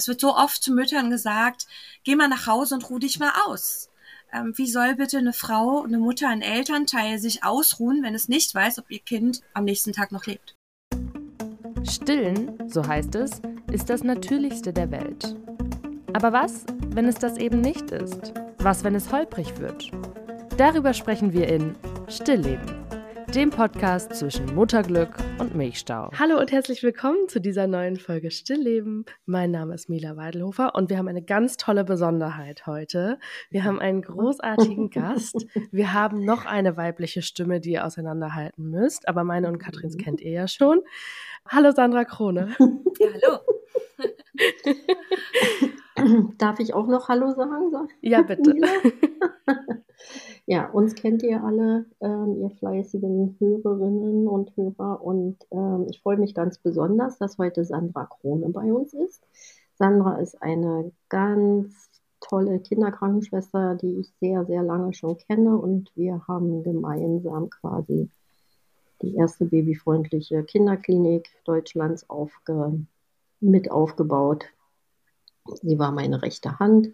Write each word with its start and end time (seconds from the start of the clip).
Es 0.00 0.08
wird 0.08 0.22
so 0.22 0.34
oft 0.34 0.62
zu 0.62 0.72
Müttern 0.72 1.10
gesagt, 1.10 1.66
geh 2.04 2.16
mal 2.16 2.26
nach 2.26 2.46
Hause 2.46 2.74
und 2.74 2.88
ruh 2.88 2.98
dich 2.98 3.18
mal 3.18 3.32
aus. 3.44 3.90
Ähm, 4.32 4.54
wie 4.56 4.66
soll 4.66 4.94
bitte 4.94 5.18
eine 5.18 5.34
Frau, 5.34 5.82
eine 5.84 5.98
Mutter, 5.98 6.26
ein 6.26 6.40
Elternteil 6.40 7.18
sich 7.18 7.44
ausruhen, 7.44 8.02
wenn 8.02 8.14
es 8.14 8.26
nicht 8.26 8.54
weiß, 8.54 8.78
ob 8.78 8.90
ihr 8.90 9.00
Kind 9.00 9.42
am 9.52 9.64
nächsten 9.64 9.92
Tag 9.92 10.10
noch 10.10 10.24
lebt? 10.24 10.56
Stillen, 11.82 12.58
so 12.66 12.86
heißt 12.86 13.14
es, 13.16 13.42
ist 13.70 13.90
das 13.90 14.02
Natürlichste 14.02 14.72
der 14.72 14.90
Welt. 14.90 15.36
Aber 16.14 16.32
was, 16.32 16.64
wenn 16.94 17.04
es 17.04 17.16
das 17.16 17.36
eben 17.36 17.60
nicht 17.60 17.90
ist? 17.90 18.32
Was, 18.56 18.84
wenn 18.84 18.94
es 18.94 19.12
holprig 19.12 19.58
wird? 19.58 19.90
Darüber 20.56 20.94
sprechen 20.94 21.34
wir 21.34 21.46
in 21.46 21.76
Stillleben 22.08 22.89
dem 23.34 23.50
Podcast 23.50 24.12
zwischen 24.14 24.54
Mutterglück 24.56 25.14
und 25.38 25.54
Milchstau. 25.54 26.10
Hallo 26.18 26.36
und 26.40 26.50
herzlich 26.50 26.82
willkommen 26.82 27.28
zu 27.28 27.40
dieser 27.40 27.68
neuen 27.68 27.96
Folge 27.96 28.32
Stillleben. 28.32 29.04
Mein 29.24 29.52
Name 29.52 29.74
ist 29.74 29.88
Mila 29.88 30.16
Weidelhofer 30.16 30.74
und 30.74 30.90
wir 30.90 30.98
haben 30.98 31.06
eine 31.06 31.22
ganz 31.22 31.56
tolle 31.56 31.84
Besonderheit 31.84 32.66
heute. 32.66 33.20
Wir 33.48 33.62
haben 33.62 33.78
einen 33.78 34.02
großartigen 34.02 34.90
Gast. 34.90 35.46
Wir 35.70 35.92
haben 35.92 36.24
noch 36.24 36.44
eine 36.44 36.76
weibliche 36.76 37.22
Stimme, 37.22 37.60
die 37.60 37.70
ihr 37.72 37.86
auseinanderhalten 37.86 38.68
müsst, 38.68 39.06
aber 39.06 39.22
meine 39.22 39.46
und 39.46 39.58
Katrins 39.58 39.96
kennt 39.96 40.20
ihr 40.20 40.32
ja 40.32 40.48
schon. 40.48 40.80
Hallo 41.46 41.70
Sandra 41.70 42.04
Krone. 42.04 42.56
Ja, 42.98 43.08
hallo. 43.14 43.38
Darf 46.38 46.58
ich 46.58 46.74
auch 46.74 46.88
noch 46.88 47.08
Hallo 47.08 47.32
sagen? 47.32 47.88
Ja, 48.00 48.22
bitte. 48.22 48.54
Ja, 50.50 50.68
uns 50.68 50.96
kennt 50.96 51.22
ihr 51.22 51.44
alle, 51.44 51.86
ähm, 52.00 52.40
ihr 52.42 52.50
fleißigen 52.50 53.36
Hörerinnen 53.38 54.26
und 54.26 54.50
Hörer. 54.56 55.00
Und 55.00 55.46
ähm, 55.52 55.86
ich 55.88 56.02
freue 56.02 56.16
mich 56.16 56.34
ganz 56.34 56.58
besonders, 56.58 57.18
dass 57.18 57.38
heute 57.38 57.64
Sandra 57.64 58.06
Krone 58.06 58.48
bei 58.48 58.72
uns 58.72 58.92
ist. 58.92 59.22
Sandra 59.76 60.16
ist 60.16 60.42
eine 60.42 60.90
ganz 61.08 61.88
tolle 62.18 62.58
Kinderkrankenschwester, 62.58 63.76
die 63.76 64.00
ich 64.00 64.12
sehr, 64.18 64.44
sehr 64.44 64.64
lange 64.64 64.92
schon 64.92 65.18
kenne. 65.18 65.56
Und 65.56 65.92
wir 65.94 66.26
haben 66.26 66.64
gemeinsam 66.64 67.48
quasi 67.48 68.10
die 69.02 69.14
erste 69.14 69.44
babyfreundliche 69.44 70.42
Kinderklinik 70.42 71.28
Deutschlands 71.44 72.10
aufge 72.10 72.76
mit 73.38 73.70
aufgebaut. 73.70 74.46
Sie 75.62 75.78
war 75.78 75.92
meine 75.92 76.22
rechte 76.22 76.58
Hand. 76.58 76.88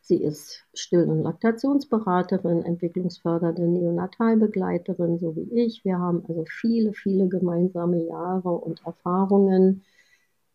Sie 0.00 0.22
ist 0.22 0.64
Still- 0.74 1.08
und 1.08 1.22
Laktationsberaterin, 1.22 2.64
entwicklungsfördernde 2.64 3.62
Neonatalbegleiterin, 3.62 5.18
so 5.18 5.36
wie 5.36 5.64
ich. 5.64 5.84
Wir 5.84 5.98
haben 5.98 6.24
also 6.26 6.44
viele, 6.48 6.92
viele 6.92 7.28
gemeinsame 7.28 8.04
Jahre 8.06 8.50
und 8.50 8.84
Erfahrungen 8.84 9.82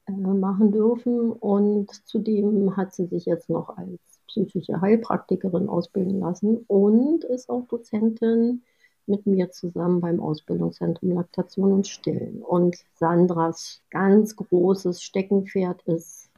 äh, 0.07 0.11
machen 0.11 0.71
dürfen. 0.71 1.31
Und 1.31 1.89
zudem 2.07 2.75
hat 2.75 2.93
sie 2.93 3.05
sich 3.05 3.25
jetzt 3.25 3.49
noch 3.49 3.77
als 3.77 3.99
psychische 4.27 4.81
Heilpraktikerin 4.81 5.69
ausbilden 5.69 6.19
lassen 6.19 6.57
und 6.67 7.23
ist 7.23 7.49
auch 7.49 7.66
Dozentin 7.67 8.63
mit 9.07 9.25
mir 9.27 9.51
zusammen 9.51 10.01
beim 10.01 10.19
Ausbildungszentrum 10.19 11.11
Laktation 11.11 11.71
und 11.71 11.88
Stillen. 11.88 12.41
Und 12.41 12.75
Sandras 12.95 13.81
ganz 13.91 14.35
großes 14.35 15.01
Steckenpferd 15.01 15.83
ist 15.83 16.29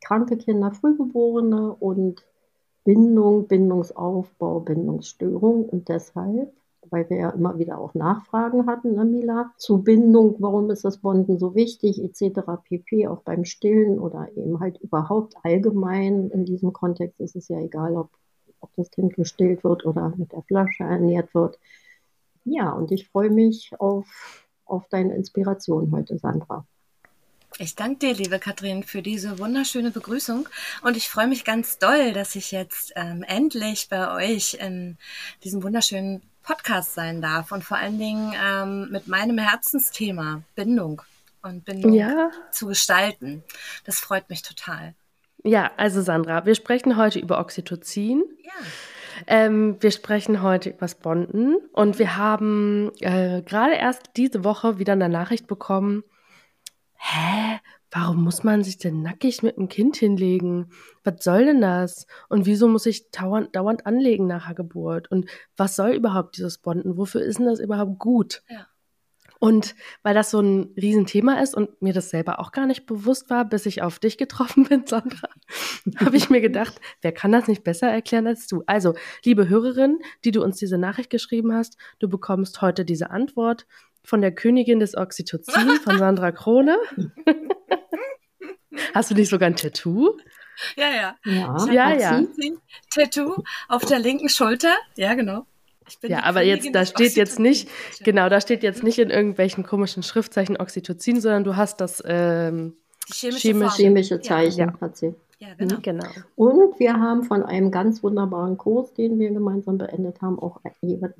kranke 0.00 0.36
Kinder, 0.38 0.72
Frühgeborene 0.72 1.74
und 1.74 2.24
Bindung, 2.88 3.46
Bindungsaufbau, 3.48 4.60
Bindungsstörung 4.60 5.68
und 5.68 5.90
deshalb, 5.90 6.50
weil 6.88 7.10
wir 7.10 7.18
ja 7.18 7.28
immer 7.28 7.58
wieder 7.58 7.78
auch 7.78 7.92
Nachfragen 7.92 8.66
hatten, 8.66 8.94
ne, 8.94 9.04
Mila, 9.04 9.52
zu 9.58 9.82
Bindung, 9.82 10.36
warum 10.38 10.70
ist 10.70 10.86
das 10.86 10.96
Bonden 10.96 11.38
so 11.38 11.54
wichtig, 11.54 12.02
etc. 12.02 12.40
pp, 12.64 13.08
auch 13.08 13.20
beim 13.20 13.44
Stillen 13.44 13.98
oder 13.98 14.30
eben 14.34 14.58
halt 14.60 14.78
überhaupt 14.78 15.34
allgemein 15.42 16.30
in 16.30 16.46
diesem 16.46 16.72
Kontext 16.72 17.20
ist 17.20 17.36
es 17.36 17.48
ja 17.48 17.60
egal, 17.60 17.94
ob, 17.94 18.08
ob 18.60 18.70
das 18.76 18.90
Kind 18.90 19.12
gestillt 19.16 19.64
wird 19.64 19.84
oder 19.84 20.14
mit 20.16 20.32
der 20.32 20.40
Flasche 20.44 20.84
ernährt 20.84 21.34
wird. 21.34 21.58
Ja, 22.44 22.72
und 22.72 22.90
ich 22.90 23.06
freue 23.10 23.28
mich 23.28 23.70
auf, 23.78 24.48
auf 24.64 24.88
deine 24.88 25.14
Inspiration 25.14 25.92
heute, 25.92 26.16
Sandra. 26.16 26.66
Ich 27.60 27.74
danke 27.74 27.98
dir, 27.98 28.14
liebe 28.14 28.38
Katrin, 28.38 28.84
für 28.84 29.02
diese 29.02 29.40
wunderschöne 29.40 29.90
Begrüßung. 29.90 30.48
Und 30.82 30.96
ich 30.96 31.08
freue 31.08 31.26
mich 31.26 31.44
ganz 31.44 31.78
doll, 31.78 32.12
dass 32.12 32.36
ich 32.36 32.52
jetzt 32.52 32.92
ähm, 32.94 33.24
endlich 33.26 33.88
bei 33.88 34.14
euch 34.14 34.54
in 34.60 34.96
diesem 35.42 35.64
wunderschönen 35.64 36.22
Podcast 36.44 36.94
sein 36.94 37.20
darf 37.20 37.50
und 37.50 37.64
vor 37.64 37.76
allen 37.76 37.98
Dingen 37.98 38.32
ähm, 38.46 38.92
mit 38.92 39.08
meinem 39.08 39.38
Herzensthema 39.38 40.42
Bindung 40.54 41.02
und 41.42 41.64
Bindung 41.64 41.94
ja. 41.94 42.30
zu 42.52 42.68
gestalten. 42.68 43.42
Das 43.84 43.98
freut 43.98 44.30
mich 44.30 44.42
total. 44.42 44.94
Ja, 45.42 45.72
also 45.76 46.00
Sandra, 46.00 46.46
wir 46.46 46.54
sprechen 46.54 46.96
heute 46.96 47.18
über 47.18 47.40
Oxytocin. 47.40 48.22
Ja. 48.44 48.52
Ähm, 49.26 49.76
wir 49.80 49.90
sprechen 49.90 50.42
heute 50.42 50.70
über 50.70 50.86
Bonden 51.02 51.56
und 51.72 51.98
wir 51.98 52.16
haben 52.16 52.92
äh, 53.00 53.42
gerade 53.42 53.74
erst 53.74 54.10
diese 54.16 54.44
Woche 54.44 54.78
wieder 54.78 54.92
eine 54.92 55.08
Nachricht 55.08 55.48
bekommen, 55.48 56.04
hä, 56.98 57.60
warum 57.90 58.22
muss 58.22 58.44
man 58.44 58.62
sich 58.62 58.78
denn 58.78 59.02
nackig 59.02 59.42
mit 59.42 59.56
dem 59.56 59.68
Kind 59.68 59.96
hinlegen? 59.96 60.70
Was 61.04 61.24
soll 61.24 61.46
denn 61.46 61.60
das? 61.60 62.06
Und 62.28 62.46
wieso 62.46 62.68
muss 62.68 62.86
ich 62.86 63.10
dauernd, 63.10 63.54
dauernd 63.56 63.86
anlegen 63.86 64.26
nach 64.26 64.46
der 64.46 64.54
Geburt? 64.54 65.10
Und 65.10 65.30
was 65.56 65.76
soll 65.76 65.92
überhaupt 65.92 66.36
dieses 66.36 66.58
Bonden? 66.58 66.98
Wofür 66.98 67.22
ist 67.22 67.38
denn 67.38 67.46
das 67.46 67.60
überhaupt 67.60 67.98
gut? 67.98 68.42
Ja. 68.48 68.66
Und 69.40 69.76
weil 70.02 70.14
das 70.14 70.32
so 70.32 70.40
ein 70.40 70.74
Riesenthema 70.76 71.40
ist 71.40 71.54
und 71.54 71.80
mir 71.80 71.92
das 71.92 72.10
selber 72.10 72.40
auch 72.40 72.50
gar 72.50 72.66
nicht 72.66 72.86
bewusst 72.86 73.30
war, 73.30 73.44
bis 73.44 73.66
ich 73.66 73.82
auf 73.82 74.00
dich 74.00 74.18
getroffen 74.18 74.64
bin, 74.68 74.86
Sandra, 74.86 75.28
habe 75.96 76.16
ich 76.16 76.28
mir 76.28 76.40
gedacht, 76.40 76.80
wer 77.02 77.12
kann 77.12 77.30
das 77.30 77.46
nicht 77.46 77.62
besser 77.62 77.88
erklären 77.88 78.26
als 78.26 78.48
du? 78.48 78.64
Also, 78.66 78.94
liebe 79.24 79.48
Hörerin, 79.48 80.00
die 80.24 80.32
du 80.32 80.42
uns 80.42 80.56
diese 80.56 80.76
Nachricht 80.76 81.10
geschrieben 81.10 81.54
hast, 81.54 81.76
du 82.00 82.08
bekommst 82.08 82.62
heute 82.62 82.84
diese 82.84 83.10
Antwort 83.10 83.66
von 84.08 84.22
der 84.22 84.32
Königin 84.32 84.80
des 84.80 84.96
Oxytocin 84.96 85.68
von 85.84 85.98
Sandra 85.98 86.32
Krone. 86.32 86.78
Hast 88.94 89.10
du 89.10 89.14
nicht 89.14 89.28
sogar 89.28 89.48
ein 89.48 89.56
Tattoo? 89.56 90.16
Ja, 90.76 90.90
ja. 90.90 91.16
Ja, 91.24 91.72
ja. 91.72 91.94
ja. 91.94 92.24
Tattoo 92.90 93.42
auf 93.68 93.84
der 93.84 93.98
linken 93.98 94.28
Schulter. 94.28 94.74
Ja, 94.96 95.14
genau. 95.14 95.44
Ja, 96.02 96.24
aber 96.24 96.42
jetzt, 96.42 96.68
da 96.74 96.84
steht 96.84 97.14
jetzt 97.14 97.38
nicht, 97.38 97.68
genau, 98.04 98.28
da 98.28 98.42
steht 98.42 98.62
jetzt 98.62 98.82
nicht 98.82 98.98
in 98.98 99.08
irgendwelchen 99.08 99.64
komischen 99.64 100.02
Schriftzeichen 100.02 100.58
Oxytocin, 100.58 101.20
sondern 101.20 101.44
du 101.44 101.56
hast 101.56 101.80
das 101.80 102.02
ähm, 102.06 102.76
chemische, 103.10 103.48
chemische, 103.48 103.76
chemische, 103.76 104.20
Zeichen, 104.20 104.68
ja. 104.68 104.80
hat 104.80 104.98
sie. 104.98 105.14
Ja, 105.38 105.54
genau. 105.56 105.76
Mhm, 105.76 105.82
genau. 105.82 106.08
Und 106.34 106.78
wir 106.78 106.94
haben 106.94 107.22
von 107.24 107.42
einem 107.42 107.70
ganz 107.70 108.02
wunderbaren 108.02 108.58
Kurs, 108.58 108.92
den 108.92 109.18
wir 109.18 109.30
gemeinsam 109.30 109.78
beendet 109.78 110.20
haben, 110.20 110.38
auch 110.38 110.60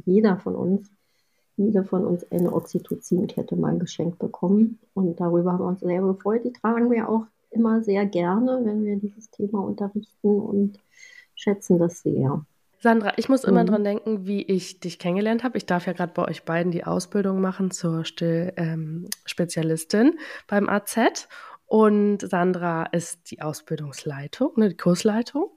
jeder 0.04 0.38
von 0.38 0.54
uns 0.54 0.90
jede 1.58 1.84
von 1.84 2.06
uns 2.06 2.24
eine 2.30 2.52
Oxytocin-Kette 2.52 3.56
mal 3.56 3.78
geschenkt 3.78 4.18
bekommen. 4.18 4.78
Und 4.94 5.20
darüber 5.20 5.52
haben 5.52 5.64
wir 5.64 5.68
uns 5.68 5.80
sehr 5.80 6.00
gefreut. 6.00 6.44
Die 6.44 6.52
tragen 6.52 6.90
wir 6.90 7.08
auch 7.08 7.24
immer 7.50 7.82
sehr 7.82 8.04
gerne, 8.06 8.60
wenn 8.64 8.84
wir 8.84 8.96
dieses 8.96 9.30
Thema 9.30 9.60
unterrichten 9.60 10.40
und 10.40 10.78
schätzen 11.34 11.78
das 11.78 12.02
sehr. 12.02 12.44
Sandra, 12.80 13.12
ich 13.16 13.28
muss 13.28 13.44
immer 13.44 13.64
mhm. 13.64 13.66
dran 13.66 13.84
denken, 13.84 14.26
wie 14.26 14.42
ich 14.42 14.80
dich 14.80 15.00
kennengelernt 15.00 15.42
habe. 15.42 15.56
Ich 15.58 15.66
darf 15.66 15.86
ja 15.86 15.92
gerade 15.92 16.12
bei 16.14 16.28
euch 16.28 16.44
beiden 16.44 16.70
die 16.70 16.84
Ausbildung 16.84 17.40
machen 17.40 17.72
zur 17.72 18.04
Still-Spezialistin 18.04 20.06
ähm, 20.06 20.18
beim 20.46 20.68
AZ. 20.68 21.26
Und 21.66 22.20
Sandra 22.22 22.84
ist 22.84 23.30
die 23.30 23.42
Ausbildungsleitung, 23.42 24.52
ne, 24.56 24.70
die 24.70 24.76
Kursleitung. 24.76 25.50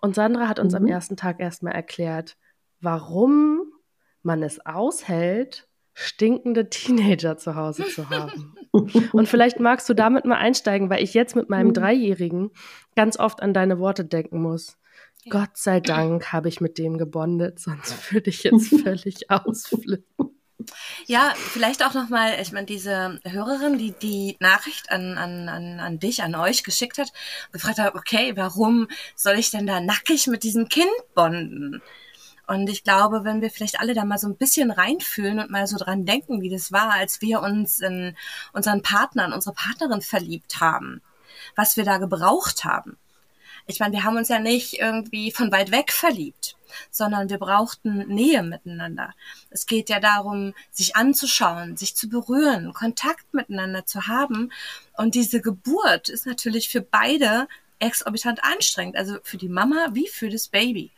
Und 0.00 0.14
Sandra 0.14 0.48
hat 0.48 0.60
uns 0.60 0.72
mhm. 0.72 0.78
am 0.78 0.86
ersten 0.86 1.16
Tag 1.16 1.40
erstmal 1.40 1.74
erklärt, 1.74 2.38
warum 2.80 3.72
man 4.28 4.44
es 4.44 4.64
aushält, 4.64 5.66
stinkende 5.94 6.70
Teenager 6.70 7.36
zu 7.38 7.56
Hause 7.56 7.88
zu 7.88 8.08
haben. 8.10 8.54
Und 9.12 9.28
vielleicht 9.28 9.58
magst 9.58 9.88
du 9.88 9.94
damit 9.94 10.26
mal 10.26 10.36
einsteigen, 10.36 10.90
weil 10.90 11.02
ich 11.02 11.14
jetzt 11.14 11.34
mit 11.34 11.48
meinem 11.48 11.68
mhm. 11.68 11.74
Dreijährigen 11.74 12.50
ganz 12.94 13.18
oft 13.18 13.42
an 13.42 13.52
deine 13.52 13.80
Worte 13.80 14.04
denken 14.04 14.40
muss. 14.40 14.76
Gott 15.28 15.56
sei 15.56 15.80
Dank 15.80 16.32
habe 16.32 16.48
ich 16.48 16.60
mit 16.60 16.78
dem 16.78 16.98
gebondet, 16.98 17.58
sonst 17.58 18.12
würde 18.12 18.30
ich 18.30 18.44
jetzt 18.44 18.68
völlig 18.84 19.30
ausflippen. 19.30 20.30
Ja, 21.06 21.32
vielleicht 21.36 21.84
auch 21.84 21.94
nochmal, 21.94 22.38
ich 22.42 22.52
meine, 22.52 22.66
diese 22.66 23.18
Hörerin, 23.24 23.78
die 23.78 23.92
die 23.92 24.36
Nachricht 24.40 24.90
an, 24.90 25.16
an, 25.16 25.48
an, 25.48 25.80
an 25.80 25.98
dich, 25.98 26.22
an 26.22 26.34
euch 26.34 26.62
geschickt 26.62 26.98
hat, 26.98 27.12
gefragt 27.52 27.78
hat, 27.78 27.94
okay, 27.94 28.32
warum 28.36 28.88
soll 29.16 29.38
ich 29.38 29.50
denn 29.50 29.66
da 29.66 29.80
nackig 29.80 30.26
mit 30.26 30.42
diesem 30.42 30.68
Kind 30.68 30.90
bonden? 31.14 31.80
Und 32.48 32.70
ich 32.70 32.82
glaube, 32.82 33.24
wenn 33.24 33.42
wir 33.42 33.50
vielleicht 33.50 33.78
alle 33.78 33.92
da 33.92 34.06
mal 34.06 34.16
so 34.16 34.26
ein 34.26 34.36
bisschen 34.36 34.70
reinfühlen 34.70 35.38
und 35.38 35.50
mal 35.50 35.66
so 35.66 35.76
dran 35.76 36.06
denken, 36.06 36.40
wie 36.40 36.48
das 36.48 36.72
war, 36.72 36.92
als 36.92 37.20
wir 37.20 37.42
uns 37.42 37.80
in 37.80 38.16
unseren 38.54 38.80
Partner, 38.80 39.26
in 39.26 39.34
unsere 39.34 39.54
Partnerin 39.54 40.00
verliebt 40.00 40.58
haben, 40.58 41.02
was 41.56 41.76
wir 41.76 41.84
da 41.84 41.98
gebraucht 41.98 42.64
haben. 42.64 42.96
Ich 43.66 43.80
meine, 43.80 43.92
wir 43.92 44.04
haben 44.04 44.16
uns 44.16 44.30
ja 44.30 44.38
nicht 44.38 44.80
irgendwie 44.80 45.30
von 45.30 45.52
weit 45.52 45.70
weg 45.70 45.92
verliebt, 45.92 46.56
sondern 46.90 47.28
wir 47.28 47.36
brauchten 47.36 47.98
Nähe 48.08 48.42
miteinander. 48.42 49.12
Es 49.50 49.66
geht 49.66 49.90
ja 49.90 50.00
darum, 50.00 50.54
sich 50.70 50.96
anzuschauen, 50.96 51.76
sich 51.76 51.94
zu 51.94 52.08
berühren, 52.08 52.72
Kontakt 52.72 53.34
miteinander 53.34 53.84
zu 53.84 54.06
haben. 54.06 54.50
Und 54.96 55.14
diese 55.14 55.42
Geburt 55.42 56.08
ist 56.08 56.24
natürlich 56.24 56.70
für 56.70 56.80
beide 56.80 57.46
exorbitant 57.78 58.42
anstrengend, 58.42 58.96
also 58.96 59.18
für 59.22 59.36
die 59.36 59.48
Mama 59.48 59.88
wie 59.92 60.08
für 60.08 60.28
das 60.28 60.48
Baby. 60.48 60.90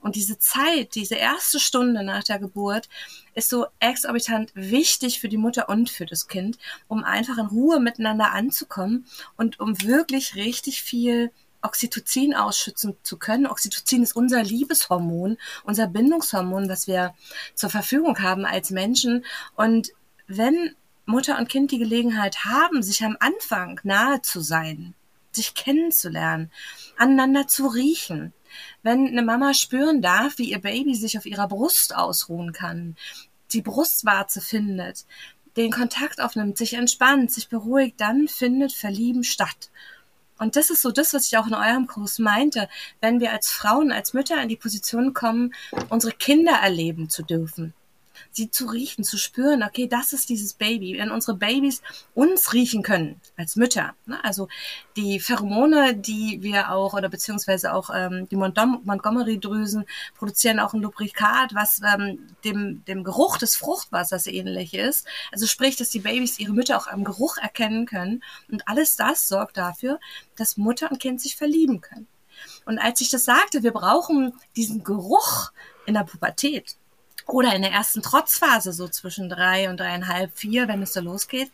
Und 0.00 0.16
diese 0.16 0.38
Zeit, 0.38 0.94
diese 0.94 1.16
erste 1.16 1.58
Stunde 1.58 2.02
nach 2.02 2.24
der 2.24 2.38
Geburt 2.38 2.88
ist 3.34 3.50
so 3.50 3.66
exorbitant 3.80 4.52
wichtig 4.54 5.20
für 5.20 5.28
die 5.28 5.36
Mutter 5.36 5.68
und 5.68 5.90
für 5.90 6.06
das 6.06 6.28
Kind, 6.28 6.58
um 6.86 7.04
einfach 7.04 7.38
in 7.38 7.46
Ruhe 7.46 7.80
miteinander 7.80 8.32
anzukommen 8.32 9.06
und 9.36 9.60
um 9.60 9.82
wirklich 9.82 10.36
richtig 10.36 10.82
viel 10.82 11.30
Oxytocin 11.62 12.34
ausschützen 12.34 12.96
zu 13.02 13.18
können. 13.18 13.46
Oxytocin 13.46 14.02
ist 14.02 14.14
unser 14.14 14.42
Liebeshormon, 14.42 15.38
unser 15.64 15.88
Bindungshormon, 15.88 16.68
was 16.68 16.86
wir 16.86 17.14
zur 17.54 17.70
Verfügung 17.70 18.22
haben 18.22 18.46
als 18.46 18.70
Menschen. 18.70 19.24
Und 19.56 19.90
wenn 20.28 20.74
Mutter 21.04 21.38
und 21.38 21.48
Kind 21.48 21.72
die 21.72 21.78
Gelegenheit 21.78 22.44
haben, 22.44 22.82
sich 22.82 23.02
am 23.02 23.16
Anfang 23.18 23.80
nahe 23.82 24.22
zu 24.22 24.40
sein, 24.40 24.94
sich 25.38 25.54
kennenzulernen, 25.54 26.50
aneinander 26.96 27.46
zu 27.46 27.66
riechen, 27.66 28.32
wenn 28.82 29.08
eine 29.08 29.22
Mama 29.22 29.54
spüren 29.54 30.02
darf, 30.02 30.38
wie 30.38 30.50
ihr 30.50 30.60
Baby 30.60 30.94
sich 30.94 31.16
auf 31.16 31.26
ihrer 31.26 31.48
Brust 31.48 31.94
ausruhen 31.94 32.52
kann, 32.52 32.96
die 33.52 33.62
Brustwarze 33.62 34.40
findet, 34.40 35.06
den 35.56 35.72
Kontakt 35.72 36.20
aufnimmt, 36.20 36.58
sich 36.58 36.74
entspannt, 36.74 37.32
sich 37.32 37.48
beruhigt, 37.48 38.00
dann 38.00 38.28
findet 38.28 38.72
Verlieben 38.72 39.24
statt. 39.24 39.70
Und 40.38 40.54
das 40.54 40.70
ist 40.70 40.82
so 40.82 40.92
das, 40.92 41.14
was 41.14 41.26
ich 41.26 41.36
auch 41.36 41.46
in 41.46 41.54
eurem 41.54 41.86
Kurs 41.86 42.18
meinte, 42.18 42.68
wenn 43.00 43.18
wir 43.18 43.32
als 43.32 43.50
Frauen, 43.50 43.90
als 43.90 44.12
Mütter 44.12 44.40
in 44.40 44.48
die 44.48 44.56
Position 44.56 45.14
kommen, 45.14 45.52
unsere 45.88 46.12
Kinder 46.12 46.52
erleben 46.52 47.08
zu 47.08 47.22
dürfen 47.22 47.74
sie 48.38 48.50
zu 48.50 48.66
riechen, 48.66 49.04
zu 49.04 49.18
spüren, 49.18 49.62
okay, 49.62 49.86
das 49.86 50.14
ist 50.14 50.30
dieses 50.30 50.54
Baby. 50.54 50.96
Wenn 50.98 51.10
unsere 51.10 51.36
Babys 51.36 51.82
uns 52.14 52.54
riechen 52.54 52.82
können 52.82 53.20
als 53.36 53.56
Mütter, 53.56 53.94
ne? 54.06 54.22
also 54.24 54.48
die 54.96 55.20
Pheromone, 55.20 55.94
die 55.94 56.38
wir 56.42 56.70
auch 56.70 56.94
oder 56.94 57.10
beziehungsweise 57.10 57.74
auch 57.74 57.90
ähm, 57.92 58.28
die 58.30 58.36
Montgomery-Drüsen 58.36 59.84
produzieren 60.16 60.60
auch 60.60 60.72
ein 60.72 60.80
Lubrikat, 60.80 61.54
was 61.54 61.80
ähm, 61.82 62.26
dem, 62.44 62.84
dem 62.86 63.04
Geruch 63.04 63.36
des 63.36 63.56
Fruchtwassers 63.56 64.26
ähnlich 64.26 64.72
ist. 64.72 65.06
Also 65.32 65.46
sprich, 65.46 65.76
dass 65.76 65.90
die 65.90 66.00
Babys 66.00 66.38
ihre 66.38 66.52
Mütter 66.52 66.78
auch 66.78 66.86
am 66.86 67.04
Geruch 67.04 67.36
erkennen 67.36 67.84
können. 67.84 68.22
Und 68.50 68.66
alles 68.66 68.96
das 68.96 69.28
sorgt 69.28 69.58
dafür, 69.58 70.00
dass 70.36 70.56
Mutter 70.56 70.90
und 70.90 71.00
Kind 71.00 71.20
sich 71.20 71.36
verlieben 71.36 71.80
können. 71.80 72.06
Und 72.64 72.78
als 72.78 73.00
ich 73.00 73.10
das 73.10 73.24
sagte, 73.24 73.62
wir 73.62 73.72
brauchen 73.72 74.32
diesen 74.56 74.84
Geruch 74.84 75.50
in 75.86 75.94
der 75.94 76.04
Pubertät, 76.04 76.76
oder 77.28 77.54
in 77.54 77.62
der 77.62 77.72
ersten 77.72 78.02
Trotzphase, 78.02 78.72
so 78.72 78.88
zwischen 78.88 79.28
drei 79.28 79.68
und 79.68 79.78
dreieinhalb, 79.78 80.36
vier, 80.36 80.66
wenn 80.66 80.82
es 80.82 80.94
so 80.94 81.00
losgeht, 81.00 81.52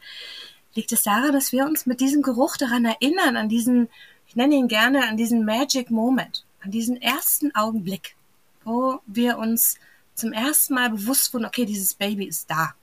liegt 0.74 0.92
es 0.92 1.02
daran, 1.02 1.32
dass 1.32 1.52
wir 1.52 1.66
uns 1.66 1.84
mit 1.84 2.00
diesem 2.00 2.22
Geruch 2.22 2.56
daran 2.56 2.84
erinnern, 2.84 3.36
an 3.36 3.48
diesen, 3.48 3.88
ich 4.26 4.36
nenne 4.36 4.54
ihn 4.54 4.68
gerne, 4.68 5.06
an 5.08 5.16
diesen 5.16 5.44
Magic 5.44 5.90
Moment, 5.90 6.44
an 6.60 6.70
diesen 6.70 7.00
ersten 7.00 7.54
Augenblick, 7.54 8.16
wo 8.64 9.00
wir 9.06 9.36
uns 9.38 9.78
zum 10.14 10.32
ersten 10.32 10.74
Mal 10.74 10.90
bewusst 10.90 11.34
wurden, 11.34 11.44
okay, 11.44 11.66
dieses 11.66 11.94
Baby 11.94 12.26
ist 12.26 12.48
da. 12.48 12.74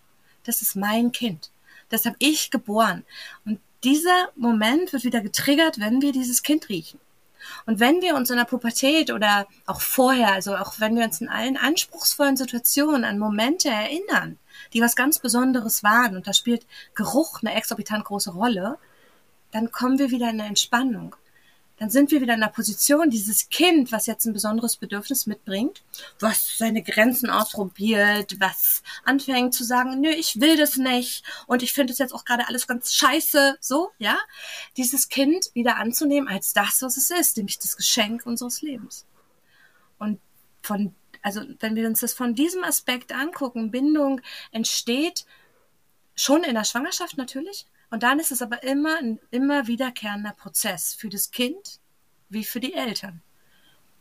Das 0.44 0.62
ist 0.62 0.76
mein 0.76 1.12
Kind. 1.12 1.50
Das 1.90 2.06
habe 2.06 2.16
ich 2.20 2.52
geboren. 2.52 3.06
Und 3.46 3.60
dieser 3.84 4.30
Moment 4.36 4.92
wird 4.92 5.06
wieder 5.06 5.22
getriggert, 5.22 5.80
wenn 5.80 6.02
wir 6.02 6.12
dieses 6.12 6.44
Kind 6.44 6.68
riechen. 6.70 7.00
Und 7.66 7.80
wenn 7.80 8.02
wir 8.02 8.16
uns 8.16 8.30
in 8.30 8.38
der 8.38 8.46
Pubertät 8.46 9.12
oder 9.12 9.48
auch 9.66 9.82
vorher, 9.82 10.34
also 10.34 10.56
auch 10.56 10.80
wenn 10.80 10.96
wir 10.96 11.04
uns 11.04 11.22
in 11.22 11.30
allen 11.30 11.58
anspruchsvollen 11.58 12.38
Situationen 12.38 13.04
an 13.04 13.20
Momente 13.20 13.70
erinnern, 13.70 14.38
die 14.74 14.82
was 14.82 14.96
ganz 14.96 15.20
Besonderes 15.20 15.84
waren, 15.84 16.16
und 16.16 16.28
da 16.28 16.34
spielt 16.34 16.66
Geruch 16.96 17.42
eine 17.42 17.56
exorbitant 17.56 18.06
große 18.06 18.32
Rolle, 18.32 18.78
dann 19.52 19.72
kommen 19.72 20.00
wir 20.00 20.12
wieder 20.12 20.30
in 20.30 20.40
eine 20.40 20.50
Entspannung 20.50 21.16
dann 21.82 21.90
sind 21.90 22.12
wir 22.12 22.22
wieder 22.22 22.36
in 22.36 22.42
der 22.42 22.48
Position, 22.50 23.10
dieses 23.10 23.50
Kind, 23.50 23.92
was 23.92 24.06
jetzt 24.06 24.28
ein 24.28 24.34
besonderes 24.34 24.78
Bedürfnis 24.78 25.26
mitbringt, 25.26 25.82
was 26.20 26.60
seine 26.60 26.84
Grenzen 26.84 27.32
ausprobiert, 27.32 28.40
was 28.40 28.84
anfängt 29.04 29.56
zu 29.56 29.64
sagen, 29.64 30.00
nö, 30.00 30.10
ich 30.10 30.40
will 30.40 30.58
das 30.58 30.78
nicht 30.78 31.24
und 31.48 31.64
ich 31.64 31.74
finde 31.74 31.92
das 31.92 31.98
jetzt 31.98 32.14
auch 32.14 32.24
gerade 32.24 32.48
alles 32.48 32.68
ganz 32.68 32.94
scheiße, 32.94 33.58
so, 33.60 33.90
ja, 33.98 34.20
dieses 34.78 35.10
Kind 35.10 35.50
wieder 35.56 35.78
anzunehmen 35.78 36.30
als 36.30 36.54
das, 36.54 36.84
was 36.84 36.98
es 36.98 37.10
ist, 37.10 37.38
nämlich 37.38 37.58
das 37.58 37.76
Geschenk 37.76 38.28
unseres 38.28 38.62
Lebens. 38.62 39.08
Und 39.98 40.20
von, 40.62 40.94
also 41.24 41.42
wenn 41.62 41.74
wir 41.74 41.88
uns 41.88 42.02
das 42.02 42.14
von 42.14 42.36
diesem 42.36 42.64
Aspekt 42.64 43.12
angucken, 43.12 43.72
Bindung 43.72 44.22
entsteht 44.52 45.26
schon 46.14 46.44
in 46.44 46.54
der 46.54 46.64
Schwangerschaft 46.64 47.18
natürlich, 47.18 47.66
und 47.92 48.04
dann 48.04 48.20
ist 48.20 48.32
es 48.32 48.42
aber 48.42 48.64
immer 48.64 48.98
ein 48.98 49.20
immer 49.30 49.68
wiederkehrender 49.68 50.32
Prozess 50.32 50.96
für 50.96 51.10
das 51.10 51.30
Kind 51.30 51.80
wie 52.30 52.46
für 52.46 52.62
die 52.62 52.74
Eltern. 52.74 53.22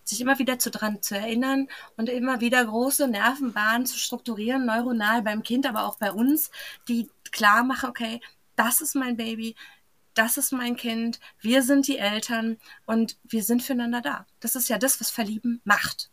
Sich 0.04 0.20
immer 0.20 0.38
wieder 0.38 0.58
zu 0.58 0.70
dran 0.70 1.02
zu 1.02 1.16
erinnern 1.16 1.68
und 1.96 2.08
immer 2.08 2.40
wieder 2.40 2.64
große 2.64 3.08
Nervenbahnen 3.08 3.86
zu 3.86 3.98
strukturieren, 3.98 4.64
neuronal 4.64 5.22
beim 5.22 5.42
Kind, 5.42 5.66
aber 5.66 5.84
auch 5.84 5.98
bei 5.98 6.12
uns, 6.12 6.50
die 6.88 7.10
klar 7.32 7.64
machen, 7.64 7.90
okay, 7.90 8.20
das 8.56 8.80
ist 8.80 8.94
mein 8.94 9.16
Baby, 9.16 9.56
das 10.14 10.36
ist 10.36 10.52
mein 10.52 10.76
Kind, 10.76 11.20
wir 11.40 11.62
sind 11.62 11.86
die 11.86 11.98
Eltern 11.98 12.58
und 12.86 13.18
wir 13.24 13.42
sind 13.42 13.62
füreinander 13.62 14.00
da. 14.00 14.26
Das 14.38 14.54
ist 14.54 14.68
ja 14.68 14.78
das, 14.78 15.00
was 15.00 15.10
Verlieben 15.10 15.60
macht. 15.64 16.10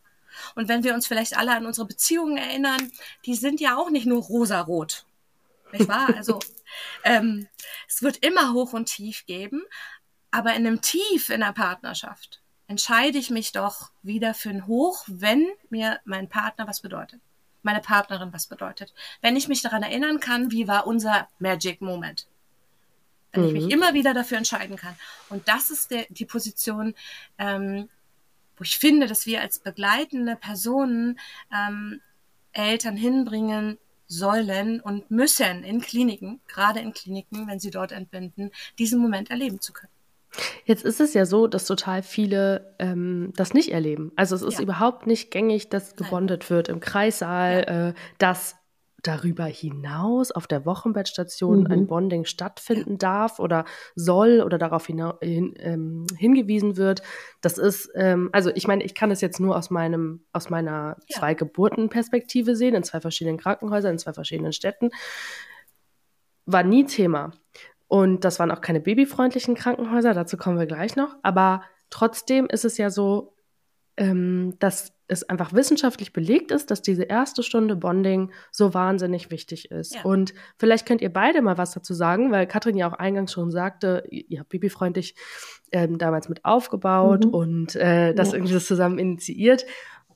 Und 0.55 0.67
wenn 0.67 0.83
wir 0.83 0.93
uns 0.93 1.07
vielleicht 1.07 1.37
alle 1.37 1.55
an 1.55 1.65
unsere 1.65 1.87
Beziehungen 1.87 2.37
erinnern, 2.37 2.91
die 3.25 3.35
sind 3.35 3.59
ja 3.59 3.77
auch 3.77 3.89
nicht 3.89 4.05
nur 4.05 4.21
rosarot. 4.23 5.05
Nicht 5.71 5.87
wahr? 5.87 6.15
Also 6.15 6.39
ähm, 7.03 7.47
es 7.87 8.01
wird 8.01 8.17
immer 8.17 8.53
hoch 8.53 8.73
und 8.73 8.85
tief 8.85 9.25
geben, 9.25 9.63
aber 10.31 10.51
in 10.51 10.67
einem 10.67 10.81
Tief 10.81 11.29
in 11.29 11.41
der 11.41 11.53
Partnerschaft 11.53 12.41
entscheide 12.67 13.17
ich 13.17 13.29
mich 13.29 13.51
doch 13.51 13.91
wieder 14.03 14.33
für 14.33 14.49
ein 14.49 14.67
Hoch, 14.67 15.03
wenn 15.07 15.47
mir 15.69 15.99
mein 16.05 16.29
Partner 16.29 16.67
was 16.67 16.81
bedeutet, 16.81 17.21
meine 17.63 17.79
Partnerin 17.79 18.33
was 18.33 18.47
bedeutet. 18.47 18.93
Wenn 19.21 19.35
ich 19.35 19.47
mich 19.47 19.61
daran 19.61 19.83
erinnern 19.83 20.19
kann, 20.19 20.51
wie 20.51 20.67
war 20.67 20.85
unser 20.85 21.27
Magic 21.39 21.81
Moment. 21.81 22.27
Wenn 23.31 23.41
mhm. 23.43 23.47
ich 23.47 23.53
mich 23.53 23.65
mhm. 23.65 23.71
immer 23.71 23.93
wieder 23.93 24.13
dafür 24.13 24.37
entscheiden 24.37 24.75
kann. 24.75 24.95
Und 25.29 25.47
das 25.47 25.71
ist 25.71 25.91
der, 25.91 26.05
die 26.09 26.25
Position, 26.25 26.93
ähm, 27.37 27.89
wo 28.57 28.63
ich 28.63 28.77
finde, 28.77 29.07
dass 29.07 29.25
wir 29.25 29.41
als 29.41 29.59
begleitende 29.59 30.35
Personen 30.35 31.19
ähm, 31.53 32.01
Eltern 32.51 32.97
hinbringen, 32.97 33.77
sollen 34.07 34.79
und 34.79 35.11
müssen 35.11 35.63
in 35.63 35.81
Kliniken, 35.81 36.39
gerade 36.47 36.79
in 36.79 36.93
Kliniken, 36.93 37.47
wenn 37.47 37.59
sie 37.59 37.71
dort 37.71 37.91
entbinden, 37.91 38.51
diesen 38.79 38.99
Moment 38.99 39.29
erleben 39.29 39.59
zu 39.61 39.73
können. 39.73 39.91
Jetzt 40.65 40.83
ist 40.83 40.99
es 40.99 41.13
ja 41.13 41.25
so, 41.25 41.47
dass 41.47 41.65
total 41.65 42.03
viele 42.03 42.75
ähm, 42.79 43.31
das 43.35 43.53
nicht 43.53 43.71
erleben. 43.71 44.11
Also 44.15 44.35
es 44.35 44.41
ist 44.41 44.55
ja. 44.55 44.61
überhaupt 44.61 45.07
nicht 45.07 45.31
gängig, 45.31 45.69
dass 45.69 45.95
gebondet 45.95 46.49
wird 46.49 46.67
im 46.69 46.79
Kreissaal, 46.79 47.65
ja. 47.67 47.89
äh, 47.89 47.93
dass 48.17 48.55
darüber 49.03 49.45
hinaus 49.45 50.31
auf 50.31 50.47
der 50.47 50.65
Wochenbettstation 50.65 51.61
mhm. 51.61 51.71
ein 51.71 51.87
Bonding 51.87 52.25
stattfinden 52.25 52.97
darf 52.97 53.39
oder 53.39 53.65
soll 53.95 54.41
oder 54.41 54.57
darauf 54.57 54.87
hin, 54.87 55.01
ähm, 55.21 56.05
hingewiesen 56.17 56.77
wird. 56.77 57.03
Das 57.41 57.57
ist, 57.57 57.89
ähm, 57.95 58.29
also 58.31 58.49
ich 58.53 58.67
meine, 58.67 58.83
ich 58.83 58.95
kann 58.95 59.11
es 59.11 59.21
jetzt 59.21 59.39
nur 59.39 59.55
aus 59.55 59.69
meinem, 59.69 60.25
aus 60.33 60.49
meiner 60.49 60.97
ja. 61.07 61.19
zwei 61.19 61.33
Geburtenperspektive 61.35 62.55
sehen, 62.55 62.75
in 62.75 62.83
zwei 62.83 62.99
verschiedenen 62.99 63.37
Krankenhäusern, 63.37 63.93
in 63.93 63.99
zwei 63.99 64.13
verschiedenen 64.13 64.53
Städten. 64.53 64.89
War 66.45 66.63
nie 66.63 66.85
Thema. 66.85 67.31
Und 67.87 68.25
das 68.25 68.39
waren 68.39 68.51
auch 68.51 68.61
keine 68.61 68.81
babyfreundlichen 68.81 69.55
Krankenhäuser, 69.55 70.13
dazu 70.13 70.37
kommen 70.37 70.59
wir 70.59 70.65
gleich 70.65 70.95
noch. 70.95 71.15
Aber 71.21 71.61
trotzdem 71.89 72.47
ist 72.47 72.65
es 72.65 72.77
ja 72.77 72.89
so, 72.89 73.36
ähm, 73.97 74.53
dass 74.59 74.93
es 75.07 75.27
einfach 75.27 75.53
wissenschaftlich 75.53 76.13
belegt 76.13 76.51
ist, 76.51 76.69
dass 76.69 76.81
diese 76.81 77.03
erste 77.03 77.41
Stunde 77.41 77.75
Bonding 77.75 78.31
so 78.51 78.73
wahnsinnig 78.73 79.31
wichtig 79.31 79.71
ist. 79.71 79.95
Ja. 79.95 80.03
Und 80.03 80.33
vielleicht 80.57 80.85
könnt 80.85 81.01
ihr 81.01 81.11
beide 81.11 81.41
mal 81.41 81.57
was 81.57 81.71
dazu 81.71 81.93
sagen, 81.93 82.31
weil 82.31 82.45
Katrin 82.45 82.77
ja 82.77 82.89
auch 82.89 82.93
eingangs 82.93 83.31
schon 83.31 83.49
sagte, 83.49 84.03
ihr 84.09 84.39
habt 84.39 84.49
babyfreundlich 84.49 85.15
ähm, 85.71 85.97
damals 85.97 86.29
mit 86.29 86.45
aufgebaut 86.45 87.25
mhm. 87.25 87.33
und 87.33 87.75
äh, 87.75 88.13
das 88.13 88.31
ja. 88.31 88.35
irgendwie 88.35 88.59
zusammen 88.59 88.99
initiiert. 88.99 89.65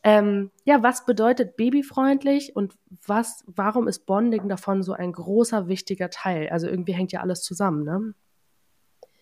Ähm, 0.04 0.52
ja, 0.66 0.82
was 0.82 1.06
bedeutet 1.06 1.56
babyfreundlich 1.58 2.56
und 2.56 2.76
was, 3.06 3.44
warum 3.48 3.88
ist 3.88 4.06
Bonding 4.06 4.50
davon 4.50 4.84
so 4.84 4.94
ein 4.94 5.12
großer, 5.12 5.68
wichtiger 5.68 6.10
Teil? 6.10 6.50
Also 6.50 6.68
irgendwie 6.68 6.94
hängt 6.94 7.12
ja 7.12 7.22
alles 7.22 7.44
zusammen, 7.44 7.84
ne? 7.84 8.14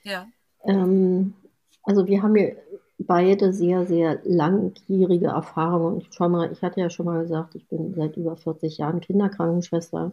Ja. 0.04 0.28
Ähm, 0.66 1.34
also 1.84 2.08
wir 2.08 2.24
haben 2.24 2.36
ja 2.36 2.50
beide 3.00 3.54
sehr, 3.54 3.86
sehr 3.88 4.20
langjährige 4.24 5.28
Erfahrungen. 5.28 6.02
Ich 6.02 6.10
schau 6.12 6.30
mal, 6.30 6.52
ich 6.52 6.62
hatte 6.62 6.82
ja 6.82 6.90
schon 6.90 7.06
mal 7.06 7.22
gesagt, 7.22 7.56
ich 7.56 7.68
bin 7.68 7.94
seit 7.94 8.18
über 8.18 8.36
40 8.36 8.78
Jahren 8.78 9.02
Kinderkrankenschwester. 9.02 10.12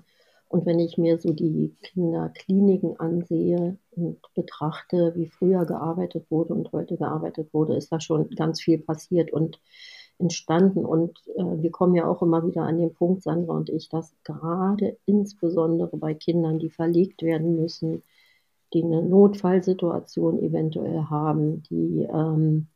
Und 0.49 0.65
wenn 0.65 0.79
ich 0.79 0.97
mir 0.97 1.19
so 1.19 1.33
die 1.33 1.75
Kinderkliniken 1.83 2.99
ansehe 3.01 3.79
und 3.91 4.19
betrachte, 4.35 5.13
wie 5.17 5.27
früher 5.27 5.65
gearbeitet 5.65 6.31
wurde 6.31 6.55
und 6.55 6.71
heute 6.73 6.97
gearbeitet 6.97 7.53
wurde, 7.53 7.75
ist 7.77 7.91
da 7.91 8.01
schon 8.01 8.31
ganz 8.31 8.61
viel 8.61 8.79
passiert 8.79 9.33
und 9.33 9.61
entstanden. 10.19 10.85
Und 10.85 11.19
äh, 11.37 11.63
wir 11.63 11.71
kommen 11.71 11.95
ja 11.95 12.07
auch 12.07 12.23
immer 12.23 12.47
wieder 12.47 12.63
an 12.63 12.79
den 12.79 12.95
Punkt, 12.95 13.23
Sandra 13.23 13.55
und 13.55 13.71
ich, 13.71 13.89
dass 13.89 14.15
gerade 14.23 14.97
insbesondere 15.07 15.97
bei 15.97 16.15
Kindern, 16.15 16.59
die 16.61 16.71
verlegt 16.71 17.23
werden 17.23 17.57
müssen, 17.57 18.03
die 18.77 18.85
eine 18.85 19.03
Notfallsituation 19.03 20.43
eventuell 20.43 21.05
haben, 21.05 21.63
die 21.71 22.07
ähm, 22.13 22.67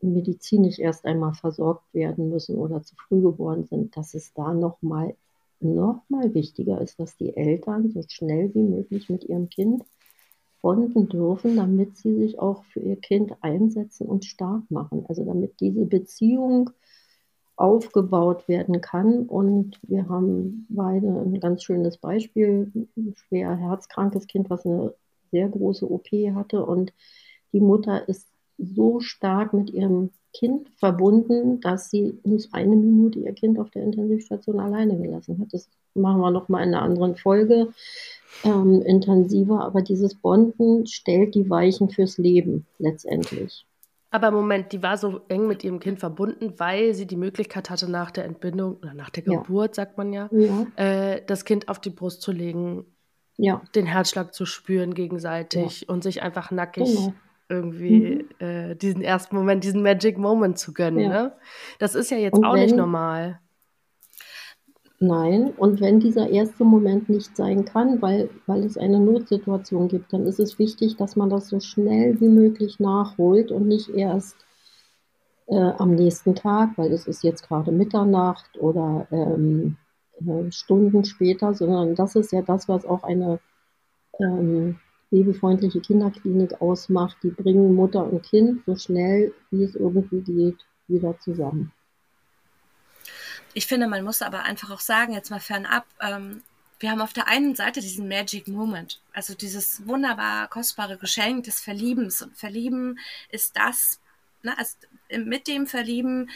medizinisch 0.00 0.78
erst 0.78 1.04
einmal 1.04 1.34
versorgt 1.34 1.92
werden 1.92 2.30
müssen 2.30 2.56
oder 2.56 2.82
zu 2.82 2.94
früh 2.96 3.20
geboren 3.20 3.64
sind, 3.64 3.94
dass 3.96 4.14
es 4.14 4.32
da 4.32 4.54
nochmal 4.54 5.14
noch 5.60 6.02
mal 6.08 6.32
wichtiger 6.34 6.80
ist, 6.80 6.98
dass 6.98 7.16
die 7.16 7.36
Eltern 7.36 7.90
so 7.90 8.02
schnell 8.08 8.54
wie 8.54 8.62
möglich 8.62 9.10
mit 9.10 9.24
ihrem 9.24 9.48
Kind 9.48 9.84
bonden 10.62 11.08
dürfen, 11.08 11.56
damit 11.56 11.96
sie 11.96 12.14
sich 12.14 12.38
auch 12.38 12.64
für 12.64 12.80
ihr 12.80 12.96
Kind 12.96 13.34
einsetzen 13.42 14.06
und 14.06 14.24
stark 14.24 14.62
machen. 14.70 15.04
Also 15.08 15.24
damit 15.24 15.60
diese 15.60 15.84
Beziehung 15.84 16.70
aufgebaut 17.56 18.48
werden 18.48 18.80
kann. 18.80 19.26
Und 19.26 19.80
wir 19.82 20.08
haben 20.08 20.66
beide 20.68 21.08
ein 21.08 21.40
ganz 21.40 21.64
schönes 21.64 21.98
Beispiel, 21.98 22.70
ein 22.96 23.14
schwer 23.16 23.56
herzkrankes 23.56 24.28
Kind, 24.28 24.48
was 24.48 24.64
eine 24.64 24.94
sehr 25.30 25.48
große 25.48 25.90
OP 25.90 26.08
hatte. 26.34 26.64
Und 26.64 26.92
die 27.52 27.60
Mutter 27.60 28.08
ist 28.08 28.28
so 28.58 29.00
stark 29.00 29.52
mit 29.52 29.70
ihrem 29.70 30.10
Kind 30.34 30.68
verbunden, 30.76 31.60
dass 31.60 31.90
sie 31.90 32.18
nicht 32.24 32.52
eine 32.52 32.76
Minute 32.76 33.20
ihr 33.20 33.32
Kind 33.32 33.58
auf 33.58 33.70
der 33.70 33.82
Intensivstation 33.82 34.60
alleine 34.60 34.98
gelassen 34.98 35.38
hat. 35.40 35.52
Das 35.52 35.68
machen 35.94 36.20
wir 36.20 36.30
noch 36.30 36.48
mal 36.48 36.62
in 36.62 36.74
einer 36.74 36.82
anderen 36.82 37.16
Folge 37.16 37.68
ähm, 38.44 38.82
intensiver. 38.82 39.64
Aber 39.64 39.82
dieses 39.82 40.14
Bonden 40.14 40.86
stellt 40.86 41.34
die 41.34 41.48
Weichen 41.48 41.88
fürs 41.88 42.18
Leben 42.18 42.66
letztendlich. 42.78 43.64
Aber 44.10 44.30
Moment, 44.30 44.72
die 44.72 44.82
war 44.82 44.96
so 44.96 45.20
eng 45.28 45.46
mit 45.46 45.64
ihrem 45.64 45.80
Kind 45.80 45.98
verbunden, 45.98 46.54
weil 46.56 46.94
sie 46.94 47.06
die 47.06 47.16
Möglichkeit 47.16 47.68
hatte, 47.68 47.90
nach 47.90 48.10
der 48.10 48.24
Entbindung 48.24 48.76
oder 48.76 48.94
nach 48.94 49.10
der 49.10 49.22
Geburt, 49.22 49.76
ja. 49.76 49.82
sagt 49.82 49.98
man 49.98 50.12
ja, 50.12 50.30
ja. 50.32 50.66
Äh, 50.76 51.22
das 51.26 51.44
Kind 51.44 51.68
auf 51.68 51.78
die 51.78 51.90
Brust 51.90 52.22
zu 52.22 52.32
legen, 52.32 52.86
ja. 53.38 53.62
den 53.74 53.86
Herzschlag 53.86 54.34
zu 54.34 54.44
spüren 54.44 54.92
gegenseitig 54.92 55.88
und 55.88 56.02
sich 56.02 56.22
einfach 56.22 56.50
nackig 56.50 56.94
genau. 56.94 57.14
irgendwie 57.48 58.26
mhm. 58.40 58.46
äh, 58.46 58.74
diesen 58.74 59.00
ersten 59.00 59.36
Moment, 59.36 59.64
diesen 59.64 59.82
Magic 59.82 60.18
Moment 60.18 60.58
zu 60.58 60.74
gönnen. 60.74 61.08
Ne? 61.08 61.32
Das 61.78 61.94
ist 61.94 62.10
ja 62.10 62.18
jetzt 62.18 62.36
und 62.36 62.44
auch 62.44 62.54
wenn, 62.54 62.62
nicht 62.64 62.76
normal. 62.76 63.40
Nein, 65.00 65.52
und 65.56 65.80
wenn 65.80 66.00
dieser 66.00 66.28
erste 66.28 66.64
Moment 66.64 67.08
nicht 67.08 67.36
sein 67.36 67.64
kann, 67.64 68.02
weil, 68.02 68.28
weil 68.46 68.64
es 68.64 68.76
eine 68.76 68.98
Notsituation 68.98 69.86
gibt, 69.86 70.12
dann 70.12 70.26
ist 70.26 70.40
es 70.40 70.58
wichtig, 70.58 70.96
dass 70.96 71.14
man 71.14 71.30
das 71.30 71.48
so 71.48 71.60
schnell 71.60 72.20
wie 72.20 72.28
möglich 72.28 72.80
nachholt 72.80 73.52
und 73.52 73.68
nicht 73.68 73.90
erst 73.90 74.36
äh, 75.46 75.54
am 75.56 75.94
nächsten 75.94 76.34
Tag, 76.34 76.70
weil 76.76 76.92
es 76.92 77.06
ist 77.06 77.22
jetzt 77.22 77.46
gerade 77.46 77.70
Mitternacht 77.70 78.58
oder 78.58 79.06
ähm, 79.12 79.76
äh, 80.26 80.52
Stunden 80.52 81.04
später, 81.04 81.54
sondern 81.54 81.94
das 81.94 82.16
ist 82.16 82.32
ja 82.32 82.42
das, 82.42 82.68
was 82.68 82.84
auch 82.84 83.02
eine 83.02 83.40
ähm, 84.20 84.78
babyfreundliche 85.10 85.80
Kinderklinik 85.80 86.60
ausmacht. 86.60 87.16
Die 87.22 87.30
bringen 87.30 87.74
Mutter 87.74 88.04
und 88.04 88.22
Kind 88.22 88.62
so 88.66 88.76
schnell, 88.76 89.32
wie 89.50 89.64
es 89.64 89.74
irgendwie 89.74 90.20
geht, 90.20 90.58
wieder 90.86 91.18
zusammen. 91.20 91.72
Ich 93.54 93.66
finde, 93.66 93.88
man 93.88 94.04
muss 94.04 94.22
aber 94.22 94.42
einfach 94.42 94.70
auch 94.70 94.80
sagen, 94.80 95.14
jetzt 95.14 95.30
mal 95.30 95.40
fernab, 95.40 95.86
ähm, 96.00 96.42
wir 96.80 96.90
haben 96.90 97.00
auf 97.00 97.12
der 97.12 97.26
einen 97.26 97.56
Seite 97.56 97.80
diesen 97.80 98.06
Magic 98.06 98.46
Moment, 98.46 99.00
also 99.12 99.34
dieses 99.34 99.86
wunderbar 99.86 100.48
kostbare 100.48 100.96
Geschenk 100.96 101.44
des 101.44 101.60
Verliebens. 101.60 102.22
Und 102.22 102.36
Verlieben 102.36 102.98
ist 103.30 103.56
das, 103.56 104.00
ne, 104.42 104.56
also 104.56 104.76
mit 105.24 105.48
dem 105.48 105.66
Verlieben 105.66 106.30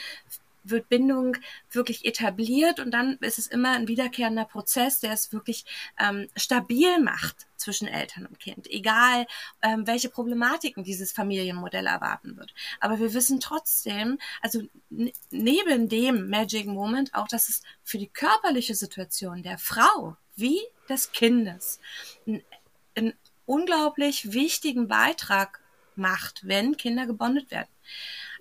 wird 0.65 0.89
Bindung 0.89 1.37
wirklich 1.71 2.05
etabliert 2.05 2.81
und 2.81 2.91
dann 2.93 3.17
ist 3.21 3.39
es 3.39 3.47
immer 3.47 3.73
ein 3.73 3.89
wiederkehrender 3.89 4.45
Prozess, 4.45 5.01
der 5.01 5.13
es 5.13 5.33
wirklich 5.33 5.65
ähm, 5.99 6.29
stabil 6.37 7.01
macht 7.01 7.47
zwischen 7.57 7.87
Eltern 7.87 8.27
und 8.27 8.41
Kind, 8.41 8.69
egal 8.71 9.27
ähm, 9.63 9.87
welche 9.87 10.09
Problematiken 10.09 10.85
dieses 10.85 11.13
Familienmodell 11.13 11.87
erwarten 11.87 12.37
wird. 12.37 12.53
Aber 12.81 12.99
wir 12.99 13.15
wissen 13.15 13.41
trotzdem, 13.41 14.19
also 14.41 14.63
neben 15.31 15.89
dem 15.89 16.29
Magic 16.29 16.67
Moment 16.67 17.15
auch, 17.15 17.29
dass 17.29 17.49
es 17.49 17.63
für 17.83 17.99
die 17.99 18.09
körperliche 18.09 18.75
Situation 18.75 19.43
der 19.43 19.59
Frau 19.59 20.17
wie 20.37 20.61
des 20.89 21.13
Kindes 21.13 21.81
einen 22.27 23.15
unglaublich 23.47 24.33
wichtigen 24.33 24.89
Beitrag 24.89 25.61
macht, 25.95 26.47
wenn 26.47 26.77
Kinder 26.77 27.07
gebondet 27.07 27.51
werden. 27.51 27.69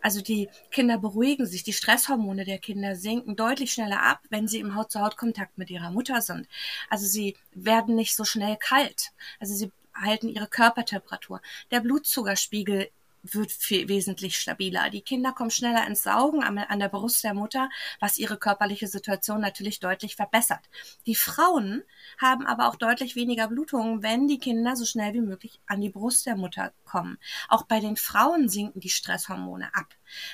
Also 0.02 0.22
die 0.22 0.50
Kinder 0.72 0.98
beruhigen 0.98 1.46
sich, 1.46 1.64
die 1.64 1.74
Stresshormone 1.74 2.46
der 2.46 2.60
Kinder 2.60 2.96
sinken 2.96 3.36
deutlich 3.36 3.74
schneller 3.74 4.02
ab, 4.02 4.20
wenn 4.30 4.48
sie 4.48 4.60
im 4.60 4.76
Haut-zu-Haut-Kontakt 4.76 5.58
mit 5.58 5.70
ihrer 5.70 5.92
Mutter 5.92 6.22
sind. 6.22 6.48
Also 6.90 7.06
sie 7.06 7.38
werden 7.54 7.96
nicht 7.96 8.16
so 8.16 8.24
schnell 8.24 8.58
kalt. 8.58 9.12
Also 9.40 9.54
sie 9.54 9.72
halten 9.94 10.30
ihre 10.30 10.48
Körpertemperatur. 10.48 11.42
Der 11.70 11.82
Blutzuckerspiegel 11.82 12.90
wird 13.24 13.52
viel, 13.52 13.88
wesentlich 13.88 14.38
stabiler. 14.38 14.90
Die 14.90 15.02
Kinder 15.02 15.32
kommen 15.32 15.52
schneller 15.52 15.86
ins 15.88 16.04
Saugen 16.04 16.44
an, 16.44 16.58
an, 16.58 16.80
der 16.80 16.90
Brust 16.90 17.24
der 17.24 17.34
Mutter, 17.34 17.70
was 18.00 18.18
ihre 18.18 18.38
körperliche 18.38 18.88
Situation 18.88 19.42
natürlich 19.42 19.80
deutlich 19.80 20.16
verbessert. 20.16 20.70
Die 21.06 21.16
Frauen 21.16 21.84
haben 22.18 22.46
aber 22.46 22.68
auch 22.68 22.76
deutlich 22.76 23.16
weniger 23.16 23.48
Blutungen, 23.48 24.04
wenn 24.04 24.28
die 24.28 24.40
Kinder 24.40 24.76
so 24.76 24.86
schnell 24.86 25.14
wie 25.14 25.22
möglich 25.22 25.62
an 25.68 25.82
die 25.82 25.90
Brust 25.90 26.26
der 26.26 26.36
Mutter 26.36 26.74
kommen. 26.86 27.18
Auch 27.48 27.64
bei 27.64 27.80
den 27.80 27.98
Frauen 27.98 28.50
sinken 28.50 28.80
die 28.80 28.90
Stresshormone 28.90 29.74
ab. 29.74 29.94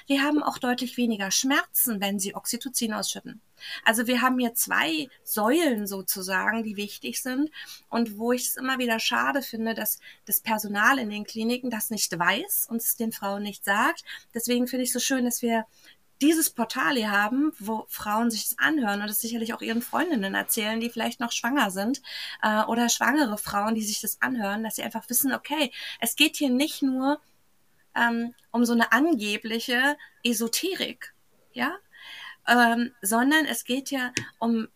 Die 0.09 0.21
haben 0.21 0.43
auch 0.43 0.57
deutlich 0.57 0.97
weniger 0.97 1.31
Schmerzen, 1.31 2.01
wenn 2.01 2.19
sie 2.19 2.35
Oxytocin 2.35 2.93
ausschütten. 2.93 3.41
Also 3.83 4.07
wir 4.07 4.21
haben 4.21 4.37
hier 4.37 4.53
zwei 4.53 5.09
Säulen 5.23 5.87
sozusagen, 5.87 6.63
die 6.63 6.75
wichtig 6.75 7.21
sind 7.21 7.49
und 7.89 8.17
wo 8.17 8.31
ich 8.31 8.47
es 8.47 8.57
immer 8.57 8.77
wieder 8.77 8.99
schade 8.99 9.41
finde, 9.41 9.73
dass 9.73 9.99
das 10.25 10.41
Personal 10.41 10.99
in 10.99 11.09
den 11.09 11.23
Kliniken 11.23 11.69
das 11.69 11.89
nicht 11.89 12.17
weiß 12.17 12.67
und 12.69 12.77
es 12.77 12.95
den 12.95 13.11
Frauen 13.11 13.43
nicht 13.43 13.65
sagt. 13.65 14.03
Deswegen 14.33 14.67
finde 14.67 14.83
ich 14.83 14.89
es 14.89 14.93
so 14.93 14.99
schön, 14.99 15.25
dass 15.25 15.41
wir 15.41 15.65
dieses 16.21 16.49
Portal 16.49 16.95
hier 16.95 17.11
haben, 17.11 17.51
wo 17.59 17.85
Frauen 17.89 18.31
sich 18.31 18.49
das 18.49 18.57
anhören 18.57 19.01
und 19.01 19.09
es 19.09 19.21
sicherlich 19.21 19.53
auch 19.53 19.61
ihren 19.61 19.81
Freundinnen 19.81 20.33
erzählen, 20.33 20.79
die 20.79 20.89
vielleicht 20.89 21.19
noch 21.19 21.31
schwanger 21.31 21.69
sind 21.71 22.01
äh, 22.41 22.63
oder 22.63 22.89
schwangere 22.89 23.37
Frauen, 23.37 23.75
die 23.75 23.83
sich 23.83 24.01
das 24.01 24.21
anhören, 24.21 24.63
dass 24.63 24.75
sie 24.75 24.83
einfach 24.83 25.07
wissen, 25.09 25.33
okay, 25.33 25.71
es 25.99 26.15
geht 26.15 26.35
hier 26.35 26.49
nicht 26.49 26.81
nur 26.81 27.19
ähm, 27.97 28.33
um 28.51 28.65
so 28.65 28.73
eine 28.73 28.91
angebliche 28.91 29.97
Esoterik, 30.23 31.13
ja, 31.53 31.75
ähm, 32.47 32.93
sondern 33.01 33.45
es 33.45 33.63
geht 33.63 33.91
ja 33.91 34.11
um 34.39 34.67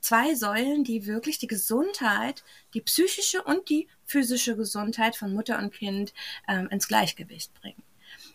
zwei 0.00 0.34
Säulen, 0.34 0.84
die 0.84 1.06
wirklich 1.06 1.38
die 1.38 1.46
Gesundheit, 1.46 2.42
die 2.74 2.80
psychische 2.80 3.42
und 3.42 3.68
die 3.68 3.88
physische 4.04 4.56
Gesundheit 4.56 5.16
von 5.16 5.32
Mutter 5.32 5.58
und 5.58 5.72
Kind 5.72 6.12
ähm, 6.48 6.68
ins 6.70 6.88
Gleichgewicht 6.88 7.54
bringen. 7.54 7.82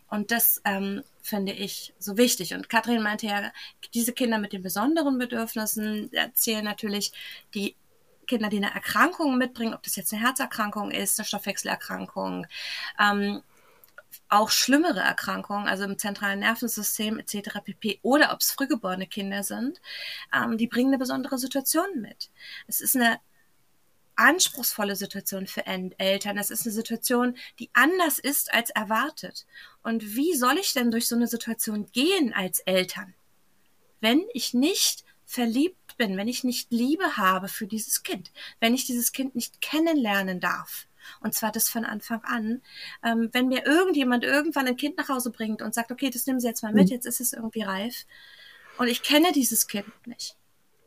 Und 0.09 0.31
das 0.31 0.61
ähm, 0.63 1.03
finde 1.21 1.51
ich 1.51 1.93
so 1.99 2.17
wichtig. 2.17 2.53
Und 2.53 2.69
Katrin 2.69 3.03
meinte 3.03 3.27
ja, 3.27 3.51
diese 3.93 4.13
Kinder 4.13 4.37
mit 4.37 4.53
den 4.53 4.61
besonderen 4.61 5.17
Bedürfnissen 5.17 6.11
erzählen 6.13 6.63
natürlich 6.63 7.11
die 7.53 7.75
Kinder, 8.25 8.49
die 8.49 8.57
eine 8.57 8.73
Erkrankung 8.73 9.37
mitbringen, 9.37 9.73
ob 9.73 9.83
das 9.83 9.95
jetzt 9.95 10.13
eine 10.13 10.21
Herzerkrankung 10.21 10.91
ist, 10.91 11.19
eine 11.19 11.25
Stoffwechselerkrankung, 11.25 12.47
ähm, 12.99 13.41
auch 14.29 14.49
schlimmere 14.49 14.99
Erkrankungen, 14.99 15.67
also 15.67 15.83
im 15.83 15.97
zentralen 15.97 16.39
Nervensystem 16.39 17.19
etc. 17.19 17.59
pp. 17.63 17.99
oder 18.01 18.33
ob 18.33 18.41
es 18.41 18.51
frühgeborene 18.51 19.07
Kinder 19.07 19.43
sind, 19.43 19.81
ähm, 20.33 20.57
die 20.57 20.67
bringen 20.67 20.89
eine 20.89 20.97
besondere 20.97 21.37
Situation 21.37 22.01
mit. 22.01 22.29
Es 22.67 22.81
ist 22.81 22.95
eine 22.95 23.19
anspruchsvolle 24.17 24.95
Situation 24.95 25.47
für 25.47 25.65
Eltern. 25.65 26.37
Es 26.37 26.49
ist 26.49 26.65
eine 26.65 26.73
Situation, 26.73 27.37
die 27.59 27.69
anders 27.73 28.19
ist 28.19 28.53
als 28.53 28.71
erwartet. 28.71 29.45
Und 29.83 30.15
wie 30.15 30.35
soll 30.35 30.57
ich 30.57 30.73
denn 30.73 30.91
durch 30.91 31.07
so 31.07 31.15
eine 31.15 31.27
Situation 31.27 31.87
gehen 31.91 32.33
als 32.33 32.59
Eltern, 32.59 33.13
wenn 34.01 34.23
ich 34.33 34.53
nicht 34.53 35.05
verliebt 35.25 35.97
bin, 35.97 36.17
wenn 36.17 36.27
ich 36.27 36.43
nicht 36.43 36.71
Liebe 36.71 37.17
habe 37.17 37.47
für 37.47 37.67
dieses 37.67 38.03
Kind, 38.03 38.31
wenn 38.59 38.73
ich 38.73 38.85
dieses 38.85 39.11
Kind 39.11 39.35
nicht 39.35 39.61
kennenlernen 39.61 40.39
darf? 40.39 40.86
Und 41.21 41.33
zwar 41.33 41.51
das 41.51 41.69
von 41.69 41.85
Anfang 41.85 42.21
an. 42.23 42.61
Ähm, 43.03 43.29
wenn 43.33 43.47
mir 43.47 43.65
irgendjemand 43.65 44.23
irgendwann 44.23 44.67
ein 44.67 44.77
Kind 44.77 44.97
nach 44.97 45.09
Hause 45.09 45.31
bringt 45.31 45.61
und 45.61 45.73
sagt, 45.73 45.91
okay, 45.91 46.09
das 46.09 46.25
nehmen 46.25 46.39
Sie 46.39 46.47
jetzt 46.47 46.63
mal 46.63 46.73
mit, 46.73 46.85
mhm. 46.85 46.91
jetzt 46.93 47.05
ist 47.05 47.21
es 47.21 47.33
irgendwie 47.33 47.63
reif. 47.63 48.05
Und 48.77 48.87
ich 48.87 49.03
kenne 49.03 49.31
dieses 49.31 49.67
Kind 49.67 49.87
nicht. 50.05 50.35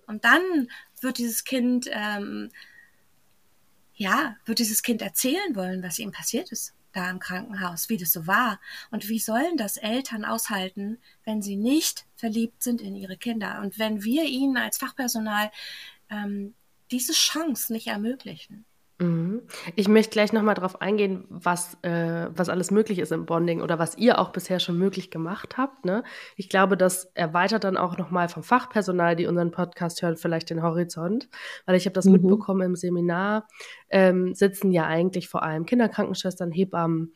Und 0.06 0.24
dann 0.24 0.68
wird 1.00 1.18
dieses 1.18 1.44
Kind, 1.44 1.88
ähm, 1.90 2.50
ja, 3.94 4.36
wird 4.44 4.58
dieses 4.58 4.82
Kind 4.82 5.02
erzählen 5.02 5.54
wollen, 5.54 5.82
was 5.82 5.98
ihm 5.98 6.12
passiert 6.12 6.52
ist 6.52 6.74
da 6.92 7.10
im 7.10 7.18
Krankenhaus, 7.18 7.88
wie 7.88 7.96
das 7.96 8.12
so 8.12 8.26
war. 8.26 8.60
Und 8.90 9.08
wie 9.08 9.18
sollen 9.18 9.56
das 9.56 9.76
Eltern 9.76 10.24
aushalten, 10.24 10.98
wenn 11.24 11.42
sie 11.42 11.56
nicht 11.56 12.06
verliebt 12.16 12.62
sind 12.62 12.80
in 12.80 12.96
ihre 12.96 13.16
Kinder? 13.16 13.60
Und 13.60 13.78
wenn 13.78 14.02
wir 14.02 14.24
ihnen 14.24 14.56
als 14.56 14.78
Fachpersonal 14.78 15.50
ähm, 16.10 16.54
diese 16.90 17.12
Chance 17.12 17.72
nicht 17.72 17.86
ermöglichen? 17.86 18.64
Mhm. 19.00 19.42
Ich 19.76 19.88
möchte 19.88 20.12
gleich 20.12 20.32
nochmal 20.32 20.54
darauf 20.54 20.80
eingehen, 20.82 21.24
was, 21.30 21.78
äh, 21.82 22.28
was 22.34 22.50
alles 22.50 22.70
möglich 22.70 22.98
ist 22.98 23.12
im 23.12 23.24
Bonding 23.24 23.62
oder 23.62 23.78
was 23.78 23.96
ihr 23.96 24.18
auch 24.18 24.30
bisher 24.30 24.60
schon 24.60 24.78
möglich 24.78 25.10
gemacht 25.10 25.56
habt. 25.56 25.86
Ne? 25.86 26.04
Ich 26.36 26.50
glaube, 26.50 26.76
das 26.76 27.06
erweitert 27.14 27.64
dann 27.64 27.78
auch 27.78 27.96
nochmal 27.96 28.28
vom 28.28 28.42
Fachpersonal, 28.42 29.16
die 29.16 29.26
unseren 29.26 29.50
Podcast 29.50 30.02
hören, 30.02 30.16
vielleicht 30.16 30.50
den 30.50 30.62
Horizont. 30.62 31.28
Weil 31.64 31.76
ich 31.76 31.86
habe 31.86 31.94
das 31.94 32.04
mhm. 32.04 32.12
mitbekommen 32.12 32.60
im 32.60 32.76
Seminar, 32.76 33.48
ähm, 33.88 34.34
sitzen 34.34 34.70
ja 34.70 34.86
eigentlich 34.86 35.28
vor 35.28 35.42
allem 35.42 35.64
Kinderkrankenschwestern, 35.64 36.52
Hebammen, 36.52 37.14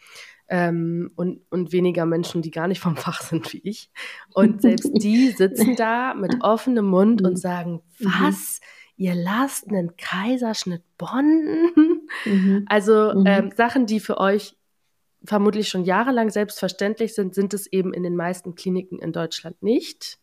ähm, 0.48 1.10
und, 1.16 1.40
und 1.50 1.72
weniger 1.72 2.04
Menschen, 2.04 2.42
die 2.42 2.50
gar 2.50 2.68
nicht 2.68 2.80
vom 2.80 2.96
Fach 2.96 3.22
sind 3.22 3.52
wie 3.52 3.60
ich. 3.64 3.90
Und 4.34 4.62
selbst 4.62 4.90
die 4.94 5.30
sitzen 5.30 5.76
da 5.76 6.14
mit 6.14 6.36
offenem 6.40 6.86
Mund 6.86 7.22
und 7.22 7.32
mhm. 7.32 7.36
sagen, 7.36 7.82
mhm. 7.98 8.10
Ihr 8.96 9.14
lasst 9.14 9.68
einen 9.68 9.96
Kaiserschnitt 9.96 10.82
bonden? 10.98 12.06
Mhm. 12.24 12.64
Also 12.68 13.12
mhm. 13.14 13.26
ähm, 13.26 13.50
Sachen, 13.56 13.86
die 13.86 14.00
für 14.00 14.18
euch 14.18 14.56
vermutlich 15.24 15.68
schon 15.68 15.84
jahrelang 15.84 16.30
selbstverständlich 16.30 17.14
sind, 17.14 17.34
sind 17.34 17.54
es 17.54 17.66
eben 17.66 17.92
in 17.92 18.02
den 18.02 18.14
meisten 18.14 18.54
Kliniken 18.54 18.98
in 18.98 19.12
Deutschland 19.12 19.62
nicht. 19.62 20.18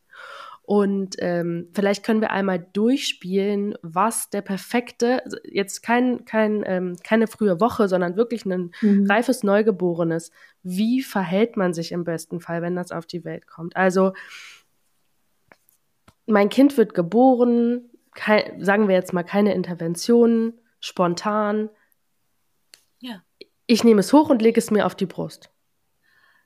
Und 0.64 1.16
ähm, 1.20 1.68
vielleicht 1.74 2.06
können 2.06 2.22
wir 2.22 2.32
einmal 2.32 2.66
durchspielen, 2.72 3.76
was 3.82 4.30
der 4.30 4.42
perfekte, 4.42 5.24
jetzt 5.44 5.82
kein, 5.82 6.24
kein, 6.24 6.64
ähm, 6.66 6.96
keine 7.04 7.28
frühe 7.28 7.60
Woche, 7.60 7.90
sondern 7.90 8.16
wirklich 8.16 8.46
ein 8.46 8.72
mhm. 8.80 9.06
reifes 9.10 9.44
Neugeborenes. 9.44 10.32
Wie 10.64 11.02
verhält 11.02 11.58
man 11.58 11.74
sich 11.74 11.92
im 11.92 12.04
besten 12.04 12.40
Fall, 12.40 12.62
wenn 12.62 12.76
das 12.76 12.92
auf 12.92 13.06
die 13.06 13.26
Welt 13.26 13.48
kommt? 13.48 13.76
Also, 13.76 14.14
mein 16.26 16.50
Kind 16.50 16.78
wird 16.78 16.94
geboren, 16.94 17.90
kein, 18.14 18.64
sagen 18.64 18.88
wir 18.88 18.96
jetzt 18.96 19.14
mal 19.14 19.24
keine 19.24 19.54
Intervention, 19.54 20.54
spontan. 20.80 21.70
Ja. 23.00 23.24
Ich 23.68 23.84
nehme 23.84 24.02
es 24.02 24.12
hoch 24.14 24.30
und 24.30 24.42
lege 24.42 24.60
es 24.60 24.72
mir 24.72 24.86
auf 24.86 24.96
die 24.96 25.06
Brust. 25.06 25.50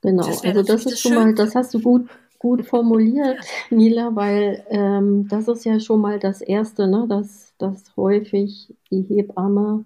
Genau, 0.02 0.26
das 0.26 0.44
also 0.44 0.62
das 0.62 0.86
ist 0.86 1.00
schon 1.00 1.14
mal, 1.14 1.34
das 1.34 1.54
hast 1.54 1.74
du 1.74 1.80
gut 1.80 2.08
gut 2.38 2.66
formuliert, 2.66 3.38
Mila, 3.70 4.14
weil 4.14 4.64
ähm, 4.68 5.26
das 5.28 5.48
ist 5.48 5.64
ja 5.64 5.80
schon 5.80 6.00
mal 6.00 6.18
das 6.18 6.40
Erste, 6.40 6.86
ne, 6.86 7.06
dass, 7.08 7.54
dass 7.58 7.96
häufig 7.96 8.74
die 8.90 9.02
Hebamme, 9.02 9.84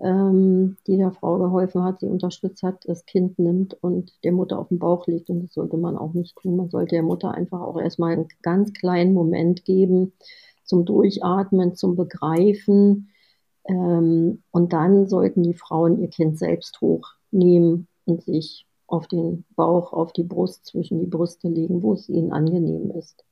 ähm, 0.00 0.76
die 0.86 0.96
der 0.96 1.12
Frau 1.12 1.38
geholfen 1.38 1.84
hat, 1.84 2.00
sie 2.00 2.06
unterstützt 2.06 2.62
hat, 2.62 2.82
das 2.86 3.04
Kind 3.04 3.38
nimmt 3.38 3.76
und 3.82 4.12
der 4.24 4.32
Mutter 4.32 4.58
auf 4.58 4.68
den 4.68 4.78
Bauch 4.78 5.06
legt. 5.06 5.28
Und 5.28 5.42
das 5.42 5.52
sollte 5.52 5.76
man 5.76 5.96
auch 5.96 6.14
nicht 6.14 6.36
tun. 6.36 6.56
Man 6.56 6.70
sollte 6.70 6.94
der 6.94 7.02
Mutter 7.02 7.32
einfach 7.32 7.60
auch 7.60 7.78
erstmal 7.78 8.12
einen 8.12 8.28
ganz 8.42 8.72
kleinen 8.72 9.12
Moment 9.12 9.64
geben 9.64 10.12
zum 10.70 10.84
Durchatmen, 10.84 11.74
zum 11.74 11.96
Begreifen. 11.96 13.10
Ähm, 13.64 14.42
und 14.52 14.72
dann 14.72 15.08
sollten 15.08 15.42
die 15.42 15.54
Frauen 15.54 16.00
ihr 16.00 16.08
Kind 16.08 16.38
selbst 16.38 16.80
hochnehmen 16.80 17.88
und 18.06 18.22
sich 18.22 18.66
auf 18.86 19.08
den 19.08 19.44
Bauch, 19.56 19.92
auf 19.92 20.12
die 20.12 20.22
Brust, 20.22 20.66
zwischen 20.66 21.00
die 21.00 21.06
Brüste 21.06 21.48
legen, 21.48 21.82
wo 21.82 21.92
es 21.92 22.08
ihnen 22.08 22.32
angenehm 22.32 22.92
ist. 22.92 23.24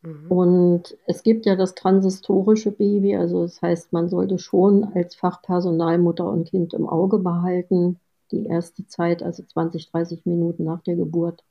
Mhm. 0.00 0.30
Und 0.30 0.98
es 1.06 1.22
gibt 1.22 1.44
ja 1.44 1.56
das 1.56 1.74
transistorische 1.74 2.72
Baby, 2.72 3.16
also 3.16 3.42
das 3.42 3.60
heißt, 3.60 3.92
man 3.92 4.08
sollte 4.08 4.38
schon 4.38 4.84
als 4.94 5.14
Fachpersonal 5.14 5.98
Mutter 5.98 6.26
und 6.26 6.48
Kind 6.48 6.72
im 6.74 6.88
Auge 6.88 7.18
behalten, 7.18 8.00
die 8.30 8.46
erste 8.46 8.86
Zeit, 8.86 9.22
also 9.22 9.42
20, 9.42 9.90
30 9.90 10.24
Minuten 10.24 10.64
nach 10.64 10.82
der 10.82 10.96
Geburt, 10.96 11.44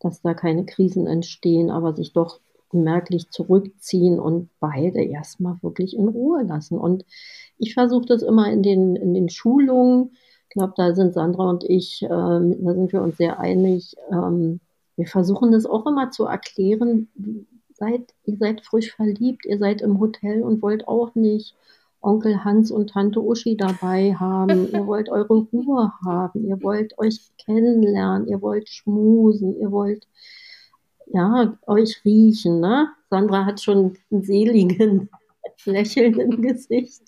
dass 0.00 0.22
da 0.22 0.34
keine 0.34 0.66
Krisen 0.66 1.06
entstehen, 1.06 1.70
aber 1.70 1.94
sich 1.94 2.12
doch 2.12 2.40
merklich 2.82 3.30
zurückziehen 3.30 4.18
und 4.18 4.50
beide 4.60 5.02
erstmal 5.02 5.56
wirklich 5.62 5.96
in 5.96 6.08
Ruhe 6.08 6.42
lassen. 6.42 6.78
Und 6.78 7.04
ich 7.58 7.74
versuche 7.74 8.06
das 8.06 8.22
immer 8.22 8.50
in 8.50 8.62
den, 8.62 8.96
in 8.96 9.14
den 9.14 9.28
Schulungen, 9.28 10.10
glaube, 10.54 10.72
da 10.76 10.94
sind 10.94 11.12
Sandra 11.12 11.50
und 11.50 11.64
ich, 11.64 12.02
äh, 12.02 12.08
da 12.08 12.74
sind 12.74 12.92
wir 12.92 13.02
uns 13.02 13.16
sehr 13.18 13.38
einig. 13.38 13.94
Ähm, 14.10 14.60
wir 14.96 15.06
versuchen 15.06 15.52
das 15.52 15.66
auch 15.66 15.86
immer 15.86 16.10
zu 16.10 16.24
erklären. 16.24 17.08
Seid, 17.74 18.14
ihr 18.24 18.36
seid 18.38 18.64
frisch 18.64 18.94
verliebt, 18.94 19.44
ihr 19.44 19.58
seid 19.58 19.82
im 19.82 19.98
Hotel 19.98 20.42
und 20.42 20.62
wollt 20.62 20.86
auch 20.88 21.14
nicht 21.16 21.56
Onkel 22.00 22.44
Hans 22.44 22.70
und 22.70 22.90
Tante 22.90 23.20
Uschi 23.20 23.56
dabei 23.56 24.14
haben. 24.14 24.68
ihr 24.72 24.86
wollt 24.86 25.08
eure 25.08 25.34
Ruhe 25.34 25.92
haben. 26.04 26.46
Ihr 26.46 26.62
wollt 26.62 26.96
euch 26.98 27.20
kennenlernen. 27.44 28.28
Ihr 28.28 28.40
wollt 28.40 28.68
schmusen. 28.68 29.58
Ihr 29.58 29.72
wollt 29.72 30.06
ja 31.06 31.56
euch 31.66 32.00
riechen. 32.04 32.60
Ne? 32.60 32.88
Sandra 33.10 33.44
hat 33.44 33.60
schon 33.60 33.96
einen 34.10 34.22
seligen 34.22 35.08
Lächeln 35.64 36.18
im 36.18 36.42
Gesicht. 36.42 37.02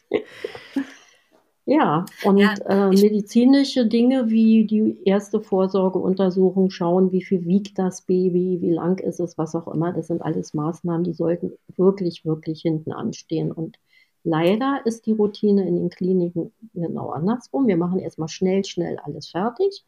Ja, 1.69 2.07
und 2.23 2.39
ja, 2.39 2.55
äh, 2.69 2.89
medizinische 2.91 3.87
Dinge 3.87 4.31
wie 4.31 4.67
die 4.67 5.01
erste 5.05 5.41
Vorsorgeuntersuchung 5.41 6.71
schauen, 6.71 7.11
wie 7.11 7.25
viel 7.25 7.45
wiegt 7.45 7.77
das 7.77 8.03
Baby, 8.03 8.59
wie 8.61 8.71
lang 8.71 9.01
ist 9.01 9.19
es, 9.19 9.37
was 9.37 9.57
auch 9.57 9.67
immer, 9.67 9.93
das 9.93 10.07
sind 10.07 10.23
alles 10.23 10.55
Maßnahmen, 10.55 11.03
die 11.03 11.13
sollten 11.13 11.51
wirklich, 11.77 12.25
wirklich 12.25 12.63
hinten 12.63 12.93
anstehen. 12.93 13.51
Und 13.51 13.81
leider 14.23 14.81
ist 14.85 15.07
die 15.07 15.13
Routine 15.13 15.67
in 15.67 15.75
den 15.75 15.91
Kliniken 15.91 16.53
genau 16.73 17.11
andersrum. 17.11 17.67
Wir 17.67 17.77
machen 17.77 17.99
erstmal 17.99 18.29
schnell, 18.29 18.65
schnell 18.65 18.99
alles 19.03 19.31
fertig, 19.31 19.85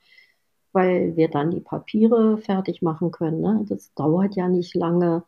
weil 0.72 1.16
wir 1.16 1.28
dann 1.28 1.50
die 1.50 1.61
Papiere 1.61 2.38
fertig 2.38 2.83
machen 2.83 3.11
können. 3.11 3.40
Ne? 3.40 3.64
Das 3.68 3.92
dauert 3.94 4.37
ja 4.37 4.48
nicht 4.48 4.74
lange. 4.74 5.24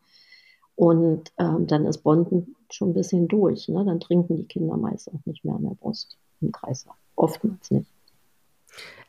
Und 0.75 1.31
ähm, 1.37 1.67
dann 1.67 1.85
ist 1.85 1.99
Bonden 1.99 2.55
schon 2.71 2.89
ein 2.89 2.93
bisschen 2.93 3.27
durch. 3.27 3.67
Ne? 3.67 3.83
Dann 3.85 3.99
trinken 3.99 4.37
die 4.37 4.45
Kinder 4.45 4.77
meist 4.77 5.09
auch 5.09 5.25
nicht 5.25 5.43
mehr 5.43 5.55
an 5.55 5.63
der 5.63 5.75
Brust 5.75 6.17
im 6.41 6.51
Kreislauf. 6.51 6.95
Oftmals 7.15 7.71
nicht. 7.71 7.91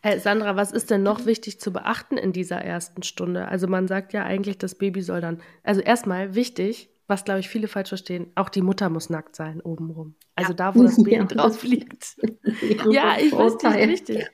Äh, 0.02 0.18
Sandra, 0.18 0.56
was 0.56 0.72
ist 0.72 0.90
denn 0.90 1.02
noch 1.02 1.26
wichtig 1.26 1.60
zu 1.60 1.72
beachten 1.72 2.16
in 2.16 2.32
dieser 2.32 2.58
ersten 2.58 3.02
Stunde? 3.02 3.46
Also 3.48 3.68
man 3.68 3.86
sagt 3.86 4.12
ja 4.12 4.24
eigentlich, 4.24 4.58
das 4.58 4.74
Baby 4.74 5.00
soll 5.02 5.20
dann, 5.20 5.40
also 5.62 5.80
erstmal 5.80 6.34
wichtig, 6.34 6.90
was 7.12 7.24
glaube 7.24 7.40
ich 7.40 7.48
viele 7.48 7.68
falsch 7.68 7.90
verstehen, 7.90 8.32
auch 8.36 8.48
die 8.48 8.62
Mutter 8.62 8.88
muss 8.88 9.10
nackt 9.10 9.36
sein 9.36 9.60
obenrum. 9.60 10.14
Also 10.34 10.52
ja. 10.52 10.56
da, 10.56 10.74
wo 10.74 10.82
das 10.82 10.96
Baby 11.04 11.16
ja. 11.16 11.24
drauf 11.24 11.62
liegt. 11.62 12.16
ja, 12.90 13.18
ich 13.18 13.32
weiß 13.32 13.62
nicht, 13.62 13.88
richtig. 13.88 14.30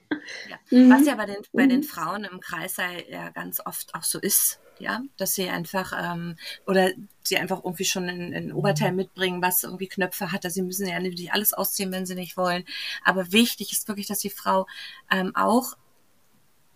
Ja. 0.49 0.57
Mhm. 0.71 0.91
Was 0.91 1.05
ja 1.05 1.17
bei 1.17 1.27
den, 1.27 1.39
bei 1.53 1.67
den 1.67 1.83
Frauen 1.83 2.23
im 2.23 2.39
Kreissaal 2.39 3.03
ja 3.11 3.31
ganz 3.31 3.61
oft 3.65 3.95
auch 3.97 4.05
so 4.05 4.21
ist, 4.21 4.61
ja, 4.79 5.01
dass 5.17 5.35
sie 5.35 5.49
einfach 5.49 5.93
ähm, 6.01 6.37
oder 6.67 6.91
sie 7.25 7.37
einfach 7.37 7.65
irgendwie 7.65 7.85
schon 7.85 8.09
ein, 8.09 8.33
ein 8.33 8.53
Oberteil 8.53 8.93
mitbringen, 8.93 9.43
was 9.43 9.65
irgendwie 9.65 9.89
Knöpfe 9.89 10.31
hat. 10.31 10.45
Also 10.45 10.55
sie 10.55 10.63
müssen 10.63 10.87
ja 10.87 11.01
nicht 11.01 11.33
alles 11.33 11.53
ausziehen, 11.53 11.91
wenn 11.91 12.07
sie 12.07 12.15
nicht 12.15 12.37
wollen. 12.37 12.65
Aber 13.05 13.33
wichtig 13.33 13.73
ist 13.73 13.89
wirklich, 13.89 14.07
dass 14.07 14.21
die 14.21 14.31
Frau 14.31 14.69
ähm, 15.11 15.35
auch 15.35 15.77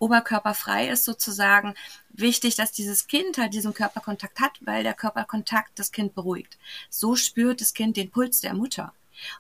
oberkörperfrei 0.01 0.89
ist 0.89 1.05
sozusagen. 1.05 1.75
Wichtig, 2.13 2.57
dass 2.57 2.73
dieses 2.73 3.07
Kind 3.07 3.39
halt 3.39 3.55
diesen 3.55 3.75
Körperkontakt 3.75 4.41
hat, 4.41 4.53
weil 4.61 4.83
der 4.83 4.95
Körperkontakt 4.95 5.79
das 5.79 5.93
Kind 5.93 6.15
beruhigt. 6.15 6.59
So 6.91 7.17
spürt 7.17 7.61
das 7.61 7.75
Kind 7.75 7.97
den 7.97 8.11
Puls 8.11 8.41
der 8.41 8.55
Mutter. 8.55 8.93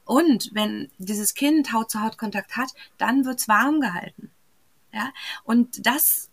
Und 0.05 0.51
wenn 0.53 0.91
dieses 0.99 1.35
Kind 1.35 1.73
Haut-zu-Haut-Kontakt 1.73 2.57
hat, 2.57 2.71
dann 2.99 3.25
wird's 3.25 3.49
warm 3.49 3.81
gehalten. 3.81 4.31
Ja, 4.93 5.11
und 5.45 5.87
das 5.87 6.31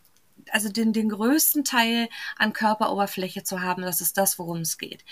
also 0.52 0.70
den, 0.70 0.94
den 0.94 1.10
größten 1.10 1.64
Teil 1.64 2.10
an 2.38 2.54
Körperoberfläche 2.54 3.44
zu 3.44 3.62
haben, 3.62 3.82
das 3.82 4.02
ist 4.02 4.18
das, 4.18 4.40
worum 4.40 4.60
es 4.60 4.78
geht. 4.78 5.04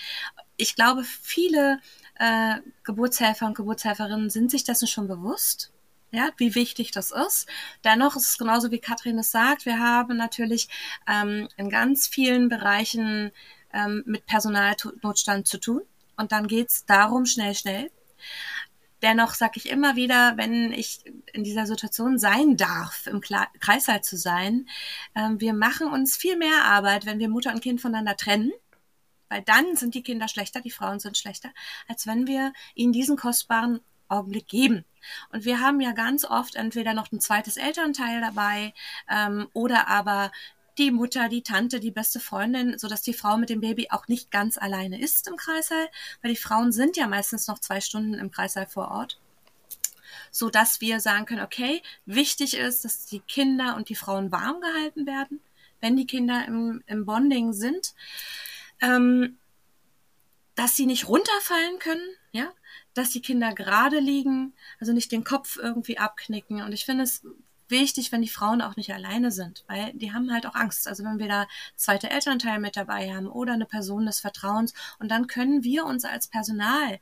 Ich 0.56 0.74
glaube, 0.74 1.04
viele 1.04 1.80
äh, 2.18 2.56
Geburtshelfer 2.84 3.46
und 3.46 3.54
Geburtshelferinnen 3.54 4.30
sind 4.30 4.50
sich 4.50 4.64
dessen 4.64 4.88
schon 4.88 5.08
bewusst. 5.08 5.72
Ja, 6.10 6.30
wie 6.38 6.54
wichtig 6.54 6.90
das 6.90 7.10
ist. 7.10 7.46
Dennoch 7.84 8.16
ist 8.16 8.30
es 8.30 8.38
genauso 8.38 8.70
wie 8.70 8.78
Katrin 8.78 9.18
es 9.18 9.30
sagt. 9.30 9.66
Wir 9.66 9.78
haben 9.78 10.16
natürlich 10.16 10.68
ähm, 11.06 11.48
in 11.58 11.68
ganz 11.68 12.08
vielen 12.08 12.48
Bereichen 12.48 13.30
ähm, 13.74 14.02
mit 14.06 14.24
Personalnotstand 14.24 15.46
zu 15.46 15.58
tun. 15.58 15.82
Und 16.16 16.32
dann 16.32 16.46
geht's 16.46 16.86
darum, 16.86 17.26
schnell, 17.26 17.54
schnell. 17.54 17.90
Dennoch 19.02 19.34
sage 19.34 19.54
ich 19.56 19.68
immer 19.68 19.96
wieder, 19.96 20.36
wenn 20.36 20.72
ich 20.72 21.04
in 21.32 21.44
dieser 21.44 21.66
Situation 21.66 22.18
sein 22.18 22.56
darf, 22.56 23.06
im 23.06 23.20
Kreißsaal 23.20 24.02
zu 24.02 24.16
sein, 24.16 24.66
äh, 25.14 25.30
wir 25.36 25.52
machen 25.52 25.88
uns 25.88 26.16
viel 26.16 26.36
mehr 26.36 26.64
Arbeit, 26.64 27.06
wenn 27.06 27.18
wir 27.18 27.28
Mutter 27.28 27.52
und 27.52 27.62
Kind 27.62 27.80
voneinander 27.80 28.16
trennen, 28.16 28.50
weil 29.28 29.42
dann 29.42 29.76
sind 29.76 29.94
die 29.94 30.02
Kinder 30.02 30.26
schlechter, 30.26 30.60
die 30.62 30.70
Frauen 30.70 31.00
sind 31.00 31.18
schlechter, 31.18 31.50
als 31.86 32.06
wenn 32.06 32.26
wir 32.26 32.52
ihnen 32.74 32.92
diesen 32.92 33.16
kostbaren 33.16 33.80
Augenblick 34.08 34.48
geben. 34.48 34.84
Und 35.32 35.44
wir 35.44 35.60
haben 35.60 35.80
ja 35.80 35.92
ganz 35.92 36.24
oft 36.24 36.54
entweder 36.54 36.94
noch 36.94 37.12
ein 37.12 37.20
zweites 37.20 37.56
Elternteil 37.56 38.20
dabei 38.20 38.74
ähm, 39.10 39.48
oder 39.52 39.88
aber 39.88 40.32
die 40.76 40.90
Mutter, 40.90 41.28
die 41.28 41.42
Tante, 41.42 41.80
die 41.80 41.90
beste 41.90 42.20
Freundin, 42.20 42.78
so 42.78 42.88
dass 42.88 43.02
die 43.02 43.14
Frau 43.14 43.36
mit 43.36 43.50
dem 43.50 43.60
Baby 43.60 43.88
auch 43.90 44.06
nicht 44.06 44.30
ganz 44.30 44.58
alleine 44.58 45.00
ist 45.00 45.26
im 45.26 45.36
Kreißsaal, 45.36 45.88
weil 46.22 46.30
die 46.30 46.36
Frauen 46.36 46.72
sind 46.72 46.96
ja 46.96 47.08
meistens 47.08 47.48
noch 47.48 47.58
zwei 47.58 47.80
Stunden 47.80 48.14
im 48.14 48.30
Kreißsaal 48.30 48.66
vor 48.66 48.90
Ort 48.90 49.18
so 50.30 50.50
dass 50.50 50.80
wir 50.80 51.00
sagen 51.00 51.26
können, 51.26 51.42
okay, 51.42 51.82
wichtig 52.06 52.56
ist, 52.56 52.84
dass 52.84 53.06
die 53.06 53.20
Kinder 53.20 53.76
und 53.76 53.88
die 53.88 53.94
Frauen 53.94 54.32
warm 54.32 54.60
gehalten 54.60 55.06
werden, 55.06 55.40
wenn 55.80 55.96
die 55.96 56.06
Kinder 56.06 56.44
im, 56.46 56.82
im 56.86 57.04
Bonding 57.06 57.52
sind, 57.52 57.94
ähm, 58.80 59.38
dass 60.54 60.76
sie 60.76 60.86
nicht 60.86 61.08
runterfallen 61.08 61.78
können, 61.78 62.08
dass 62.98 63.10
die 63.10 63.22
Kinder 63.22 63.54
gerade 63.54 64.00
liegen, 64.00 64.54
also 64.80 64.92
nicht 64.92 65.12
den 65.12 65.24
Kopf 65.24 65.56
irgendwie 65.56 65.98
abknicken. 65.98 66.62
Und 66.62 66.72
ich 66.72 66.84
finde 66.84 67.04
es 67.04 67.22
wichtig, 67.68 68.12
wenn 68.12 68.22
die 68.22 68.28
Frauen 68.28 68.62
auch 68.62 68.76
nicht 68.76 68.92
alleine 68.92 69.30
sind, 69.30 69.64
weil 69.68 69.92
die 69.94 70.12
haben 70.12 70.32
halt 70.32 70.46
auch 70.46 70.54
Angst. 70.54 70.88
Also 70.88 71.04
wenn 71.04 71.18
wir 71.18 71.28
da 71.28 71.46
zweite 71.76 72.10
Elternteil 72.10 72.58
mit 72.58 72.76
dabei 72.76 73.14
haben 73.14 73.28
oder 73.28 73.52
eine 73.52 73.66
Person 73.66 74.06
des 74.06 74.20
Vertrauens 74.20 74.74
und 74.98 75.10
dann 75.10 75.26
können 75.26 75.64
wir 75.64 75.84
uns 75.84 76.04
als 76.04 76.28
Personal 76.28 76.98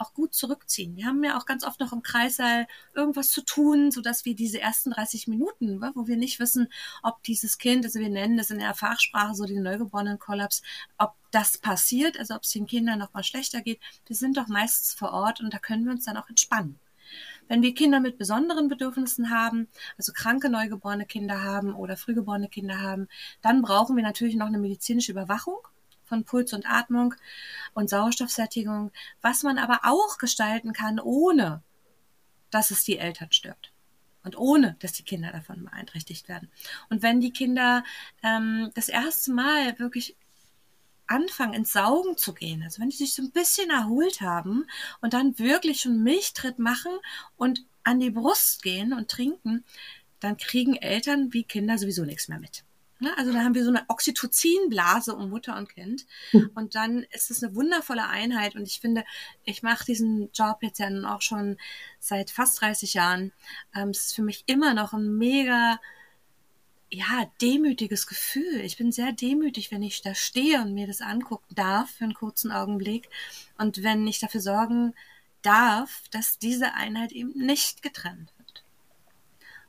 auch 0.00 0.14
gut 0.14 0.34
zurückziehen. 0.34 0.96
Wir 0.96 1.06
haben 1.06 1.22
ja 1.22 1.38
auch 1.38 1.46
ganz 1.46 1.64
oft 1.64 1.80
noch 1.80 1.92
im 1.92 2.02
Kreissaal 2.02 2.66
irgendwas 2.94 3.30
zu 3.30 3.42
tun, 3.42 3.90
so 3.90 4.00
dass 4.00 4.24
wir 4.24 4.34
diese 4.34 4.60
ersten 4.60 4.90
30 4.90 5.28
Minuten, 5.28 5.80
wo 5.94 6.06
wir 6.06 6.16
nicht 6.16 6.40
wissen, 6.40 6.68
ob 7.02 7.22
dieses 7.22 7.58
Kind, 7.58 7.84
also 7.84 8.00
wir 8.00 8.08
nennen 8.08 8.36
das 8.36 8.50
in 8.50 8.58
der 8.58 8.74
Fachsprache 8.74 9.34
so 9.34 9.44
den 9.44 9.62
neugeborenen 9.62 10.18
Kollaps, 10.18 10.62
ob 10.98 11.14
das 11.30 11.58
passiert, 11.58 12.18
also 12.18 12.34
ob 12.34 12.42
es 12.42 12.50
den 12.50 12.66
Kindern 12.66 12.98
noch 12.98 13.12
mal 13.12 13.22
schlechter 13.22 13.60
geht. 13.60 13.80
Wir 14.06 14.16
sind 14.16 14.36
doch 14.36 14.48
meistens 14.48 14.94
vor 14.94 15.12
Ort 15.12 15.40
und 15.40 15.52
da 15.52 15.58
können 15.58 15.84
wir 15.84 15.92
uns 15.92 16.04
dann 16.04 16.16
auch 16.16 16.28
entspannen. 16.28 16.78
Wenn 17.48 17.62
wir 17.62 17.74
Kinder 17.74 17.98
mit 17.98 18.16
besonderen 18.16 18.68
Bedürfnissen 18.68 19.30
haben, 19.30 19.66
also 19.98 20.12
kranke 20.12 20.48
neugeborene 20.48 21.04
Kinder 21.04 21.42
haben 21.42 21.74
oder 21.74 21.96
frühgeborene 21.96 22.48
Kinder 22.48 22.80
haben, 22.80 23.08
dann 23.42 23.60
brauchen 23.60 23.96
wir 23.96 24.04
natürlich 24.04 24.36
noch 24.36 24.46
eine 24.46 24.58
medizinische 24.58 25.10
Überwachung 25.12 25.58
von 26.10 26.24
Puls 26.24 26.52
und 26.52 26.66
Atmung 26.66 27.14
und 27.72 27.88
Sauerstoffsättigung, 27.88 28.92
was 29.22 29.42
man 29.42 29.56
aber 29.56 29.80
auch 29.84 30.18
gestalten 30.18 30.74
kann, 30.74 31.00
ohne 31.00 31.62
dass 32.50 32.70
es 32.70 32.84
die 32.84 32.98
Eltern 32.98 33.32
stört 33.32 33.72
und 34.24 34.36
ohne, 34.36 34.76
dass 34.80 34.92
die 34.92 35.04
Kinder 35.04 35.30
davon 35.32 35.64
beeinträchtigt 35.64 36.28
werden. 36.28 36.50
Und 36.90 37.02
wenn 37.02 37.20
die 37.20 37.32
Kinder 37.32 37.84
ähm, 38.22 38.70
das 38.74 38.88
erste 38.88 39.32
Mal 39.32 39.78
wirklich 39.78 40.16
anfangen, 41.06 41.54
ins 41.54 41.72
Saugen 41.72 42.16
zu 42.16 42.34
gehen, 42.34 42.62
also 42.62 42.82
wenn 42.82 42.90
die 42.90 42.96
sich 42.96 43.14
so 43.14 43.22
ein 43.22 43.30
bisschen 43.30 43.70
erholt 43.70 44.20
haben 44.20 44.66
und 45.00 45.14
dann 45.14 45.38
wirklich 45.38 45.80
schon 45.80 46.02
Milchtritt 46.02 46.58
machen 46.58 46.92
und 47.36 47.64
an 47.84 48.00
die 48.00 48.10
Brust 48.10 48.62
gehen 48.62 48.92
und 48.92 49.08
trinken, 49.08 49.64
dann 50.18 50.36
kriegen 50.36 50.74
Eltern 50.74 51.32
wie 51.32 51.44
Kinder 51.44 51.78
sowieso 51.78 52.04
nichts 52.04 52.28
mehr 52.28 52.40
mit. 52.40 52.64
Ne? 53.00 53.16
Also 53.16 53.32
da 53.32 53.40
haben 53.40 53.54
wir 53.54 53.64
so 53.64 53.70
eine 53.70 53.84
Oxytocinblase 53.88 55.14
um 55.14 55.30
Mutter 55.30 55.56
und 55.56 55.68
Kind. 55.68 56.06
Hm. 56.32 56.50
Und 56.54 56.74
dann 56.74 57.04
ist 57.10 57.30
es 57.30 57.42
eine 57.42 57.54
wundervolle 57.54 58.06
Einheit. 58.06 58.56
Und 58.56 58.68
ich 58.68 58.78
finde, 58.78 59.04
ich 59.44 59.62
mache 59.62 59.86
diesen 59.86 60.30
Job 60.32 60.58
jetzt 60.60 60.78
ja 60.78 60.90
nun 60.90 61.06
auch 61.06 61.22
schon 61.22 61.56
seit 61.98 62.30
fast 62.30 62.60
30 62.60 62.94
Jahren. 62.94 63.32
Ähm, 63.74 63.88
es 63.88 64.06
ist 64.06 64.14
für 64.14 64.22
mich 64.22 64.44
immer 64.46 64.74
noch 64.74 64.92
ein 64.92 65.16
mega, 65.16 65.80
ja, 66.90 67.30
demütiges 67.40 68.06
Gefühl. 68.06 68.60
Ich 68.60 68.76
bin 68.76 68.92
sehr 68.92 69.12
demütig, 69.12 69.70
wenn 69.72 69.82
ich 69.82 70.02
da 70.02 70.14
stehe 70.14 70.60
und 70.60 70.74
mir 70.74 70.86
das 70.86 71.00
angucken 71.00 71.54
darf 71.54 71.90
für 71.90 72.04
einen 72.04 72.14
kurzen 72.14 72.52
Augenblick. 72.52 73.08
Und 73.56 73.82
wenn 73.82 74.06
ich 74.06 74.20
dafür 74.20 74.40
sorgen 74.40 74.94
darf, 75.42 76.02
dass 76.10 76.38
diese 76.38 76.74
Einheit 76.74 77.12
eben 77.12 77.32
nicht 77.32 77.82
getrennt 77.82 78.30
wird. 78.36 78.64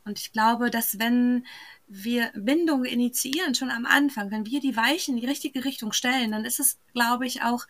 Und 0.04 0.20
ich 0.20 0.32
glaube, 0.32 0.70
dass 0.70 1.00
wenn 1.00 1.46
wir 1.94 2.32
Bindung 2.36 2.86
initiieren, 2.86 3.54
schon 3.54 3.70
am 3.70 3.86
Anfang, 3.86 4.32
wenn 4.32 4.46
wir 4.46 4.62
die 4.62 4.78
Weichen 4.78 5.16
in 5.16 5.22
die 5.22 5.28
richtige 5.28 5.66
Richtung 5.66 5.92
stellen, 5.92 6.32
dann 6.32 6.46
ist 6.46 6.60
es, 6.60 6.80
glaube 6.94 7.28
ich, 7.28 7.44
auch 7.44 7.68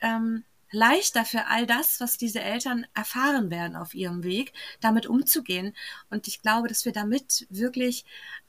ähm, 0.00 0.44
leichter 0.70 1.24
für 1.24 1.46
all 1.46 1.66
das, 1.66 2.00
was 2.00 2.16
diese 2.16 2.40
Eltern 2.40 2.86
erfahren 2.94 3.50
werden 3.50 3.76
auf 3.76 3.94
ihrem 3.94 4.22
Weg, 4.22 4.52
damit 4.80 5.06
umzugehen. 5.06 5.74
Und 6.08 6.28
ich 6.28 6.40
glaube, 6.40 6.68
dass 6.68 6.86
wir 6.86 6.92
damit 6.92 7.46
wirklich 7.50 8.06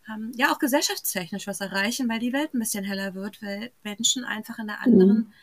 ähm, 0.10 0.32
ja 0.36 0.54
auch 0.54 0.60
gesellschaftstechnisch 0.60 1.48
was 1.48 1.60
erreichen, 1.60 2.08
weil 2.08 2.20
die 2.20 2.34
Welt 2.34 2.54
ein 2.54 2.60
bisschen 2.60 2.86
heller 2.86 3.14
wird, 3.14 3.42
weil 3.42 3.72
Menschen 3.84 4.24
einfach 4.24 4.58
in 4.58 4.70
einer 4.70 4.82
anderen, 4.82 5.18
mhm. 5.18 5.34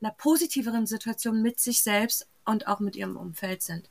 einer 0.00 0.12
positiveren 0.12 0.86
Situation 0.86 1.42
mit 1.42 1.58
sich 1.58 1.82
selbst 1.82 2.28
und 2.44 2.68
auch 2.68 2.78
mit 2.78 2.94
ihrem 2.94 3.16
Umfeld 3.16 3.62
sind. 3.62 3.88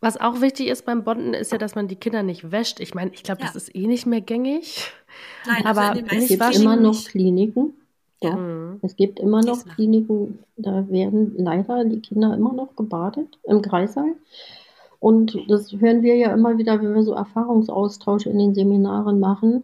Was 0.00 0.20
auch 0.20 0.40
wichtig 0.40 0.68
ist 0.68 0.84
beim 0.84 1.02
Bonden, 1.02 1.34
ist 1.34 1.50
ja, 1.50 1.58
dass 1.58 1.74
man 1.74 1.88
die 1.88 1.96
Kinder 1.96 2.22
nicht 2.22 2.52
wäscht. 2.52 2.78
Ich 2.78 2.94
meine, 2.94 3.10
ich 3.12 3.24
glaube, 3.24 3.40
ja. 3.40 3.46
das 3.46 3.56
ist 3.56 3.74
eh 3.74 3.86
nicht 3.86 4.06
mehr 4.06 4.20
gängig. 4.20 4.92
Nein, 5.46 5.66
also 5.66 5.80
aber 5.80 6.00
es 6.12 6.28
gibt 6.28 6.54
immer 6.56 6.76
noch 6.76 7.04
Kliniken. 7.04 7.74
Ja, 8.20 8.36
mhm. 8.36 8.80
es 8.82 8.96
gibt 8.96 9.20
immer 9.20 9.42
noch 9.42 9.64
Kliniken, 9.64 10.40
da 10.56 10.88
werden 10.88 11.34
leider 11.36 11.84
die 11.84 12.00
Kinder 12.00 12.34
immer 12.34 12.52
noch 12.52 12.74
gebadet 12.74 13.38
im 13.44 13.62
Kreissaal. 13.62 14.14
Und 15.00 15.38
das 15.48 15.72
hören 15.72 16.02
wir 16.02 16.16
ja 16.16 16.32
immer 16.32 16.58
wieder, 16.58 16.80
wenn 16.82 16.94
wir 16.94 17.04
so 17.04 17.12
Erfahrungsaustausch 17.12 18.26
in 18.26 18.38
den 18.38 18.54
Seminaren 18.54 19.20
machen. 19.20 19.62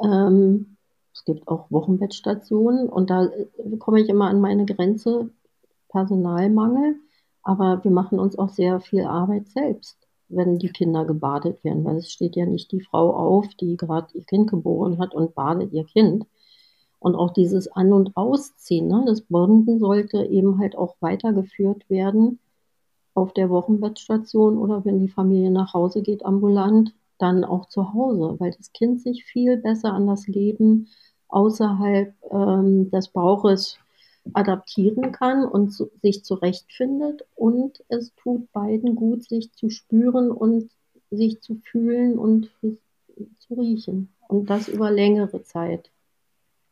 Ähm, 0.00 0.76
es 1.12 1.24
gibt 1.24 1.48
auch 1.48 1.70
Wochenbettstationen 1.70 2.88
und 2.88 3.10
da 3.10 3.24
äh, 3.24 3.76
komme 3.78 4.00
ich 4.00 4.08
immer 4.08 4.26
an 4.26 4.40
meine 4.40 4.64
Grenze, 4.66 5.30
Personalmangel. 5.88 6.96
Aber 7.42 7.82
wir 7.84 7.90
machen 7.90 8.18
uns 8.18 8.38
auch 8.38 8.50
sehr 8.50 8.80
viel 8.80 9.04
Arbeit 9.04 9.48
selbst, 9.48 9.96
wenn 10.28 10.58
die 10.58 10.68
Kinder 10.68 11.04
gebadet 11.04 11.62
werden, 11.64 11.84
weil 11.84 11.96
es 11.96 12.12
steht 12.12 12.36
ja 12.36 12.46
nicht 12.46 12.70
die 12.72 12.80
Frau 12.80 13.14
auf, 13.14 13.48
die 13.60 13.76
gerade 13.76 14.08
ihr 14.14 14.24
Kind 14.24 14.50
geboren 14.50 14.98
hat 14.98 15.14
und 15.14 15.34
badet 15.34 15.72
ihr 15.72 15.84
Kind. 15.84 16.26
Und 16.98 17.14
auch 17.14 17.32
dieses 17.32 17.68
An- 17.68 17.94
und 17.94 18.16
Ausziehen, 18.16 18.88
ne, 18.88 19.02
das 19.06 19.22
Bonden 19.22 19.78
sollte 19.78 20.22
eben 20.24 20.58
halt 20.58 20.76
auch 20.76 20.96
weitergeführt 21.00 21.88
werden 21.88 22.38
auf 23.14 23.32
der 23.32 23.50
Wochenbettstation 23.50 24.58
oder 24.58 24.84
wenn 24.84 25.00
die 25.00 25.08
Familie 25.08 25.50
nach 25.50 25.74
Hause 25.74 26.02
geht, 26.02 26.24
ambulant, 26.24 26.94
dann 27.18 27.44
auch 27.44 27.66
zu 27.66 27.92
Hause, 27.92 28.36
weil 28.38 28.52
das 28.52 28.72
Kind 28.72 29.00
sich 29.00 29.24
viel 29.24 29.56
besser 29.56 29.92
an 29.92 30.06
das 30.06 30.26
Leben 30.26 30.88
außerhalb 31.28 32.14
ähm, 32.30 32.90
des 32.90 33.08
Bauches 33.08 33.78
adaptieren 34.32 35.12
kann 35.12 35.44
und 35.44 35.70
zu, 35.70 35.90
sich 36.02 36.24
zurechtfindet. 36.24 37.24
Und 37.34 37.82
es 37.88 38.14
tut 38.14 38.50
beiden 38.52 38.94
gut, 38.94 39.24
sich 39.24 39.52
zu 39.52 39.70
spüren 39.70 40.30
und 40.30 40.70
sich 41.10 41.40
zu 41.40 41.56
fühlen 41.56 42.18
und 42.18 42.50
zu 43.38 43.54
riechen. 43.54 44.12
Und 44.28 44.48
das 44.50 44.68
über 44.68 44.90
längere 44.90 45.42
Zeit. 45.42 45.90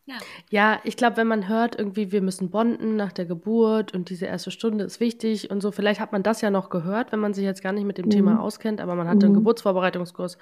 Ja, 0.09 0.17
ja 0.51 0.81
ich 0.85 0.97
glaube, 0.97 1.19
wenn 1.19 1.27
man 1.27 1.49
hört, 1.49 1.79
irgendwie, 1.79 2.11
wir 2.13 2.23
müssen 2.23 2.51
bonden 2.51 2.97
nach 2.97 3.13
der 3.13 3.27
Geburt 3.27 3.93
und 3.95 4.09
diese 4.09 4.25
erste 4.25 4.51
Stunde 4.51 4.85
ist 4.85 5.01
wichtig 5.01 5.51
und 5.51 5.61
so, 5.61 5.71
vielleicht 5.71 6.01
hat 6.01 6.13
man 6.13 6.23
das 6.23 6.41
ja 6.41 6.51
noch 6.51 6.71
gehört, 6.71 7.13
wenn 7.13 7.21
man 7.21 7.35
sich 7.35 7.45
jetzt 7.45 7.63
gar 7.63 7.73
nicht 7.73 7.85
mit 7.85 7.99
dem 7.99 8.07
mhm. 8.07 8.11
Thema 8.11 8.41
auskennt, 8.41 8.81
aber 8.81 8.95
man 8.95 9.07
hat 9.07 9.19
mhm. 9.19 9.25
einen 9.25 9.35
Geburtsvorbereitungskurs 9.35 10.39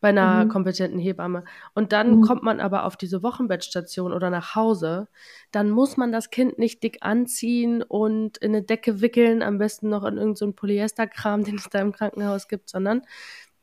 bei 0.00 0.08
einer 0.08 0.46
mhm. 0.46 0.48
kompetenten 0.48 0.98
Hebamme. 0.98 1.44
Und 1.74 1.92
dann 1.92 2.16
mhm. 2.16 2.22
kommt 2.22 2.42
man 2.42 2.58
aber 2.58 2.84
auf 2.86 2.96
diese 2.96 3.22
Wochenbettstation 3.22 4.14
oder 4.14 4.30
nach 4.30 4.54
Hause, 4.54 5.08
dann 5.50 5.70
muss 5.70 5.98
man 5.98 6.10
das 6.10 6.30
Kind 6.30 6.58
nicht 6.58 6.82
dick 6.82 6.98
anziehen 7.02 7.82
und 7.82 8.38
in 8.38 8.52
eine 8.52 8.62
Decke 8.62 9.02
wickeln, 9.02 9.42
am 9.42 9.58
besten 9.58 9.90
noch 9.90 10.04
in 10.04 10.16
irgendeinen 10.16 10.36
so 10.36 10.52
Polyesterkram, 10.52 11.44
den 11.44 11.56
es 11.56 11.68
da 11.68 11.80
im 11.80 11.92
Krankenhaus 11.92 12.48
gibt, 12.48 12.70
sondern 12.70 13.02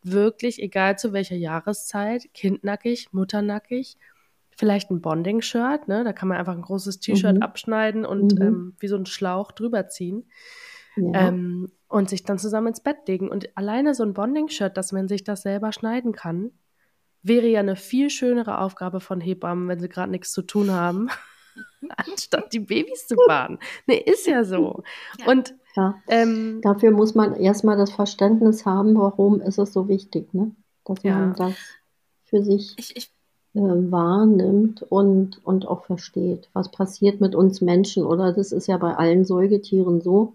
wirklich, 0.03 0.61
egal 0.61 0.97
zu 0.97 1.11
welcher 1.11 1.35
Jahreszeit, 1.35 2.29
kindnackig, 2.33 3.09
mutternackig, 3.11 3.97
vielleicht 4.59 4.91
ein 4.91 4.99
Bonding-Shirt, 4.99 5.87
ne? 5.87 6.03
Da 6.03 6.11
kann 6.11 6.27
man 6.27 6.37
einfach 6.37 6.53
ein 6.53 6.61
großes 6.61 6.99
T-Shirt 6.99 7.37
mhm. 7.37 7.41
abschneiden 7.41 8.05
und 8.05 8.37
mhm. 8.37 8.41
ähm, 8.41 8.75
wie 8.79 8.89
so 8.89 8.97
ein 8.97 9.05
Schlauch 9.05 9.53
drüber 9.53 9.87
ziehen. 9.87 10.29
Ja. 10.97 11.29
Ähm, 11.29 11.71
und 11.87 12.09
sich 12.09 12.23
dann 12.23 12.37
zusammen 12.37 12.67
ins 12.67 12.81
Bett 12.81 13.07
legen. 13.07 13.29
Und 13.29 13.57
alleine 13.57 13.95
so 13.95 14.03
ein 14.03 14.13
Bonding-Shirt, 14.13 14.75
dass 14.75 14.91
man 14.91 15.07
sich 15.07 15.23
das 15.23 15.43
selber 15.43 15.71
schneiden 15.71 16.11
kann, 16.11 16.51
wäre 17.23 17.47
ja 17.47 17.61
eine 17.61 17.77
viel 17.77 18.09
schönere 18.09 18.59
Aufgabe 18.59 18.99
von 18.99 19.21
Hebammen, 19.21 19.69
wenn 19.69 19.79
sie 19.79 19.87
gerade 19.87 20.11
nichts 20.11 20.33
zu 20.33 20.41
tun 20.41 20.71
haben, 20.71 21.07
anstatt 21.95 22.51
die 22.51 22.59
Babys 22.59 23.07
zu 23.07 23.15
baden. 23.27 23.59
Ne, 23.87 23.97
ist 23.97 24.27
ja 24.27 24.43
so. 24.43 24.83
Ja. 25.19 25.27
Und 25.27 25.55
ja. 25.77 25.95
Ähm, 26.09 26.59
dafür 26.63 26.91
muss 26.91 27.15
man 27.15 27.33
erstmal 27.35 27.77
das 27.77 27.91
Verständnis 27.91 28.65
haben, 28.65 28.97
warum 28.97 29.39
ist 29.39 29.57
es 29.57 29.71
so 29.71 29.87
wichtig, 29.87 30.33
ne? 30.33 30.53
Dass 30.83 31.01
man 31.03 31.33
das 31.35 31.55
für 32.25 32.43
sich. 32.43 32.73
Ich, 32.77 32.97
ich 32.97 33.11
wahrnimmt 33.53 34.83
und, 34.83 35.43
und 35.45 35.67
auch 35.67 35.85
versteht, 35.85 36.49
was 36.53 36.71
passiert 36.71 37.19
mit 37.19 37.35
uns 37.35 37.61
Menschen. 37.61 38.05
Oder 38.05 38.33
das 38.33 38.51
ist 38.51 38.67
ja 38.67 38.77
bei 38.77 38.95
allen 38.95 39.25
Säugetieren 39.25 40.01
so. 40.01 40.33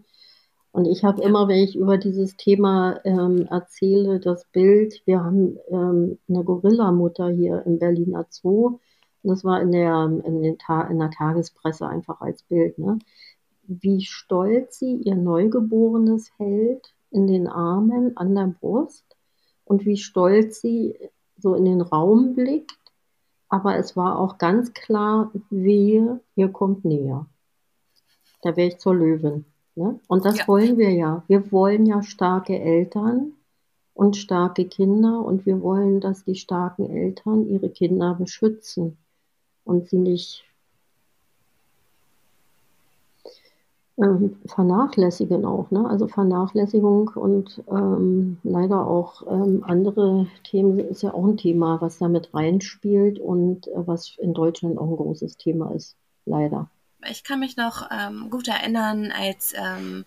Und 0.72 0.86
ich 0.86 1.04
habe 1.04 1.22
ja. 1.22 1.28
immer, 1.28 1.46
wenn 1.46 1.62
ich 1.62 1.76
über 1.76 1.98
dieses 1.98 2.36
Thema 2.36 2.98
ähm, 3.04 3.46
erzähle, 3.48 4.18
das 4.18 4.44
Bild, 4.46 5.02
wir 5.04 5.22
haben 5.22 5.56
ähm, 5.68 6.18
eine 6.28 6.42
Gorillamutter 6.42 7.30
hier 7.30 7.62
im 7.64 7.78
Berliner 7.78 8.26
Zoo. 8.28 8.80
Das 9.22 9.44
war 9.44 9.62
in 9.62 9.70
der, 9.70 10.20
in, 10.24 10.42
den 10.42 10.58
Ta 10.58 10.82
in 10.82 10.98
der 10.98 11.10
Tagespresse 11.10 11.86
einfach 11.86 12.20
als 12.20 12.42
Bild. 12.42 12.78
Ne? 12.78 12.98
Wie 13.62 14.02
stolz 14.02 14.80
sie 14.80 14.96
ihr 14.96 15.14
Neugeborenes 15.14 16.30
hält 16.38 16.92
in 17.10 17.28
den 17.28 17.46
Armen 17.46 18.16
an 18.16 18.34
der 18.34 18.52
Brust 18.60 19.04
und 19.64 19.86
wie 19.86 19.96
stolz 19.96 20.60
sie 20.60 20.98
so 21.38 21.54
in 21.54 21.64
den 21.64 21.80
Raum 21.80 22.34
blickt 22.34 22.76
aber 23.48 23.76
es 23.76 23.96
war 23.96 24.18
auch 24.18 24.38
ganz 24.38 24.72
klar, 24.72 25.30
wehe, 25.50 26.20
ihr 26.34 26.48
kommt 26.48 26.84
näher. 26.84 27.26
Da 28.42 28.56
wäre 28.56 28.68
ich 28.68 28.78
zur 28.78 28.94
Löwin. 28.94 29.44
Ne? 29.74 29.98
Und 30.06 30.24
das 30.24 30.38
ja. 30.38 30.48
wollen 30.48 30.78
wir 30.78 30.90
ja. 30.90 31.24
Wir 31.28 31.50
wollen 31.50 31.86
ja 31.86 32.02
starke 32.02 32.58
Eltern 32.58 33.32
und 33.94 34.16
starke 34.16 34.66
Kinder 34.66 35.20
und 35.24 35.46
wir 35.46 35.60
wollen, 35.62 36.00
dass 36.00 36.24
die 36.24 36.34
starken 36.34 36.90
Eltern 36.90 37.48
ihre 37.48 37.70
Kinder 37.70 38.14
beschützen 38.14 38.98
und 39.64 39.88
sie 39.88 39.98
nicht 39.98 40.44
ähm, 43.96 44.36
vernachlässigen 44.46 45.44
auch. 45.44 45.70
Ne? 45.70 45.88
Also 45.88 46.08
Vernachlässigung 46.08 47.08
und 47.14 47.62
ähm, 47.70 48.38
leider 48.42 48.86
auch 48.86 49.26
ähm, 49.30 49.62
andere 49.66 50.26
Themen 50.42 50.78
ist 50.80 51.02
ja 51.02 51.14
auch 51.14 51.24
ein 51.24 51.36
Thema, 51.36 51.80
was 51.80 51.98
da 51.98 52.08
mit 52.08 52.34
reinspielt 52.34 53.18
und 53.18 53.68
äh, 53.68 53.86
was 53.86 54.16
in 54.18 54.34
Deutschland 54.34 54.78
auch 54.78 54.88
ein 54.88 54.96
großes 54.96 55.36
Thema 55.36 55.72
ist, 55.72 55.96
leider. 56.26 56.68
Ich 57.08 57.22
kann 57.22 57.40
mich 57.40 57.56
noch 57.56 57.88
ähm, 57.90 58.30
gut 58.30 58.48
erinnern, 58.48 59.12
als 59.12 59.52
ähm, 59.56 60.04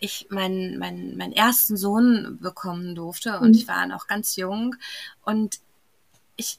ich 0.00 0.26
meinen 0.30 0.78
mein, 0.78 1.16
meinen 1.16 1.32
ersten 1.32 1.76
Sohn 1.76 2.38
bekommen 2.40 2.94
durfte 2.94 3.38
und 3.38 3.48
mhm. 3.48 3.54
ich 3.54 3.68
war 3.68 3.86
noch 3.86 4.06
ganz 4.06 4.36
jung 4.36 4.74
und 5.24 5.60
ich 6.36 6.58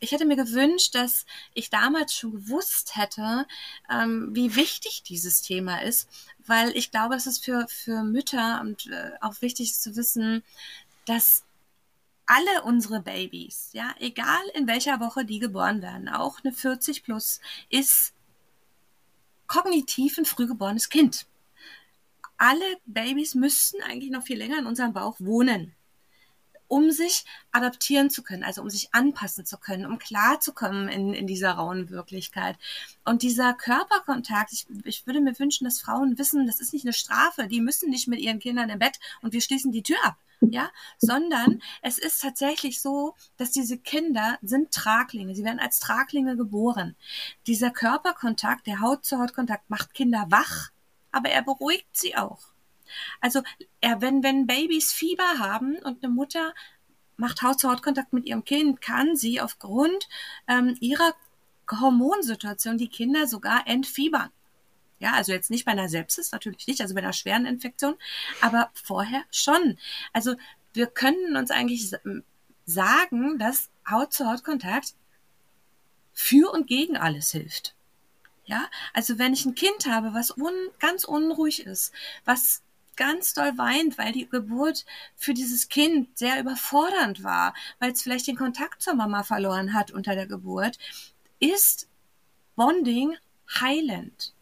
ich 0.00 0.12
hätte 0.12 0.24
mir 0.24 0.36
gewünscht, 0.36 0.94
dass 0.94 1.26
ich 1.52 1.70
damals 1.70 2.14
schon 2.14 2.32
gewusst 2.32 2.96
hätte, 2.96 3.46
ähm, 3.90 4.30
wie 4.32 4.56
wichtig 4.56 5.02
dieses 5.02 5.42
Thema 5.42 5.82
ist, 5.82 6.08
weil 6.46 6.76
ich 6.76 6.90
glaube, 6.90 7.14
es 7.14 7.26
ist 7.26 7.44
für, 7.44 7.66
für 7.68 8.02
Mütter 8.02 8.60
und 8.60 8.86
äh, 8.86 9.12
auch 9.20 9.40
wichtig 9.42 9.74
zu 9.74 9.96
wissen, 9.96 10.42
dass 11.06 11.44
alle 12.26 12.62
unsere 12.62 13.00
Babys, 13.00 13.70
ja, 13.72 13.94
egal 13.98 14.42
in 14.54 14.66
welcher 14.66 15.00
Woche 15.00 15.24
die 15.24 15.38
geboren 15.38 15.82
werden, 15.82 16.08
auch 16.08 16.42
eine 16.42 16.52
40 16.52 17.04
plus, 17.04 17.40
ist 17.68 18.14
kognitiv 19.46 20.16
ein 20.16 20.24
frühgeborenes 20.24 20.88
Kind. 20.88 21.26
Alle 22.38 22.64
Babys 22.86 23.34
müssten 23.34 23.82
eigentlich 23.82 24.10
noch 24.10 24.24
viel 24.24 24.38
länger 24.38 24.58
in 24.58 24.66
unserem 24.66 24.92
Bauch 24.92 25.16
wohnen 25.20 25.74
um 26.68 26.90
sich 26.90 27.24
adaptieren 27.52 28.10
zu 28.10 28.22
können, 28.22 28.44
also 28.44 28.62
um 28.62 28.70
sich 28.70 28.94
anpassen 28.94 29.44
zu 29.44 29.58
können, 29.58 29.86
um 29.86 29.98
klarzukommen 29.98 30.88
in, 30.88 31.14
in 31.14 31.26
dieser 31.26 31.52
rauen 31.52 31.90
Wirklichkeit. 31.90 32.56
Und 33.04 33.22
dieser 33.22 33.54
Körperkontakt, 33.54 34.52
ich, 34.52 34.66
ich 34.84 35.06
würde 35.06 35.20
mir 35.20 35.38
wünschen, 35.38 35.64
dass 35.64 35.80
Frauen 35.80 36.18
wissen, 36.18 36.46
das 36.46 36.60
ist 36.60 36.72
nicht 36.72 36.84
eine 36.84 36.92
Strafe, 36.92 37.46
die 37.48 37.60
müssen 37.60 37.90
nicht 37.90 38.08
mit 38.08 38.20
ihren 38.20 38.38
Kindern 38.38 38.70
im 38.70 38.78
Bett 38.78 38.98
und 39.22 39.32
wir 39.32 39.40
schließen 39.40 39.72
die 39.72 39.82
Tür 39.82 39.98
ab. 40.02 40.16
Ja, 40.40 40.70
sondern 40.98 41.62
es 41.80 41.96
ist 41.96 42.20
tatsächlich 42.20 42.82
so, 42.82 43.14
dass 43.38 43.50
diese 43.50 43.78
Kinder 43.78 44.38
sind 44.42 44.72
Traglinge. 44.72 45.34
Sie 45.34 45.44
werden 45.44 45.60
als 45.60 45.78
Traglinge 45.78 46.36
geboren. 46.36 46.96
Dieser 47.46 47.70
Körperkontakt, 47.70 48.66
der 48.66 48.80
Haut-zu-Haut-Kontakt 48.80 49.70
macht 49.70 49.94
Kinder 49.94 50.26
wach, 50.28 50.70
aber 51.12 51.30
er 51.30 51.40
beruhigt 51.40 51.96
sie 51.96 52.16
auch. 52.16 52.53
Also 53.20 53.42
er, 53.80 54.00
wenn, 54.00 54.22
wenn 54.22 54.46
Babys 54.46 54.92
Fieber 54.92 55.38
haben 55.38 55.76
und 55.78 56.02
eine 56.02 56.12
Mutter 56.12 56.54
macht 57.16 57.42
Haut-zu-Haut-Kontakt 57.42 58.12
mit 58.12 58.26
ihrem 58.26 58.44
Kind, 58.44 58.80
kann 58.80 59.16
sie 59.16 59.40
aufgrund 59.40 60.08
ähm, 60.48 60.76
ihrer 60.80 61.14
Hormonsituation 61.70 62.76
die 62.78 62.88
Kinder 62.88 63.26
sogar 63.26 63.66
entfiebern. 63.66 64.30
Ja, 64.98 65.12
also 65.12 65.32
jetzt 65.32 65.50
nicht 65.50 65.64
bei 65.64 65.72
einer 65.72 65.88
Sepsis, 65.88 66.32
natürlich 66.32 66.66
nicht, 66.66 66.80
also 66.80 66.94
bei 66.94 67.02
einer 67.02 67.12
schweren 67.12 67.46
Infektion, 67.46 67.96
aber 68.40 68.70
vorher 68.74 69.22
schon. 69.30 69.78
Also 70.12 70.34
wir 70.72 70.86
können 70.86 71.36
uns 71.36 71.50
eigentlich 71.50 71.92
sagen, 72.64 73.38
dass 73.38 73.70
Haut-zu-Haut-Kontakt 73.88 74.94
für 76.12 76.50
und 76.52 76.66
gegen 76.66 76.96
alles 76.96 77.32
hilft. 77.32 77.74
Ja, 78.46 78.68
also 78.92 79.18
wenn 79.18 79.32
ich 79.32 79.46
ein 79.46 79.54
Kind 79.54 79.86
habe, 79.86 80.12
was 80.12 80.36
un, 80.36 80.52
ganz 80.78 81.04
unruhig 81.04 81.64
ist, 81.64 81.92
was 82.24 82.62
ganz 82.96 83.34
doll 83.34 83.56
weint, 83.56 83.98
weil 83.98 84.12
die 84.12 84.28
Geburt 84.28 84.84
für 85.16 85.34
dieses 85.34 85.68
Kind 85.68 86.18
sehr 86.18 86.40
überfordernd 86.40 87.22
war, 87.22 87.54
weil 87.78 87.92
es 87.92 88.02
vielleicht 88.02 88.26
den 88.26 88.36
Kontakt 88.36 88.82
zur 88.82 88.94
Mama 88.94 89.22
verloren 89.22 89.74
hat 89.74 89.90
unter 89.90 90.14
der 90.14 90.26
Geburt, 90.26 90.78
ist 91.40 91.88
Bonding 92.56 93.16
heilend. 93.60 94.32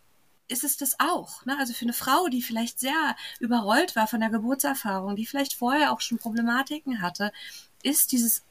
Ist 0.48 0.64
es 0.64 0.76
das 0.76 1.00
auch? 1.00 1.44
Ne? 1.46 1.56
Also 1.58 1.72
für 1.72 1.84
eine 1.84 1.94
Frau, 1.94 2.28
die 2.28 2.42
vielleicht 2.42 2.78
sehr 2.78 3.16
überrollt 3.40 3.96
war 3.96 4.06
von 4.06 4.20
der 4.20 4.30
Geburtserfahrung, 4.30 5.16
die 5.16 5.26
vielleicht 5.26 5.54
vorher 5.54 5.92
auch 5.92 6.00
schon 6.00 6.18
Problematiken 6.18 7.00
hatte, 7.00 7.32
ist 7.82 8.12
dieses, 8.12 8.42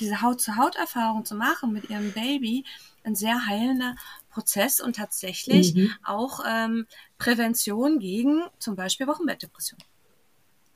diese 0.00 0.22
Haut-zu-Haut-Erfahrung 0.22 1.24
zu 1.24 1.34
machen 1.34 1.72
mit 1.72 1.90
ihrem 1.90 2.12
Baby 2.12 2.64
ein 3.04 3.14
sehr 3.14 3.46
heilender 3.46 3.96
Prozess 4.36 4.80
und 4.82 4.96
tatsächlich 4.96 5.74
mhm. 5.74 5.88
auch 6.04 6.40
ähm, 6.46 6.84
Prävention 7.16 7.98
gegen 7.98 8.42
zum 8.58 8.76
Beispiel 8.76 9.06
Wochenbettdepression. 9.06 9.78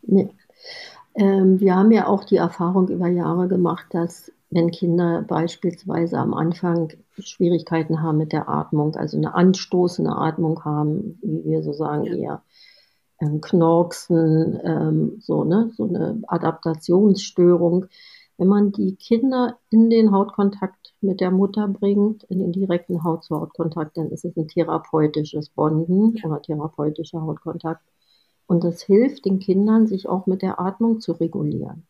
Nee. 0.01 0.31
Ähm, 1.15 1.61
wir 1.61 1.75
haben 1.75 1.93
ja 1.93 2.07
auch 2.07 2.25
die 2.25 2.37
Erfahrung 2.39 2.89
über 2.89 3.07
Jahre 3.07 3.49
gemacht, 3.49 3.85
dass 3.91 4.33
wenn 4.49 4.71
Kinder 4.71 5.23
beispielsweise 5.29 6.17
am 6.17 6.33
Anfang 6.33 6.95
Schwierigkeiten 7.19 8.01
haben 8.01 8.17
mit 8.17 8.33
der 8.33 8.49
Atmung, 8.49 8.97
also 8.97 9.19
eine 9.19 9.35
anstoßende 9.35 10.11
Atmung 10.11 10.65
haben, 10.65 11.19
wie 11.23 11.45
wir 11.45 11.63
so 11.63 11.75
sagen, 11.75 12.05
ja. 12.05 12.15
eher 12.15 12.43
ähm, 13.21 13.43
Knorksen, 13.43 14.59
ähm, 14.65 15.17
so, 15.21 15.45
ne, 15.45 15.71
so 15.77 15.85
eine 15.85 16.23
Adaptationsstörung. 16.27 17.87
Wenn 18.41 18.49
man 18.49 18.73
die 18.73 18.97
Kinder 18.97 19.59
in 19.69 19.91
den 19.91 20.13
Hautkontakt 20.13 20.95
mit 21.03 21.21
der 21.21 21.31
Mutter 21.31 21.69
bringt, 21.69 22.25
in 22.25 22.39
den 22.39 22.53
direkten 22.53 23.05
Haut-zu-Haut-Kontakt, 23.05 23.99
dann 23.99 24.09
ist 24.09 24.25
es 24.25 24.35
ein 24.35 24.49
therapeutisches 24.49 25.51
Bonden 25.51 26.17
oder 26.25 26.41
therapeutischer 26.41 27.21
Hautkontakt. 27.21 27.83
Und 28.47 28.65
das 28.65 28.81
hilft 28.81 29.27
den 29.27 29.41
Kindern, 29.41 29.87
sich 29.87 30.09
auch 30.09 30.27
mit 30.27 30.41
der 30.41 30.59
Atmung 30.59 31.01
zu 31.01 31.13
regulieren. 31.13 31.87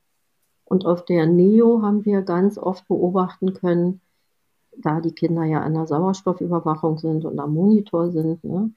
Und 0.64 0.86
auf 0.86 1.04
der 1.04 1.26
Neo 1.26 1.82
haben 1.82 2.04
wir 2.04 2.22
ganz 2.22 2.58
oft 2.58 2.88
beobachten 2.88 3.54
können, 3.54 4.00
da 4.76 5.00
die 5.00 5.12
Kinder 5.12 5.44
ja 5.44 5.60
an 5.60 5.74
der 5.74 5.86
Sauerstoffüberwachung 5.86 6.98
sind 6.98 7.24
und 7.24 7.38
am 7.38 7.54
Monitor 7.54 8.10
sind, 8.10 8.42
ne, 8.42 8.72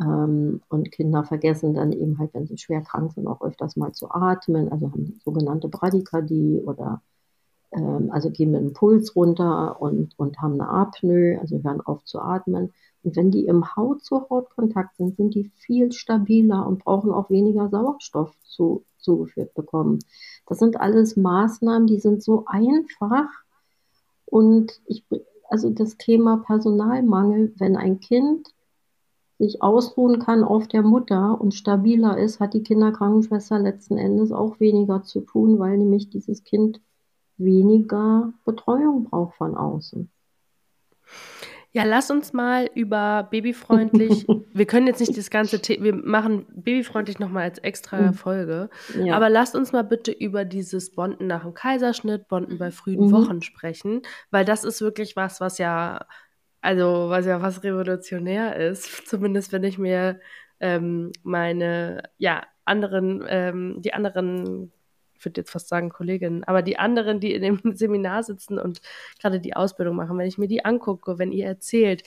ähm, 0.00 0.60
und 0.68 0.90
Kinder 0.90 1.22
vergessen 1.22 1.74
dann 1.74 1.92
eben 1.92 2.18
halt, 2.18 2.34
wenn 2.34 2.48
sie 2.48 2.58
schwer 2.58 2.80
krank 2.80 3.12
sind, 3.12 3.28
auch 3.28 3.42
öfters 3.42 3.76
mal 3.76 3.92
zu 3.92 4.10
atmen, 4.10 4.72
also 4.72 4.90
haben 4.90 5.20
sogenannte 5.24 5.68
Bradykardie 5.68 6.60
oder 6.66 7.00
also 7.72 8.30
gehen 8.30 8.50
mit 8.50 8.60
dem 8.60 8.72
Puls 8.72 9.16
runter 9.16 9.80
und, 9.80 10.18
und 10.18 10.40
haben 10.40 10.60
eine 10.60 10.68
Apnoe, 10.68 11.38
also 11.40 11.62
hören 11.62 11.80
auf 11.80 12.04
zu 12.04 12.20
atmen. 12.20 12.72
Und 13.02 13.16
wenn 13.16 13.30
die 13.30 13.46
im 13.46 13.74
Haut-zu-Haut-Kontakt 13.74 14.96
sind, 14.96 15.16
sind 15.16 15.34
die 15.34 15.44
viel 15.44 15.90
stabiler 15.92 16.66
und 16.66 16.84
brauchen 16.84 17.10
auch 17.10 17.30
weniger 17.30 17.68
Sauerstoff 17.68 18.32
zu, 18.42 18.84
zugeführt 18.98 19.54
bekommen. 19.54 19.98
Das 20.46 20.58
sind 20.58 20.80
alles 20.80 21.16
Maßnahmen, 21.16 21.86
die 21.86 21.98
sind 21.98 22.22
so 22.22 22.44
einfach. 22.46 23.28
Und 24.26 24.80
ich, 24.86 25.04
also 25.48 25.70
das 25.70 25.96
Thema 25.96 26.38
Personalmangel, 26.38 27.54
wenn 27.56 27.76
ein 27.76 28.00
Kind 28.00 28.48
sich 29.38 29.62
ausruhen 29.62 30.20
kann 30.20 30.44
auf 30.44 30.68
der 30.68 30.82
Mutter 30.82 31.40
und 31.40 31.52
stabiler 31.54 32.16
ist, 32.18 32.38
hat 32.38 32.54
die 32.54 32.62
Kinderkrankenschwester 32.62 33.58
letzten 33.58 33.98
Endes 33.98 34.30
auch 34.30 34.60
weniger 34.60 35.02
zu 35.02 35.22
tun, 35.22 35.58
weil 35.58 35.78
nämlich 35.78 36.10
dieses 36.10 36.44
Kind 36.44 36.80
weniger 37.44 38.32
Betreuung 38.44 39.04
braucht 39.04 39.36
von 39.36 39.56
außen. 39.56 40.10
Ja, 41.74 41.84
lass 41.84 42.10
uns 42.10 42.34
mal 42.34 42.68
über 42.74 43.26
babyfreundlich. 43.30 44.26
wir 44.52 44.66
können 44.66 44.86
jetzt 44.86 45.00
nicht 45.00 45.16
das 45.16 45.30
ganze 45.30 45.62
Thema, 45.62 45.84
wir 45.84 45.94
machen 45.94 46.44
babyfreundlich 46.54 47.18
nochmal 47.18 47.44
als 47.44 47.58
extra 47.60 47.98
hm. 47.98 48.14
Folge. 48.14 48.68
Ja. 49.02 49.16
Aber 49.16 49.30
lasst 49.30 49.56
uns 49.56 49.72
mal 49.72 49.82
bitte 49.82 50.12
über 50.12 50.44
dieses 50.44 50.94
Bonden 50.94 51.26
nach 51.26 51.44
dem 51.44 51.54
Kaiserschnitt, 51.54 52.28
Bonden 52.28 52.58
bei 52.58 52.70
frühen 52.70 53.06
mhm. 53.06 53.12
Wochen 53.12 53.42
sprechen, 53.42 54.02
weil 54.30 54.44
das 54.44 54.64
ist 54.64 54.82
wirklich 54.82 55.16
was, 55.16 55.40
was 55.40 55.56
ja, 55.56 56.04
also 56.60 57.08
was 57.08 57.24
ja 57.24 57.40
fast 57.40 57.64
revolutionär 57.64 58.56
ist. 58.56 58.84
Zumindest 59.08 59.52
wenn 59.52 59.64
ich 59.64 59.78
mir 59.78 60.20
ähm, 60.60 61.10
meine, 61.22 62.02
ja, 62.18 62.42
anderen, 62.66 63.24
ähm, 63.26 63.76
die 63.80 63.94
anderen 63.94 64.72
ich 65.22 65.26
würde 65.26 65.40
jetzt 65.40 65.52
fast 65.52 65.68
sagen 65.68 65.88
Kolleginnen, 65.88 66.42
aber 66.42 66.62
die 66.62 66.80
anderen, 66.80 67.20
die 67.20 67.32
in 67.32 67.42
dem 67.42 67.60
Seminar 67.76 68.24
sitzen 68.24 68.58
und 68.58 68.80
gerade 69.20 69.38
die 69.38 69.54
Ausbildung 69.54 69.94
machen, 69.94 70.18
wenn 70.18 70.26
ich 70.26 70.36
mir 70.36 70.48
die 70.48 70.64
angucke, 70.64 71.20
wenn 71.20 71.30
ihr 71.30 71.46
erzählt, 71.46 72.02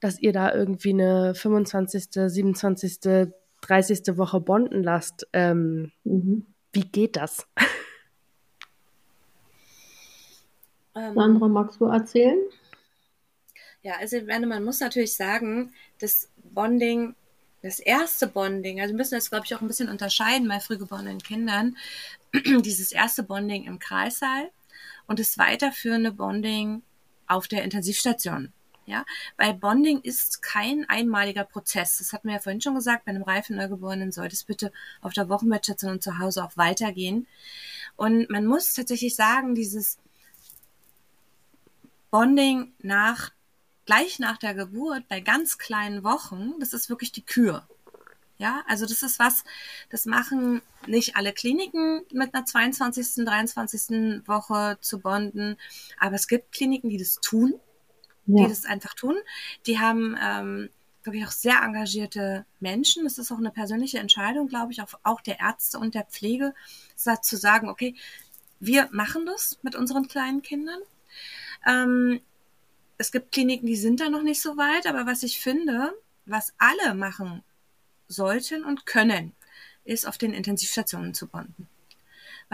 dass 0.00 0.20
ihr 0.20 0.34
da 0.34 0.54
irgendwie 0.54 0.90
eine 0.90 1.34
25., 1.34 2.08
27., 2.12 3.30
30. 3.62 4.18
Woche 4.18 4.40
bonden 4.40 4.82
lasst, 4.82 5.26
ähm, 5.32 5.92
mhm. 6.04 6.44
wie 6.74 6.82
geht 6.82 7.16
das? 7.16 7.46
Ähm, 10.94 11.14
Sandra, 11.14 11.48
magst 11.48 11.80
du 11.80 11.86
erzählen? 11.86 12.38
Ja, 13.82 13.94
also 13.98 14.18
man 14.26 14.62
muss 14.62 14.80
natürlich 14.80 15.16
sagen, 15.16 15.72
das 15.98 16.30
Bonding 16.52 17.16
das 17.64 17.78
erste 17.78 18.26
Bonding, 18.26 18.80
also 18.82 18.92
wir 18.92 18.98
müssen 18.98 19.14
das, 19.14 19.30
glaube 19.30 19.46
ich, 19.46 19.54
auch 19.54 19.62
ein 19.62 19.66
bisschen 19.66 19.88
unterscheiden 19.88 20.46
bei 20.46 20.60
frühgeborenen 20.60 21.18
Kindern, 21.18 21.76
dieses 22.34 22.92
erste 22.92 23.22
Bonding 23.22 23.64
im 23.64 23.78
Kreissaal 23.78 24.50
und 25.06 25.18
das 25.18 25.38
weiterführende 25.38 26.12
Bonding 26.12 26.82
auf 27.26 27.48
der 27.48 27.64
Intensivstation. 27.64 28.52
Ja, 28.86 29.06
weil 29.38 29.54
Bonding 29.54 30.02
ist 30.02 30.42
kein 30.42 30.86
einmaliger 30.90 31.44
Prozess. 31.44 31.96
Das 31.96 32.12
hatten 32.12 32.28
wir 32.28 32.34
ja 32.34 32.40
vorhin 32.40 32.60
schon 32.60 32.74
gesagt. 32.74 33.06
Bei 33.06 33.12
einem 33.12 33.22
reifen 33.22 33.56
Neugeborenen 33.56 34.12
sollte 34.12 34.34
es 34.34 34.44
bitte 34.44 34.70
auf 35.00 35.14
der 35.14 35.30
Wochenbettstation 35.30 35.92
und 35.92 36.02
zu 36.02 36.18
Hause 36.18 36.44
auch 36.44 36.58
weitergehen. 36.58 37.26
Und 37.96 38.28
man 38.28 38.44
muss 38.44 38.74
tatsächlich 38.74 39.16
sagen, 39.16 39.54
dieses 39.54 39.96
Bonding 42.10 42.74
nach 42.82 43.32
gleich 43.86 44.18
nach 44.18 44.38
der 44.38 44.54
Geburt 44.54 45.08
bei 45.08 45.20
ganz 45.20 45.58
kleinen 45.58 46.04
Wochen, 46.04 46.54
das 46.60 46.72
ist 46.72 46.88
wirklich 46.88 47.12
die 47.12 47.24
Kür. 47.24 47.66
Ja, 48.36 48.64
also 48.66 48.84
das 48.84 49.02
ist 49.02 49.20
was, 49.20 49.44
das 49.90 50.06
machen 50.06 50.60
nicht 50.86 51.16
alle 51.16 51.32
Kliniken 51.32 52.02
mit 52.12 52.34
einer 52.34 52.44
22., 52.44 53.24
23. 53.24 54.26
Woche 54.26 54.76
zu 54.80 54.98
bonden, 54.98 55.56
aber 55.98 56.16
es 56.16 56.26
gibt 56.26 56.52
Kliniken, 56.52 56.90
die 56.90 56.98
das 56.98 57.20
tun, 57.20 57.54
ja. 58.26 58.42
die 58.42 58.48
das 58.48 58.64
einfach 58.64 58.94
tun. 58.94 59.16
Die 59.66 59.78
haben 59.78 60.18
ähm, 60.20 60.68
wirklich 61.04 61.24
auch 61.26 61.30
sehr 61.30 61.60
engagierte 61.62 62.44
Menschen. 62.58 63.06
Es 63.06 63.18
ist 63.18 63.30
auch 63.30 63.38
eine 63.38 63.50
persönliche 63.50 63.98
Entscheidung, 63.98 64.48
glaube 64.48 64.72
ich, 64.72 64.82
auch, 64.82 64.94
auch 65.04 65.20
der 65.20 65.38
Ärzte 65.38 65.78
und 65.78 65.94
der 65.94 66.04
Pflege, 66.04 66.54
zu 66.96 67.36
sagen, 67.36 67.68
okay, 67.68 67.94
wir 68.58 68.88
machen 68.90 69.26
das 69.26 69.58
mit 69.62 69.76
unseren 69.76 70.08
kleinen 70.08 70.42
Kindern. 70.42 70.80
Ähm, 71.66 72.20
es 73.04 73.12
gibt 73.12 73.32
Kliniken, 73.32 73.66
die 73.66 73.76
sind 73.76 74.00
da 74.00 74.08
noch 74.08 74.22
nicht 74.22 74.40
so 74.40 74.56
weit, 74.56 74.86
aber 74.86 75.04
was 75.04 75.22
ich 75.22 75.38
finde, 75.38 75.94
was 76.24 76.54
alle 76.56 76.94
machen 76.94 77.42
sollten 78.08 78.64
und 78.64 78.86
können, 78.86 79.34
ist 79.84 80.06
auf 80.06 80.16
den 80.16 80.32
Intensivstationen 80.32 81.12
zu 81.12 81.26
bonden 81.26 81.68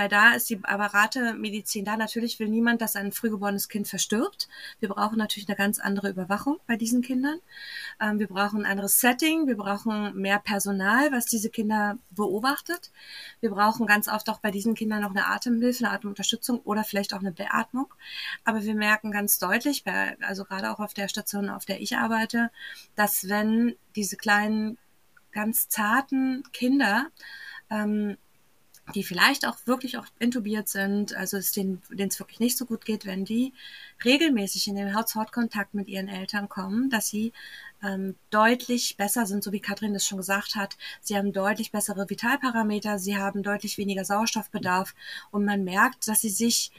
weil 0.00 0.08
da 0.08 0.32
ist 0.32 0.48
die 0.48 0.58
Apparatemedizin 0.64 1.84
da. 1.84 1.94
Natürlich 1.94 2.38
will 2.38 2.48
niemand, 2.48 2.80
dass 2.80 2.96
ein 2.96 3.12
frühgeborenes 3.12 3.68
Kind 3.68 3.86
verstirbt. 3.86 4.48
Wir 4.78 4.88
brauchen 4.88 5.18
natürlich 5.18 5.46
eine 5.46 5.58
ganz 5.58 5.78
andere 5.78 6.08
Überwachung 6.08 6.58
bei 6.66 6.76
diesen 6.76 7.02
Kindern. 7.02 7.38
Ähm, 8.00 8.18
wir 8.18 8.26
brauchen 8.26 8.64
ein 8.64 8.72
anderes 8.72 8.98
Setting. 8.98 9.46
Wir 9.46 9.58
brauchen 9.58 10.16
mehr 10.16 10.38
Personal, 10.38 11.12
was 11.12 11.26
diese 11.26 11.50
Kinder 11.50 11.98
beobachtet. 12.12 12.92
Wir 13.40 13.50
brauchen 13.50 13.84
ganz 13.84 14.08
oft 14.08 14.30
auch 14.30 14.38
bei 14.38 14.50
diesen 14.50 14.74
Kindern 14.74 15.02
noch 15.02 15.10
eine 15.10 15.26
Atemhilfe, 15.26 15.84
eine 15.84 15.92
Atemunterstützung 15.92 16.60
oder 16.60 16.82
vielleicht 16.82 17.12
auch 17.12 17.20
eine 17.20 17.32
Beatmung. 17.32 17.92
Aber 18.46 18.62
wir 18.62 18.74
merken 18.74 19.12
ganz 19.12 19.38
deutlich, 19.38 19.84
bei, 19.84 20.16
also 20.22 20.46
gerade 20.46 20.70
auch 20.70 20.80
auf 20.80 20.94
der 20.94 21.08
Station, 21.08 21.50
auf 21.50 21.66
der 21.66 21.82
ich 21.82 21.98
arbeite, 21.98 22.50
dass 22.94 23.28
wenn 23.28 23.76
diese 23.96 24.16
kleinen, 24.16 24.78
ganz 25.30 25.68
zarten 25.68 26.42
Kinder 26.54 27.08
ähm, 27.68 28.16
die 28.90 29.04
vielleicht 29.04 29.46
auch 29.46 29.56
wirklich 29.66 29.98
auch 29.98 30.06
intubiert 30.18 30.68
sind, 30.68 31.14
also 31.14 31.36
es 31.36 31.52
denen 31.52 31.82
es 31.90 32.18
wirklich 32.18 32.40
nicht 32.40 32.56
so 32.56 32.66
gut 32.66 32.84
geht, 32.84 33.06
wenn 33.06 33.24
die 33.24 33.52
regelmäßig 34.04 34.68
in 34.68 34.76
den 34.76 34.94
Haut-zu-Haut-Kontakt 34.94 35.74
mit 35.74 35.88
ihren 35.88 36.08
Eltern 36.08 36.48
kommen, 36.48 36.90
dass 36.90 37.08
sie 37.08 37.32
ähm, 37.82 38.16
deutlich 38.30 38.96
besser 38.96 39.26
sind, 39.26 39.42
so 39.42 39.52
wie 39.52 39.60
Katrin 39.60 39.94
das 39.94 40.06
schon 40.06 40.18
gesagt 40.18 40.54
hat. 40.54 40.76
Sie 41.00 41.16
haben 41.16 41.32
deutlich 41.32 41.72
bessere 41.72 42.08
Vitalparameter, 42.08 42.98
sie 42.98 43.16
haben 43.16 43.42
deutlich 43.42 43.78
weniger 43.78 44.04
Sauerstoffbedarf 44.04 44.94
und 45.30 45.44
man 45.44 45.64
merkt, 45.64 46.08
dass 46.08 46.20
sie 46.20 46.30
sich, 46.30 46.70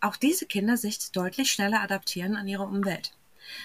auch 0.00 0.16
diese 0.16 0.46
Kinder 0.46 0.76
sich 0.76 1.10
deutlich 1.10 1.50
schneller 1.50 1.80
adaptieren 1.80 2.36
an 2.36 2.46
ihre 2.46 2.64
Umwelt. 2.64 3.15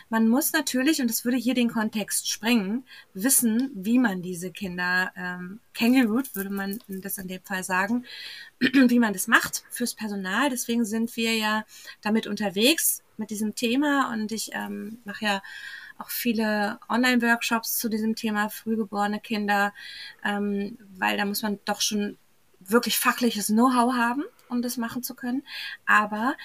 Man 0.10 0.28
muss 0.28 0.54
natürlich, 0.54 1.02
und 1.02 1.10
das 1.10 1.26
würde 1.26 1.38
hier 1.38 1.54
den 1.54 1.70
Kontext 1.70 2.30
sprengen, 2.30 2.86
wissen, 3.14 3.72
wie 3.74 4.00
man 4.00 4.22
diese 4.22 4.52
Kinder 4.52 5.12
ähm, 5.16 5.60
kangaroot, 5.74 6.36
würde 6.36 6.50
man 6.50 6.80
das 6.88 7.18
in 7.18 7.28
dem 7.28 7.42
Fall 7.44 7.64
sagen, 7.64 8.06
wie 8.60 9.00
man 9.00 9.14
das 9.14 9.28
macht 9.28 9.64
fürs 9.70 9.94
Personal. 9.94 10.50
Deswegen 10.50 10.86
sind 10.86 11.16
wir 11.16 11.36
ja 11.36 11.66
damit 12.02 12.28
unterwegs 12.28 13.04
mit 13.18 13.30
diesem 13.30 13.56
Thema 13.56 14.12
und 14.12 14.32
ich 14.32 14.52
ähm, 14.54 15.00
mache 15.06 15.26
ja 15.26 15.42
auch 15.98 16.10
viele 16.10 16.80
Online-Workshops 16.90 17.78
zu 17.78 17.90
diesem 17.90 18.16
Thema 18.16 18.50
frühgeborene 18.50 19.20
Kinder, 19.20 19.74
ähm, 20.24 20.78
weil 20.98 21.18
da 21.18 21.26
muss 21.26 21.44
man 21.44 21.60
doch 21.66 21.82
schon 21.82 22.18
wirklich 22.60 22.98
fachliches 22.98 23.48
Know-how 23.48 23.94
haben, 23.94 24.24
um 24.50 24.62
das 24.62 24.78
machen 24.78 25.04
zu 25.04 25.16
können. 25.16 25.44
Aber 25.86 26.36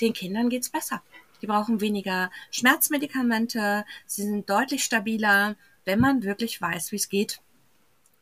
den 0.00 0.12
Kindern 0.12 0.48
geht's 0.48 0.70
besser. 0.70 1.02
Die 1.42 1.46
brauchen 1.46 1.80
weniger 1.80 2.30
Schmerzmedikamente. 2.50 3.84
Sie 4.06 4.22
sind 4.22 4.48
deutlich 4.48 4.84
stabiler, 4.84 5.56
wenn 5.84 6.00
man 6.00 6.22
wirklich 6.22 6.60
weiß, 6.60 6.92
wie 6.92 6.96
es 6.96 7.08
geht. 7.08 7.40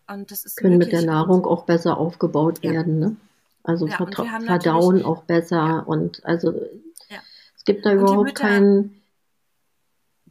Und 0.09 0.31
das 0.31 0.45
ist 0.45 0.57
können 0.57 0.79
mit 0.79 0.93
der 0.93 1.03
Nahrung 1.03 1.45
auch 1.45 1.65
besser 1.65 1.99
aufgebaut 1.99 2.61
ja. 2.63 2.73
werden. 2.73 2.99
Ne? 2.99 3.17
Also 3.65 3.89
ja, 3.89 3.97
verdauen 3.97 5.05
auch 5.05 5.25
besser 5.25 5.57
ja. 5.57 5.79
und 5.81 6.25
also 6.25 6.53
es 7.57 7.65
gibt 7.65 7.85
da 7.85 7.95
überhaupt 7.95 8.37
keinen 8.37 9.03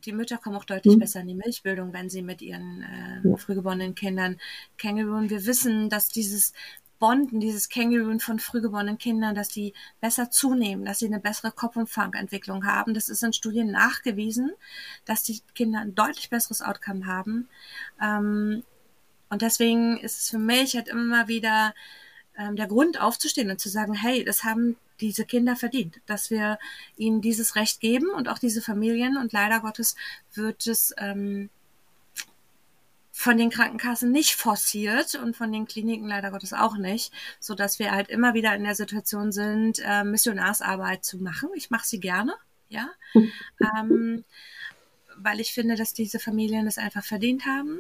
die 0.05 0.13
Mütter 0.13 0.37
kommen 0.37 0.55
auch 0.55 0.65
deutlich 0.65 0.93
hm. 0.93 0.99
besser 0.99 1.21
in 1.21 1.27
die 1.27 1.35
Milchbildung, 1.35 1.93
wenn 1.93 2.09
sie 2.09 2.21
mit 2.21 2.41
ihren 2.41 2.83
äh, 2.83 3.37
frühgeborenen 3.37 3.95
Kindern 3.95 4.37
känguruen. 4.77 5.29
Wir 5.29 5.45
wissen, 5.45 5.89
dass 5.89 6.09
dieses 6.09 6.53
Bonden, 6.99 7.39
dieses 7.39 7.69
Känguruen 7.69 8.19
von 8.19 8.39
frühgeborenen 8.39 8.97
Kindern, 8.97 9.35
dass 9.35 9.49
die 9.49 9.73
besser 10.01 10.31
zunehmen, 10.31 10.85
dass 10.85 10.99
sie 10.99 11.07
eine 11.07 11.19
bessere 11.19 11.51
Kopfumfangentwicklung 11.51 12.65
haben. 12.65 12.93
Das 12.93 13.09
ist 13.09 13.23
in 13.23 13.33
Studien 13.33 13.71
nachgewiesen, 13.71 14.51
dass 15.05 15.23
die 15.23 15.41
Kinder 15.53 15.79
ein 15.79 15.95
deutlich 15.95 16.29
besseres 16.29 16.61
Outcome 16.61 17.05
haben. 17.05 17.49
Ähm, 18.01 18.63
und 19.29 19.41
deswegen 19.41 19.97
ist 19.97 20.19
es 20.19 20.29
für 20.29 20.39
mich 20.39 20.75
halt 20.75 20.87
immer 20.87 21.27
wieder 21.27 21.73
ähm, 22.37 22.55
der 22.55 22.67
Grund 22.67 23.01
aufzustehen 23.01 23.49
und 23.49 23.59
zu 23.59 23.69
sagen, 23.69 23.93
hey, 23.93 24.23
das 24.23 24.43
haben 24.43 24.77
diese 25.01 25.25
Kinder 25.25 25.55
verdient, 25.55 25.99
dass 26.05 26.29
wir 26.29 26.57
ihnen 26.95 27.21
dieses 27.21 27.55
Recht 27.55 27.81
geben 27.81 28.09
und 28.09 28.29
auch 28.29 28.39
diese 28.39 28.61
Familien. 28.61 29.17
Und 29.17 29.33
leider 29.33 29.59
Gottes 29.59 29.95
wird 30.33 30.65
es 30.67 30.93
ähm, 30.97 31.49
von 33.17 33.37
den 33.37 33.49
Krankenkassen 33.49 34.11
nicht 34.11 34.35
forciert 34.35 35.15
und 35.15 35.37
von 35.37 35.49
den 35.49 35.65
Kliniken 35.65 36.05
leider 36.05 36.31
Gottes 36.31 36.51
auch 36.51 36.75
nicht, 36.75 37.13
so 37.39 37.55
dass 37.55 37.79
wir 37.79 37.91
halt 37.91 38.09
immer 38.09 38.33
wieder 38.33 38.53
in 38.53 38.65
der 38.65 38.75
Situation 38.75 39.31
sind, 39.31 39.79
äh, 39.85 40.03
Missionarsarbeit 40.03 41.05
zu 41.05 41.19
machen. 41.19 41.49
Ich 41.55 41.69
mache 41.69 41.87
sie 41.87 42.01
gerne, 42.01 42.35
ja, 42.67 42.89
ähm, 43.79 44.25
weil 45.15 45.39
ich 45.39 45.53
finde, 45.53 45.75
dass 45.75 45.93
diese 45.93 46.19
Familien 46.19 46.67
es 46.67 46.77
einfach 46.77 47.05
verdient 47.05 47.45
haben. 47.45 47.79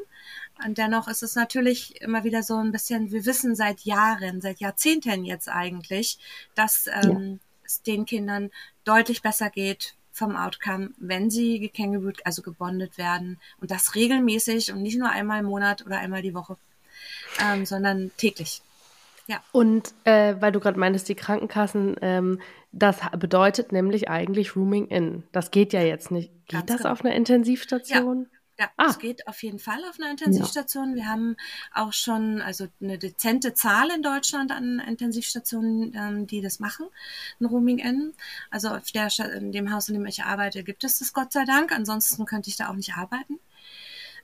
Und 0.65 0.77
dennoch 0.77 1.09
ist 1.09 1.21
es 1.21 1.35
natürlich 1.35 2.01
immer 2.01 2.23
wieder 2.23 2.41
so 2.41 2.55
ein 2.55 2.71
bisschen, 2.71 3.11
wir 3.11 3.25
wissen 3.25 3.57
seit 3.57 3.81
Jahren, 3.81 4.39
seit 4.39 4.61
Jahrzehnten 4.61 5.25
jetzt 5.25 5.49
eigentlich, 5.49 6.17
dass 6.55 6.87
ähm, 6.87 7.33
ja. 7.33 7.37
es 7.65 7.81
den 7.81 8.05
Kindern 8.05 8.51
deutlich 8.85 9.21
besser 9.21 9.49
geht, 9.49 9.95
vom 10.15 10.37
Outcome, 10.37 10.91
wenn 10.97 11.29
sie 11.29 11.59
gekängurut, 11.59 12.21
also 12.23 12.41
gebondet 12.41 12.97
werden. 12.97 13.37
Und 13.59 13.69
das 13.69 13.95
regelmäßig 13.95 14.71
und 14.71 14.81
nicht 14.81 14.97
nur 14.97 15.09
einmal 15.09 15.41
im 15.41 15.45
Monat 15.45 15.85
oder 15.85 15.99
einmal 15.99 16.21
die 16.21 16.33
Woche, 16.33 16.57
ähm, 17.43 17.65
sondern 17.65 18.11
täglich. 18.15 18.61
Ja. 19.27 19.41
Und 19.51 19.93
äh, 20.05 20.35
weil 20.39 20.53
du 20.53 20.59
gerade 20.61 20.79
meintest, 20.79 21.09
die 21.09 21.15
Krankenkassen, 21.15 21.97
ähm, 22.01 22.39
das 22.71 22.97
bedeutet 23.17 23.71
nämlich 23.71 24.09
eigentlich 24.09 24.55
Rooming 24.55 24.87
in. 24.87 25.23
Das 25.31 25.51
geht 25.51 25.73
ja 25.73 25.81
jetzt 25.81 26.11
nicht. 26.11 26.31
Geht 26.47 26.59
Ganz 26.59 26.65
das 26.67 26.77
genau. 26.77 26.91
auf 26.91 27.03
einer 27.03 27.15
Intensivstation? 27.15 28.27
Ja. 28.57 28.69
Ah. 28.77 28.87
es 28.89 28.99
geht 28.99 29.27
auf 29.27 29.43
jeden 29.43 29.59
Fall 29.59 29.83
auf 29.89 29.99
einer 29.99 30.11
Intensivstation. 30.11 30.91
Ja. 30.91 30.95
Wir 30.95 31.07
haben 31.07 31.35
auch 31.73 31.91
schon 31.91 32.41
also 32.41 32.67
eine 32.81 32.97
dezente 32.97 33.53
Zahl 33.53 33.89
in 33.89 34.01
Deutschland 34.01 34.51
an 34.51 34.79
Intensivstationen, 34.79 35.93
ähm, 35.93 36.27
die 36.27 36.41
das 36.41 36.59
machen, 36.59 36.87
ein 37.39 37.45
Rooming 37.45 37.79
in. 37.79 38.13
Also 38.49 38.69
auf 38.69 38.91
der 38.91 39.09
in 39.35 39.51
dem 39.51 39.73
Haus, 39.73 39.89
in 39.89 39.95
dem 39.95 40.05
ich 40.05 40.23
arbeite, 40.23 40.63
gibt 40.63 40.83
es 40.83 40.99
das 40.99 41.13
Gott 41.13 41.33
sei 41.33 41.43
Dank. 41.43 41.71
Ansonsten 41.71 42.25
könnte 42.25 42.49
ich 42.49 42.55
da 42.55 42.69
auch 42.69 42.75
nicht 42.75 42.93
arbeiten. 42.93 43.39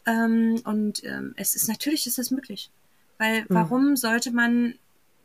Ähm, 0.05 0.61
und 0.63 1.03
ähm, 1.03 1.33
es 1.35 1.55
ist 1.55 1.67
natürlich 1.67 2.07
ist 2.07 2.17
es 2.17 2.31
möglich. 2.31 2.71
Weil 3.17 3.41
mhm. 3.41 3.45
warum 3.49 3.95
sollte 3.97 4.31
man, 4.31 4.75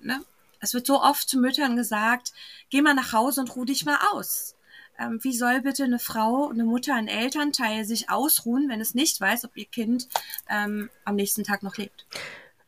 ne? 0.01 0.21
Es 0.59 0.75
wird 0.75 0.87
so 0.87 1.03
oft 1.03 1.29
zu 1.29 1.39
Müttern 1.39 1.77
gesagt, 1.77 2.33
geh 2.71 2.81
mal 2.81 2.95
nach 2.95 3.13
Hause 3.13 3.43
und 3.43 3.55
ruh 3.55 3.67
dich 3.67 3.85
mal 3.85 3.99
aus 4.13 4.56
ähm, 4.99 5.19
wie 5.23 5.33
soll 5.33 5.63
bitte 5.63 5.85
eine 5.85 5.99
Frau, 5.99 6.51
eine 6.51 6.65
Mutter, 6.65 6.95
ein 6.95 7.09
Elternteil 7.09 7.85
sich 7.85 8.11
ausruhen, 8.11 8.69
wenn 8.69 8.81
es 8.81 8.95
nicht 8.95 9.21
weiß, 9.21 9.45
ob 9.45 9.57
ihr 9.57 9.67
Kind 9.67 10.09
ähm, 10.49 10.91
am 11.05 11.17
nächsten 11.17 11.45
Tag 11.45 11.63
noch 11.63 11.77
lebt? 11.77 12.07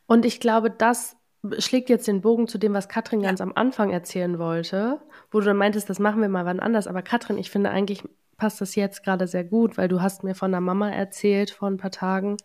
Und 0.07 0.25
ich 0.25 0.41
glaube, 0.41 0.71
das 0.71 1.17
schlägt 1.59 1.89
jetzt 1.89 2.09
den 2.09 2.21
Bogen 2.21 2.49
zu 2.49 2.59
dem, 2.59 2.75
was 2.75 2.89
Katrin 2.89 3.21
ja. 3.21 3.29
ganz 3.29 3.41
am 3.41 3.53
Anfang 3.55 3.91
erzählen 3.91 4.39
wollte, 4.39 5.01
wo 5.31 5.41
du 5.41 5.47
dann 5.47 5.57
meintest, 5.57 5.89
das 5.89 5.99
machen 5.99 6.21
wir 6.21 6.29
mal 6.29 6.45
wann 6.45 6.61
anders. 6.61 6.87
Aber 6.87 7.03
Katrin, 7.03 7.39
ich 7.39 7.51
finde 7.51 7.71
eigentlich 7.71 8.03
passt 8.37 8.61
das 8.61 8.75
jetzt 8.75 9.05
gerade 9.05 9.27
sehr 9.27 9.45
gut, 9.45 9.77
weil 9.77 9.89
du 9.89 10.01
hast 10.01 10.25
mir 10.25 10.35
von 10.35 10.53
einer 10.53 10.61
Mama 10.61 10.91
erzählt 10.91 11.51
vor 11.51 11.69
ein 11.69 11.77
paar 11.77 11.91
Tagen, 11.91 12.37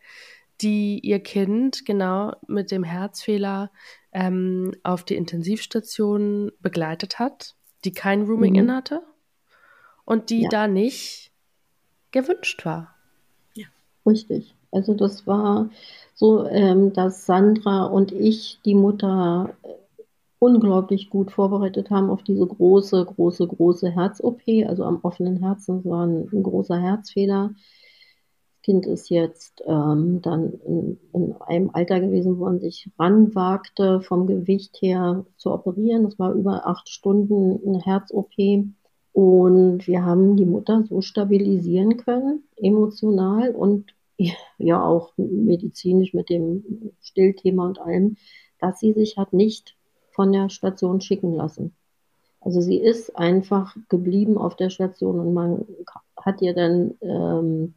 die 0.61 0.99
ihr 0.99 1.19
Kind 1.19 1.85
genau 1.85 2.33
mit 2.47 2.71
dem 2.71 2.83
Herzfehler 2.83 3.71
ähm, 4.11 4.73
auf 4.83 5.03
die 5.03 5.15
Intensivstation 5.15 6.51
begleitet 6.59 7.19
hat, 7.19 7.55
die 7.85 7.91
kein 7.91 8.23
Rooming-In 8.23 8.67
mhm. 8.67 8.71
hatte 8.71 9.01
und 10.05 10.29
die 10.29 10.43
ja. 10.43 10.49
da 10.49 10.67
nicht 10.67 11.31
gewünscht 12.11 12.65
war. 12.65 12.93
Ja. 13.55 13.65
Richtig. 14.05 14.55
Also 14.71 14.93
das 14.93 15.27
war 15.27 15.69
so, 16.15 16.47
ähm, 16.47 16.93
dass 16.93 17.25
Sandra 17.25 17.85
und 17.85 18.11
ich, 18.11 18.59
die 18.65 18.75
Mutter, 18.75 19.55
äh, 19.63 19.73
unglaublich 20.39 21.09
gut 21.09 21.31
vorbereitet 21.31 21.89
haben 21.89 22.09
auf 22.09 22.23
diese 22.23 22.45
große, 22.45 23.05
große, 23.05 23.47
große 23.47 23.91
Herz-OP, 23.91 24.41
also 24.67 24.83
am 24.83 24.99
offenen 25.03 25.37
Herzen. 25.37 25.77
Das 25.77 25.85
war 25.91 26.05
ein, 26.05 26.27
ein 26.31 26.43
großer 26.43 26.77
Herzfehler. 26.77 27.51
Das 27.53 28.61
Kind 28.63 28.85
ist 28.85 29.09
jetzt 29.09 29.63
ähm, 29.65 30.21
dann 30.21 30.53
in, 30.65 30.99
in, 31.13 31.35
einem 31.41 31.69
Alter 31.73 31.99
gewesen, 31.99 32.39
wo 32.39 32.45
man 32.45 32.59
sich 32.59 32.89
ranwagte, 32.99 34.01
vom 34.01 34.27
Gewicht 34.27 34.81
her 34.81 35.25
zu 35.37 35.51
operieren. 35.51 36.03
Das 36.03 36.19
war 36.19 36.33
über 36.33 36.67
acht 36.67 36.89
Stunden 36.89 37.59
eine 37.65 37.79
Herz-OP 37.79 38.33
Und 39.13 39.87
wir 39.87 40.03
haben 40.03 40.35
die 40.35 40.45
Mutter 40.45 40.83
so 40.89 41.01
stabilisieren 41.01 41.97
können, 41.97 42.43
emotional 42.57 43.51
und 43.51 43.93
ja 44.57 44.83
auch 44.83 45.13
medizinisch 45.17 46.13
mit 46.13 46.29
dem 46.29 46.91
Stillthema 47.01 47.67
und 47.67 47.79
allem, 47.79 48.17
dass 48.59 48.79
sie 48.79 48.93
sich 48.93 49.17
hat 49.17 49.33
nicht 49.33 49.75
von 50.11 50.31
der 50.31 50.49
Station 50.49 51.01
schicken 51.01 51.33
lassen. 51.33 51.75
Also 52.41 52.59
sie 52.59 52.77
ist 52.77 53.15
einfach 53.15 53.75
geblieben 53.87 54.37
auf 54.37 54.55
der 54.55 54.69
Station 54.69 55.19
und 55.19 55.33
man 55.33 55.65
hat 56.17 56.41
ihr 56.41 56.53
dann 56.53 56.95
ähm, 57.01 57.75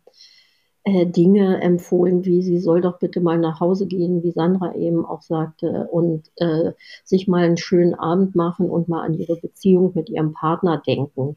äh, 0.87 1.05
Dinge 1.05 1.61
empfohlen, 1.63 2.25
wie 2.25 2.43
sie 2.43 2.61
soll 2.61 2.81
doch 2.81 3.01
bitte 3.01 3.21
mal 3.21 3.39
nach 3.39 3.59
Hause 3.59 3.89
gehen, 3.89 4.23
wie 4.23 4.31
Sandra 4.31 4.73
eben 4.77 5.05
auch 5.05 5.23
sagte, 5.23 5.89
und 5.91 6.31
äh, 6.37 6.75
sich 7.03 7.27
mal 7.27 7.45
einen 7.45 7.57
schönen 7.57 7.95
Abend 7.95 8.37
machen 8.37 8.71
und 8.71 8.89
mal 8.89 9.03
an 9.05 9.15
ihre 9.15 9.35
Beziehung 9.37 9.91
mit 9.97 10.09
ihrem 10.09 10.33
Partner 10.33 10.81
denken. 10.87 11.37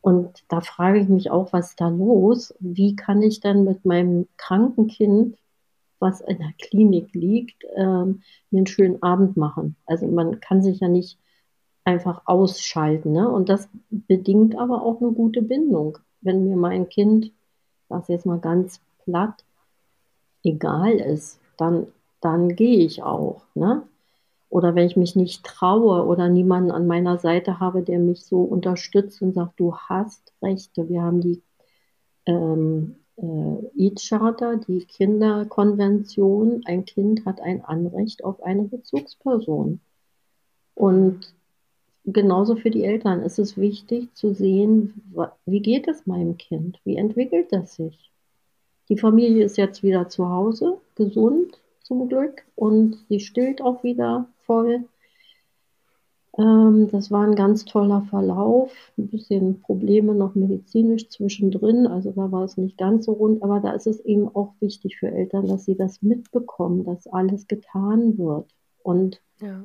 Und 0.00 0.44
da 0.48 0.60
frage 0.60 1.00
ich 1.00 1.08
mich 1.08 1.28
auch, 1.28 1.52
was 1.52 1.70
ist 1.70 1.80
da 1.80 1.88
los? 1.88 2.54
Wie 2.60 2.94
kann 2.94 3.20
ich 3.20 3.40
dann 3.40 3.64
mit 3.64 3.84
meinem 3.84 4.28
kranken 4.36 4.86
Kind, 4.86 5.36
was 5.98 6.20
in 6.20 6.38
der 6.38 6.52
Klinik 6.56 7.12
liegt, 7.14 7.64
ähm, 7.74 8.22
mir 8.52 8.58
einen 8.58 8.68
schönen 8.68 9.02
Abend 9.02 9.36
machen? 9.36 9.74
Also 9.86 10.06
man 10.06 10.38
kann 10.38 10.62
sich 10.62 10.78
ja 10.78 10.88
nicht 10.88 11.18
einfach 11.82 12.22
ausschalten. 12.26 13.10
Ne? 13.10 13.28
Und 13.28 13.48
das 13.48 13.68
bedingt 13.90 14.56
aber 14.56 14.82
auch 14.82 15.00
eine 15.00 15.10
gute 15.10 15.42
Bindung. 15.42 15.98
Wenn 16.20 16.44
mir 16.44 16.56
mein 16.56 16.88
Kind, 16.88 17.32
das 17.88 18.08
jetzt 18.08 18.26
mal 18.26 18.38
ganz 18.38 18.80
platt, 19.04 19.44
egal 20.44 20.92
ist, 20.92 21.40
dann, 21.56 21.86
dann 22.20 22.54
gehe 22.54 22.84
ich 22.84 23.02
auch. 23.02 23.42
Ne? 23.54 23.82
Oder 24.50 24.74
wenn 24.74 24.86
ich 24.86 24.96
mich 24.96 25.14
nicht 25.16 25.44
traue 25.44 26.06
oder 26.06 26.28
niemanden 26.28 26.70
an 26.70 26.86
meiner 26.86 27.18
Seite 27.18 27.60
habe, 27.60 27.82
der 27.82 27.98
mich 27.98 28.24
so 28.24 28.42
unterstützt 28.42 29.20
und 29.20 29.34
sagt, 29.34 29.60
du 29.60 29.76
hast 29.76 30.32
Rechte. 30.42 30.88
Wir 30.88 31.02
haben 31.02 31.20
die 31.20 31.42
ähm, 32.26 32.96
äh, 33.16 33.66
E-Charter, 33.76 34.56
die 34.56 34.84
Kinderkonvention. 34.84 36.62
Ein 36.64 36.84
Kind 36.84 37.26
hat 37.26 37.40
ein 37.40 37.64
Anrecht 37.64 38.24
auf 38.24 38.42
eine 38.42 38.62
Bezugsperson. 38.62 39.80
Und 40.74 41.34
genauso 42.12 42.56
für 42.56 42.70
die 42.70 42.84
Eltern 42.84 43.22
ist 43.22 43.38
es 43.38 43.56
wichtig 43.56 44.14
zu 44.14 44.32
sehen, 44.32 45.02
wie 45.46 45.60
geht 45.60 45.88
es 45.88 46.06
meinem 46.06 46.36
Kind? 46.36 46.80
Wie 46.84 46.96
entwickelt 46.96 47.48
das 47.50 47.74
sich? 47.74 48.10
Die 48.88 48.96
Familie 48.96 49.44
ist 49.44 49.58
jetzt 49.58 49.82
wieder 49.82 50.08
zu 50.08 50.28
Hause, 50.28 50.78
gesund 50.94 51.60
zum 51.82 52.08
Glück, 52.08 52.44
und 52.54 52.96
sie 53.08 53.20
stillt 53.20 53.60
auch 53.60 53.82
wieder 53.82 54.26
voll. 54.46 54.84
Ähm, 56.38 56.88
das 56.90 57.10
war 57.10 57.26
ein 57.26 57.34
ganz 57.34 57.64
toller 57.64 58.02
Verlauf. 58.08 58.72
Ein 58.96 59.08
bisschen 59.08 59.60
Probleme 59.60 60.14
noch 60.14 60.34
medizinisch 60.34 61.08
zwischendrin, 61.10 61.86
also 61.86 62.12
da 62.12 62.32
war 62.32 62.44
es 62.44 62.56
nicht 62.56 62.78
ganz 62.78 63.04
so 63.06 63.12
rund, 63.12 63.42
aber 63.42 63.60
da 63.60 63.72
ist 63.72 63.86
es 63.86 64.00
eben 64.00 64.34
auch 64.34 64.54
wichtig 64.60 64.96
für 64.98 65.10
Eltern, 65.10 65.46
dass 65.46 65.66
sie 65.66 65.76
das 65.76 66.00
mitbekommen, 66.00 66.84
dass 66.84 67.06
alles 67.06 67.46
getan 67.46 68.16
wird. 68.16 68.46
Und 68.82 69.20
ja. 69.40 69.62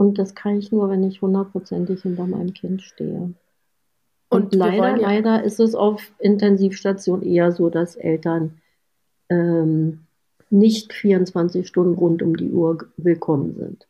Und 0.00 0.18
das 0.18 0.34
kann 0.34 0.56
ich 0.56 0.72
nur, 0.72 0.88
wenn 0.88 1.04
ich 1.04 1.20
hundertprozentig 1.20 2.00
hinter 2.00 2.26
meinem 2.26 2.54
Kind 2.54 2.80
stehe. 2.80 3.34
Und, 4.30 4.44
und 4.44 4.54
leider, 4.54 4.76
ja 4.76 4.96
leider 4.96 5.44
ist 5.44 5.60
es 5.60 5.74
auf 5.74 6.14
Intensivstation 6.18 7.20
eher 7.20 7.52
so, 7.52 7.68
dass 7.68 7.96
Eltern 7.96 8.62
ähm, 9.28 10.06
nicht 10.48 10.94
24 10.94 11.68
Stunden 11.68 11.98
rund 11.98 12.22
um 12.22 12.34
die 12.34 12.50
Uhr 12.50 12.78
willkommen 12.96 13.54
sind. 13.56 13.86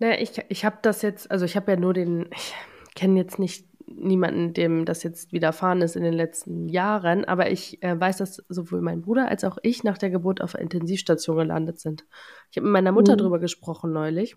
Naja, 0.00 0.20
ich, 0.20 0.32
ich 0.48 0.64
habe 0.64 0.78
das 0.82 1.02
jetzt, 1.02 1.30
also 1.30 1.44
ich 1.44 1.54
habe 1.54 1.70
ja 1.70 1.78
nur 1.78 1.94
den, 1.94 2.26
ich 2.34 2.52
kenne 2.96 3.20
jetzt 3.20 3.38
nicht 3.38 3.64
niemanden, 3.86 4.54
dem 4.54 4.84
das 4.84 5.04
jetzt 5.04 5.32
widerfahren 5.32 5.82
ist 5.82 5.94
in 5.94 6.02
den 6.02 6.14
letzten 6.14 6.68
Jahren, 6.68 7.24
aber 7.24 7.52
ich 7.52 7.80
äh, 7.80 7.94
weiß, 8.00 8.16
dass 8.16 8.42
sowohl 8.48 8.80
mein 8.80 9.02
Bruder 9.02 9.28
als 9.28 9.44
auch 9.44 9.58
ich 9.62 9.84
nach 9.84 9.98
der 9.98 10.10
Geburt 10.10 10.40
auf 10.40 10.50
der 10.50 10.62
Intensivstation 10.62 11.36
gelandet 11.36 11.78
sind. 11.78 12.04
Ich 12.50 12.56
habe 12.56 12.66
mit 12.66 12.72
meiner 12.72 12.90
Mutter 12.90 13.12
mhm. 13.12 13.18
drüber 13.18 13.38
gesprochen 13.38 13.92
neulich. 13.92 14.36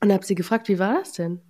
Und 0.00 0.12
habe 0.12 0.24
sie 0.24 0.34
gefragt, 0.34 0.68
wie 0.68 0.78
war 0.78 0.94
das 0.94 1.12
denn? 1.12 1.40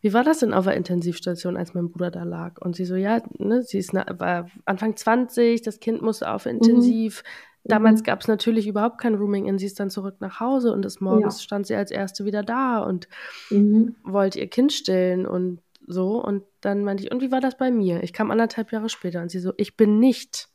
Wie 0.00 0.12
war 0.12 0.22
das 0.22 0.40
denn 0.40 0.52
auf 0.52 0.66
der 0.66 0.74
Intensivstation, 0.74 1.56
als 1.56 1.72
mein 1.72 1.90
Bruder 1.90 2.10
da 2.10 2.24
lag? 2.24 2.60
Und 2.60 2.76
sie 2.76 2.84
so, 2.84 2.94
ja, 2.94 3.22
ne, 3.38 3.62
sie 3.62 3.78
ist 3.78 3.94
war 3.94 4.50
Anfang 4.66 4.96
20, 4.96 5.62
das 5.62 5.80
Kind 5.80 6.02
musste 6.02 6.30
auf 6.30 6.44
Intensiv. 6.44 7.22
Mhm. 7.22 7.68
Damals 7.68 8.00
mhm. 8.00 8.04
gab 8.04 8.20
es 8.20 8.28
natürlich 8.28 8.66
überhaupt 8.66 8.98
kein 8.98 9.14
Rooming 9.14 9.46
in. 9.46 9.58
Sie 9.58 9.64
ist 9.64 9.80
dann 9.80 9.88
zurück 9.88 10.16
nach 10.20 10.40
Hause 10.40 10.72
und 10.72 10.84
des 10.84 11.00
Morgens 11.00 11.38
ja. 11.38 11.44
stand 11.44 11.66
sie 11.66 11.74
als 11.74 11.90
Erste 11.90 12.26
wieder 12.26 12.42
da 12.42 12.80
und 12.80 13.08
mhm. 13.48 13.96
wollte 14.04 14.40
ihr 14.40 14.48
Kind 14.48 14.74
stillen 14.74 15.26
und 15.26 15.62
so. 15.86 16.22
Und 16.22 16.42
dann 16.60 16.84
meinte 16.84 17.02
ich, 17.04 17.10
und 17.10 17.22
wie 17.22 17.32
war 17.32 17.40
das 17.40 17.56
bei 17.56 17.70
mir? 17.70 18.02
Ich 18.02 18.12
kam 18.12 18.30
anderthalb 18.30 18.72
Jahre 18.72 18.90
später 18.90 19.22
und 19.22 19.30
sie 19.30 19.38
so, 19.38 19.54
ich 19.56 19.76
bin 19.76 19.98
nicht 19.98 20.48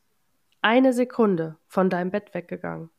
eine 0.61 0.93
Sekunde 0.93 1.57
von 1.67 1.89
deinem 1.89 2.11
Bett 2.11 2.35
weggegangen. 2.35 2.91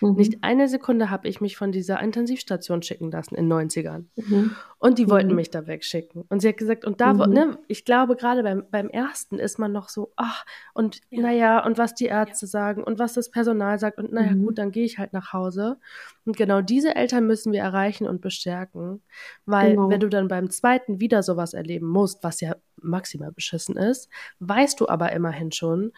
Mhm. 0.00 0.14
Nicht 0.14 0.38
eine 0.42 0.68
Sekunde 0.68 1.10
habe 1.10 1.28
ich 1.28 1.40
mich 1.40 1.56
von 1.56 1.72
dieser 1.72 2.00
Intensivstation 2.00 2.82
schicken 2.82 3.10
lassen 3.10 3.34
in 3.34 3.48
den 3.48 3.70
90ern. 3.70 4.04
Mhm. 4.16 4.52
Und 4.78 4.98
die 4.98 5.08
wollten 5.08 5.30
mhm. 5.30 5.36
mich 5.36 5.50
da 5.50 5.66
wegschicken. 5.66 6.24
Und 6.28 6.40
sie 6.40 6.48
hat 6.48 6.56
gesagt, 6.56 6.84
und 6.84 7.00
da, 7.00 7.14
mhm. 7.14 7.32
ne, 7.32 7.58
ich 7.68 7.84
glaube, 7.84 8.16
gerade 8.16 8.42
beim, 8.42 8.64
beim 8.70 8.88
ersten 8.88 9.38
ist 9.38 9.58
man 9.58 9.72
noch 9.72 9.88
so, 9.88 10.12
ach, 10.16 10.44
und 10.74 11.00
ja. 11.10 11.22
naja, 11.22 11.64
und 11.64 11.78
was 11.78 11.94
die 11.94 12.06
Ärzte 12.06 12.46
ja. 12.46 12.50
sagen 12.50 12.84
und 12.84 12.98
was 12.98 13.14
das 13.14 13.30
Personal 13.30 13.78
sagt, 13.78 13.98
und 13.98 14.12
naja, 14.12 14.32
mhm. 14.32 14.46
gut, 14.46 14.58
dann 14.58 14.70
gehe 14.70 14.84
ich 14.84 14.98
halt 14.98 15.12
nach 15.12 15.32
Hause. 15.32 15.78
Und 16.24 16.36
genau 16.36 16.60
diese 16.60 16.94
Eltern 16.94 17.26
müssen 17.26 17.52
wir 17.52 17.60
erreichen 17.60 18.06
und 18.06 18.20
bestärken. 18.20 19.02
Weil, 19.46 19.70
genau. 19.70 19.88
wenn 19.88 20.00
du 20.00 20.08
dann 20.08 20.28
beim 20.28 20.50
zweiten 20.50 21.00
wieder 21.00 21.22
sowas 21.22 21.54
erleben 21.54 21.86
musst, 21.86 22.22
was 22.22 22.40
ja 22.40 22.56
maximal 22.82 23.32
beschissen 23.32 23.76
ist, 23.76 24.08
weißt 24.40 24.80
du 24.80 24.88
aber 24.88 25.12
immerhin 25.12 25.52
schon, 25.52 25.92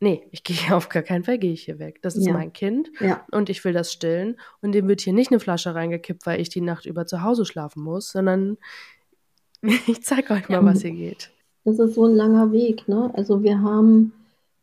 nee, 0.00 0.26
ich 0.30 0.42
gehe 0.42 0.56
auf 0.74 0.88
gar 0.88 1.02
keinen 1.02 1.24
Fall, 1.24 1.38
gehe 1.38 1.52
ich 1.52 1.64
hier 1.64 1.78
weg. 1.78 2.02
Das 2.02 2.16
ist 2.16 2.26
ja. 2.26 2.32
mein 2.32 2.52
Kind 2.52 2.90
ja. 3.00 3.24
und 3.30 3.48
ich 3.48 3.64
will 3.64 3.72
das 3.72 3.92
stillen. 3.92 4.36
Und 4.60 4.72
dem 4.72 4.88
wird 4.88 5.00
hier 5.00 5.12
nicht 5.12 5.30
eine 5.30 5.40
Flasche 5.40 5.74
reingekippt, 5.74 6.26
weil 6.26 6.40
ich 6.40 6.48
die 6.48 6.60
Nacht 6.60 6.86
über 6.86 7.06
zu 7.06 7.22
Hause 7.22 7.44
schlafen 7.44 7.82
muss, 7.82 8.10
sondern 8.10 8.58
ich 9.62 10.02
zeige 10.02 10.34
euch 10.34 10.48
mal, 10.48 10.64
was 10.64 10.82
hier 10.82 10.92
geht. 10.92 11.30
Das 11.64 11.78
ist 11.78 11.94
so 11.94 12.06
ein 12.06 12.14
langer 12.14 12.52
Weg. 12.52 12.88
Ne? 12.88 13.10
Also 13.14 13.42
wir 13.42 13.60
haben 13.60 14.12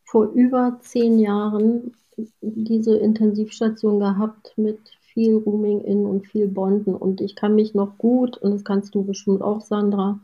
vor 0.03 0.25
über 0.31 0.79
zehn 0.81 1.19
Jahren 1.19 1.93
diese 2.41 2.97
Intensivstation 2.97 3.99
gehabt 3.99 4.53
mit 4.57 4.79
viel 5.13 5.35
Rooming 5.35 5.81
in 5.81 6.05
und 6.05 6.27
viel 6.27 6.47
Bonden. 6.47 6.95
Und 6.95 7.21
ich 7.21 7.35
kann 7.35 7.55
mich 7.55 7.75
noch 7.75 7.97
gut, 7.97 8.37
und 8.37 8.51
das 8.51 8.63
kannst 8.63 8.95
du 8.95 9.03
bestimmt 9.03 9.41
auch, 9.41 9.61
Sandra, 9.61 10.19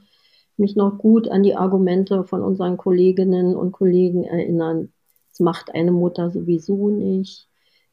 mich 0.58 0.76
noch 0.76 0.98
gut 0.98 1.28
an 1.28 1.44
die 1.44 1.56
Argumente 1.56 2.24
von 2.24 2.42
unseren 2.42 2.78
Kolleginnen 2.78 3.56
und 3.56 3.72
Kollegen 3.72 4.24
erinnern, 4.24 4.93
das 5.34 5.40
macht 5.40 5.74
eine 5.74 5.92
Mutter 5.92 6.30
sowieso 6.30 6.90
nicht. 6.90 7.48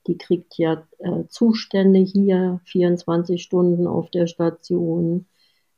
Die 0.07 0.19
kriegt 0.19 0.59
ja 0.59 0.87
äh, 0.99 1.25
Zustände 1.29 2.01
hier 2.01 2.61
24 2.65 3.43
Stunden 3.43 3.87
auf 3.87 4.11
der 4.11 4.27
Station. 4.27 5.25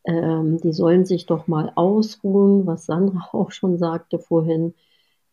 Ähm, 0.05 0.59
die 0.61 0.73
sollen 0.73 1.07
sich 1.07 1.27
doch 1.27 1.47
mal 1.47 1.71
ausruhen, 1.77 2.67
was 2.67 2.87
Sandra 2.87 3.29
auch 3.33 3.53
schon 3.53 3.79
sagte 3.79 4.19
vorhin. 4.19 4.75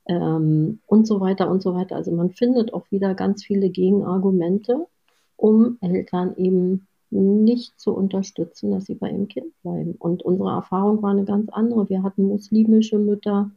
Ähm, 0.05 0.81
und 0.85 1.07
so 1.07 1.19
weiter 1.19 1.49
und 1.49 1.63
so 1.63 1.73
weiter. 1.73 1.95
Also 1.95 2.11
man 2.11 2.29
findet 2.29 2.75
auch 2.75 2.85
wieder 2.91 3.15
ganz 3.15 3.43
viele 3.43 3.71
Gegenargumente, 3.71 4.85
um 5.35 5.79
Eltern 5.81 6.35
eben 6.37 6.87
nicht 7.09 7.79
zu 7.79 7.91
unterstützen, 7.95 8.69
dass 8.69 8.85
sie 8.85 8.93
bei 8.93 9.09
ihrem 9.09 9.27
Kind 9.27 9.59
bleiben. 9.63 9.95
Und 9.97 10.21
unsere 10.21 10.51
Erfahrung 10.51 11.01
war 11.01 11.09
eine 11.09 11.25
ganz 11.25 11.49
andere. 11.49 11.89
Wir 11.89 12.03
hatten 12.03 12.27
muslimische 12.27 12.99
Mütter, 12.99 13.49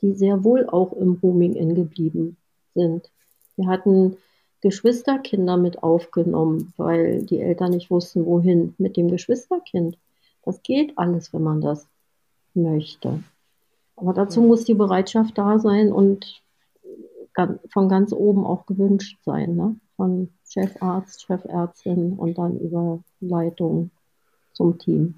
die 0.00 0.14
sehr 0.14 0.44
wohl 0.44 0.68
auch 0.68 0.92
im 0.92 1.18
Rooming-In 1.22 1.74
geblieben 1.74 2.36
sind. 2.74 3.10
Wir 3.56 3.66
hatten 3.66 4.16
Geschwisterkinder 4.60 5.56
mit 5.56 5.82
aufgenommen, 5.82 6.72
weil 6.76 7.22
die 7.22 7.40
Eltern 7.40 7.70
nicht 7.70 7.90
wussten, 7.90 8.26
wohin 8.26 8.74
mit 8.78 8.96
dem 8.96 9.08
Geschwisterkind. 9.08 9.96
Das 10.42 10.62
geht 10.62 10.96
alles, 10.98 11.32
wenn 11.32 11.42
man 11.42 11.60
das 11.60 11.86
möchte. 12.54 13.22
Aber 13.96 14.12
dazu 14.12 14.40
muss 14.40 14.64
die 14.64 14.74
Bereitschaft 14.74 15.36
da 15.38 15.58
sein 15.58 15.92
und 15.92 16.42
von 17.68 17.88
ganz 17.88 18.12
oben 18.12 18.44
auch 18.44 18.66
gewünscht 18.66 19.18
sein, 19.24 19.54
ne? 19.54 19.76
von 19.96 20.28
Chefarzt, 20.48 21.24
Chefärztin 21.24 22.14
und 22.14 22.38
dann 22.38 22.58
über 22.58 23.00
Leitung 23.20 23.90
zum 24.52 24.78
Team. 24.78 25.14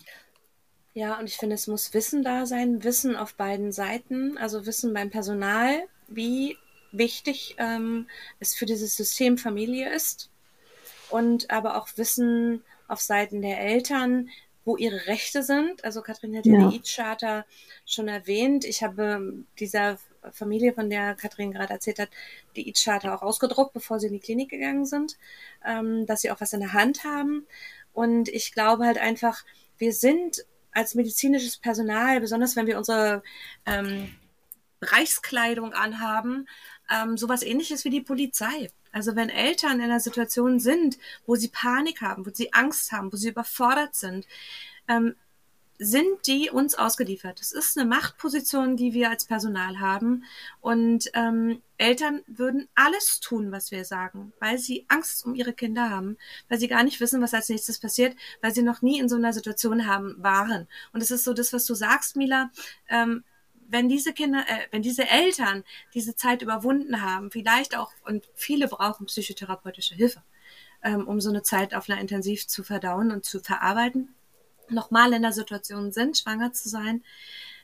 Ja, 1.00 1.18
und 1.18 1.26
ich 1.26 1.38
finde, 1.38 1.54
es 1.54 1.66
muss 1.66 1.94
Wissen 1.94 2.22
da 2.22 2.44
sein, 2.44 2.84
Wissen 2.84 3.16
auf 3.16 3.32
beiden 3.32 3.72
Seiten, 3.72 4.36
also 4.36 4.66
Wissen 4.66 4.92
beim 4.92 5.08
Personal, 5.08 5.84
wie 6.08 6.58
wichtig 6.92 7.54
ähm, 7.56 8.06
es 8.38 8.54
für 8.54 8.66
dieses 8.66 8.96
System 8.96 9.38
Familie 9.38 9.90
ist 9.94 10.28
und 11.08 11.50
aber 11.50 11.78
auch 11.78 11.88
Wissen 11.96 12.62
auf 12.86 13.00
Seiten 13.00 13.40
der 13.40 13.62
Eltern, 13.62 14.28
wo 14.66 14.76
ihre 14.76 15.06
Rechte 15.06 15.42
sind. 15.42 15.82
Also 15.86 16.02
Katrin 16.02 16.36
hat 16.36 16.44
ja, 16.44 16.68
die 16.68 16.76
E-Charter 16.76 17.46
schon 17.86 18.08
erwähnt. 18.08 18.66
Ich 18.66 18.82
habe 18.82 19.42
dieser 19.58 19.98
Familie, 20.32 20.74
von 20.74 20.90
der 20.90 21.14
Katrin 21.14 21.52
gerade 21.52 21.72
erzählt 21.72 21.98
hat, 21.98 22.10
die 22.56 22.68
E-Charter 22.68 23.14
auch 23.14 23.22
ausgedruckt, 23.22 23.72
bevor 23.72 23.98
sie 24.00 24.08
in 24.08 24.12
die 24.12 24.20
Klinik 24.20 24.50
gegangen 24.50 24.84
sind, 24.84 25.16
ähm, 25.66 26.04
dass 26.04 26.20
sie 26.20 26.30
auch 26.30 26.42
was 26.42 26.52
in 26.52 26.60
der 26.60 26.74
Hand 26.74 27.04
haben. 27.04 27.46
Und 27.94 28.28
ich 28.28 28.52
glaube 28.52 28.84
halt 28.84 28.98
einfach, 28.98 29.46
wir 29.78 29.94
sind 29.94 30.44
als 30.72 30.94
medizinisches 30.94 31.56
Personal, 31.56 32.20
besonders 32.20 32.56
wenn 32.56 32.66
wir 32.66 32.78
unsere 32.78 33.22
ähm, 33.66 34.14
Reichskleidung 34.82 35.72
anhaben, 35.72 36.48
ähm, 36.90 37.16
sowas 37.16 37.42
ähnliches 37.42 37.84
wie 37.84 37.90
die 37.90 38.00
Polizei. 38.00 38.70
Also 38.92 39.14
wenn 39.14 39.28
Eltern 39.28 39.78
in 39.78 39.82
einer 39.82 40.00
Situation 40.00 40.58
sind, 40.58 40.98
wo 41.26 41.36
sie 41.36 41.48
Panik 41.48 42.00
haben, 42.00 42.26
wo 42.26 42.30
sie 42.32 42.52
Angst 42.52 42.92
haben, 42.92 43.12
wo 43.12 43.16
sie 43.16 43.28
überfordert 43.28 43.94
sind, 43.94 44.26
ähm, 44.88 45.14
sind 45.82 46.26
die 46.26 46.50
uns 46.50 46.74
ausgeliefert. 46.74 47.40
Das 47.40 47.52
ist 47.52 47.78
eine 47.78 47.88
Machtposition, 47.88 48.76
die 48.76 48.92
wir 48.92 49.08
als 49.08 49.24
Personal 49.24 49.80
haben. 49.80 50.24
Und 50.60 51.10
ähm, 51.14 51.62
Eltern 51.78 52.20
würden 52.26 52.68
alles 52.74 53.18
tun, 53.20 53.50
was 53.50 53.70
wir 53.70 53.86
sagen, 53.86 54.34
weil 54.40 54.58
sie 54.58 54.84
Angst 54.88 55.24
um 55.24 55.34
ihre 55.34 55.54
Kinder 55.54 55.88
haben, 55.88 56.18
weil 56.50 56.58
sie 56.58 56.68
gar 56.68 56.84
nicht 56.84 57.00
wissen, 57.00 57.22
was 57.22 57.32
als 57.32 57.48
nächstes 57.48 57.80
passiert, 57.80 58.14
weil 58.42 58.54
sie 58.54 58.60
noch 58.60 58.82
nie 58.82 58.98
in 58.98 59.08
so 59.08 59.16
einer 59.16 59.32
Situation 59.32 59.86
haben 59.86 60.16
waren. 60.18 60.68
Und 60.92 61.02
es 61.02 61.10
ist 61.10 61.24
so 61.24 61.32
das, 61.32 61.54
was 61.54 61.64
du 61.64 61.74
sagst, 61.74 62.14
Mila. 62.14 62.50
Ähm, 62.90 63.24
wenn 63.66 63.88
diese 63.88 64.12
Kinder, 64.12 64.44
äh, 64.48 64.66
wenn 64.72 64.82
diese 64.82 65.08
Eltern 65.08 65.64
diese 65.94 66.14
Zeit 66.14 66.42
überwunden 66.42 67.00
haben, 67.00 67.30
vielleicht 67.30 67.74
auch, 67.74 67.92
und 68.04 68.28
viele 68.34 68.68
brauchen 68.68 69.06
psychotherapeutische 69.06 69.94
Hilfe, 69.94 70.22
ähm, 70.82 71.08
um 71.08 71.22
so 71.22 71.30
eine 71.30 71.42
Zeit 71.42 71.74
auf 71.74 71.88
einer 71.88 72.00
Intensiv 72.02 72.46
zu 72.48 72.64
verdauen 72.64 73.12
und 73.12 73.24
zu 73.24 73.40
verarbeiten, 73.40 74.14
nochmal 74.72 75.12
in 75.12 75.22
der 75.22 75.32
Situation 75.32 75.92
sind, 75.92 76.18
schwanger 76.18 76.52
zu 76.52 76.68
sein, 76.68 77.02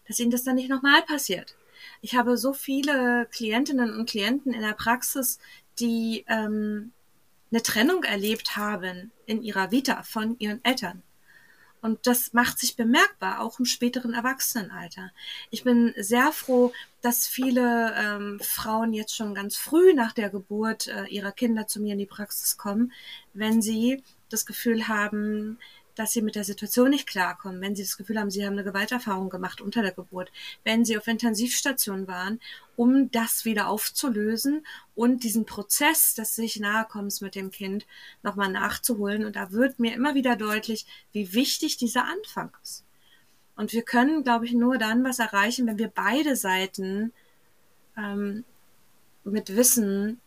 dass 0.07 0.19
ihnen 0.19 0.31
das 0.31 0.45
dann 0.45 0.57
nicht 0.57 0.71
nochmal 0.71 1.03
passiert. 1.03 1.57
Ich 2.01 2.15
habe 2.17 2.37
so 2.37 2.53
viele 2.53 3.27
Klientinnen 3.31 3.95
und 3.95 4.09
Klienten 4.09 4.53
in 4.53 4.63
der 4.63 4.75
Praxis, 4.75 5.39
die 5.79 6.25
ähm, 6.29 6.93
eine 7.51 7.63
Trennung 7.63 8.05
erlebt 8.05 8.57
haben 8.57 9.13
in 9.27 9.43
ihrer 9.43 9.71
Vita 9.71 10.03
von 10.03 10.37
ihren 10.39 10.65
Eltern. 10.65 11.03
Und 11.83 12.07
das 12.07 12.33
macht 12.33 12.59
sich 12.59 12.75
bemerkbar, 12.75 13.41
auch 13.41 13.61
im 13.61 13.65
späteren 13.65 14.13
Erwachsenenalter. 14.13 15.13
Ich 15.51 15.63
bin 15.63 15.95
sehr 15.97 16.33
froh, 16.33 16.73
dass 17.01 17.29
viele 17.29 17.95
ähm, 17.97 18.41
Frauen 18.43 18.93
jetzt 18.93 19.15
schon 19.15 19.35
ganz 19.35 19.57
früh 19.57 19.95
nach 19.95 20.13
der 20.13 20.31
Geburt 20.31 20.89
äh, 20.89 21.05
ihrer 21.05 21.33
Kinder 21.33 21.69
zu 21.69 21.81
mir 21.81 21.93
in 21.93 21.99
die 21.99 22.07
Praxis 22.07 22.57
kommen, 22.57 22.93
wenn 23.35 23.63
sie 23.63 24.03
das 24.31 24.47
Gefühl 24.47 24.89
haben, 24.89 25.59
dass 25.97 26.13
sie 26.13 26.23
mit 26.23 26.37
der 26.37 26.45
Situation 26.45 26.91
nicht 26.91 27.09
klarkommen, 27.09 27.61
wenn 27.61 27.75
sie 27.75 27.83
das 27.83 27.97
Gefühl 27.97 28.21
haben, 28.21 28.31
sie 28.31 28.45
haben 28.45 28.53
eine 28.53 28.65
Gewalterfahrung 28.65 29.31
gemacht 29.31 29.61
unter 29.61 29.83
der 29.83 29.93
Geburt, 29.93 30.31
wenn 30.63 30.85
sie 30.85 30.97
auf 30.97 31.09
Intensivstation 31.09 32.07
waren, 32.07 32.39
um 32.77 33.11
das 33.11 33.45
wieder 33.45 33.69
aufzulösen 33.69 34.65
und 34.95 35.25
diesen 35.25 35.47
Prozess 35.47 36.15
des 36.15 36.37
sich 36.37 36.61
Nahekommens 36.61 37.21
mit 37.23 37.35
dem 37.35 37.51
Kind 37.51 37.87
nochmal 38.23 38.53
nachzuholen. 38.53 39.25
Und 39.25 39.37
da 39.37 39.51
wird 39.51 39.79
mir 39.81 39.95
immer 39.95 40.15
wieder 40.15 40.37
deutlich, 40.37 40.87
wie 41.13 41.33
wichtig 41.33 41.79
dieser 41.79 42.05
Anfang 42.05 42.53
ist. 42.63 42.85
Und 43.57 43.73
wir 43.73 43.83
können, 43.83 44.23
glaube 44.23 44.45
ich, 44.45 44.53
nur 44.53 44.77
dann 44.77 45.03
was 45.03 45.19
erreichen, 45.19 45.67
wenn 45.67 45.79
wir 45.79 45.89
beide 45.89 46.37
Seiten 46.37 47.13
ähm, 47.97 48.45
mit 49.25 49.57
Wissen 49.57 50.21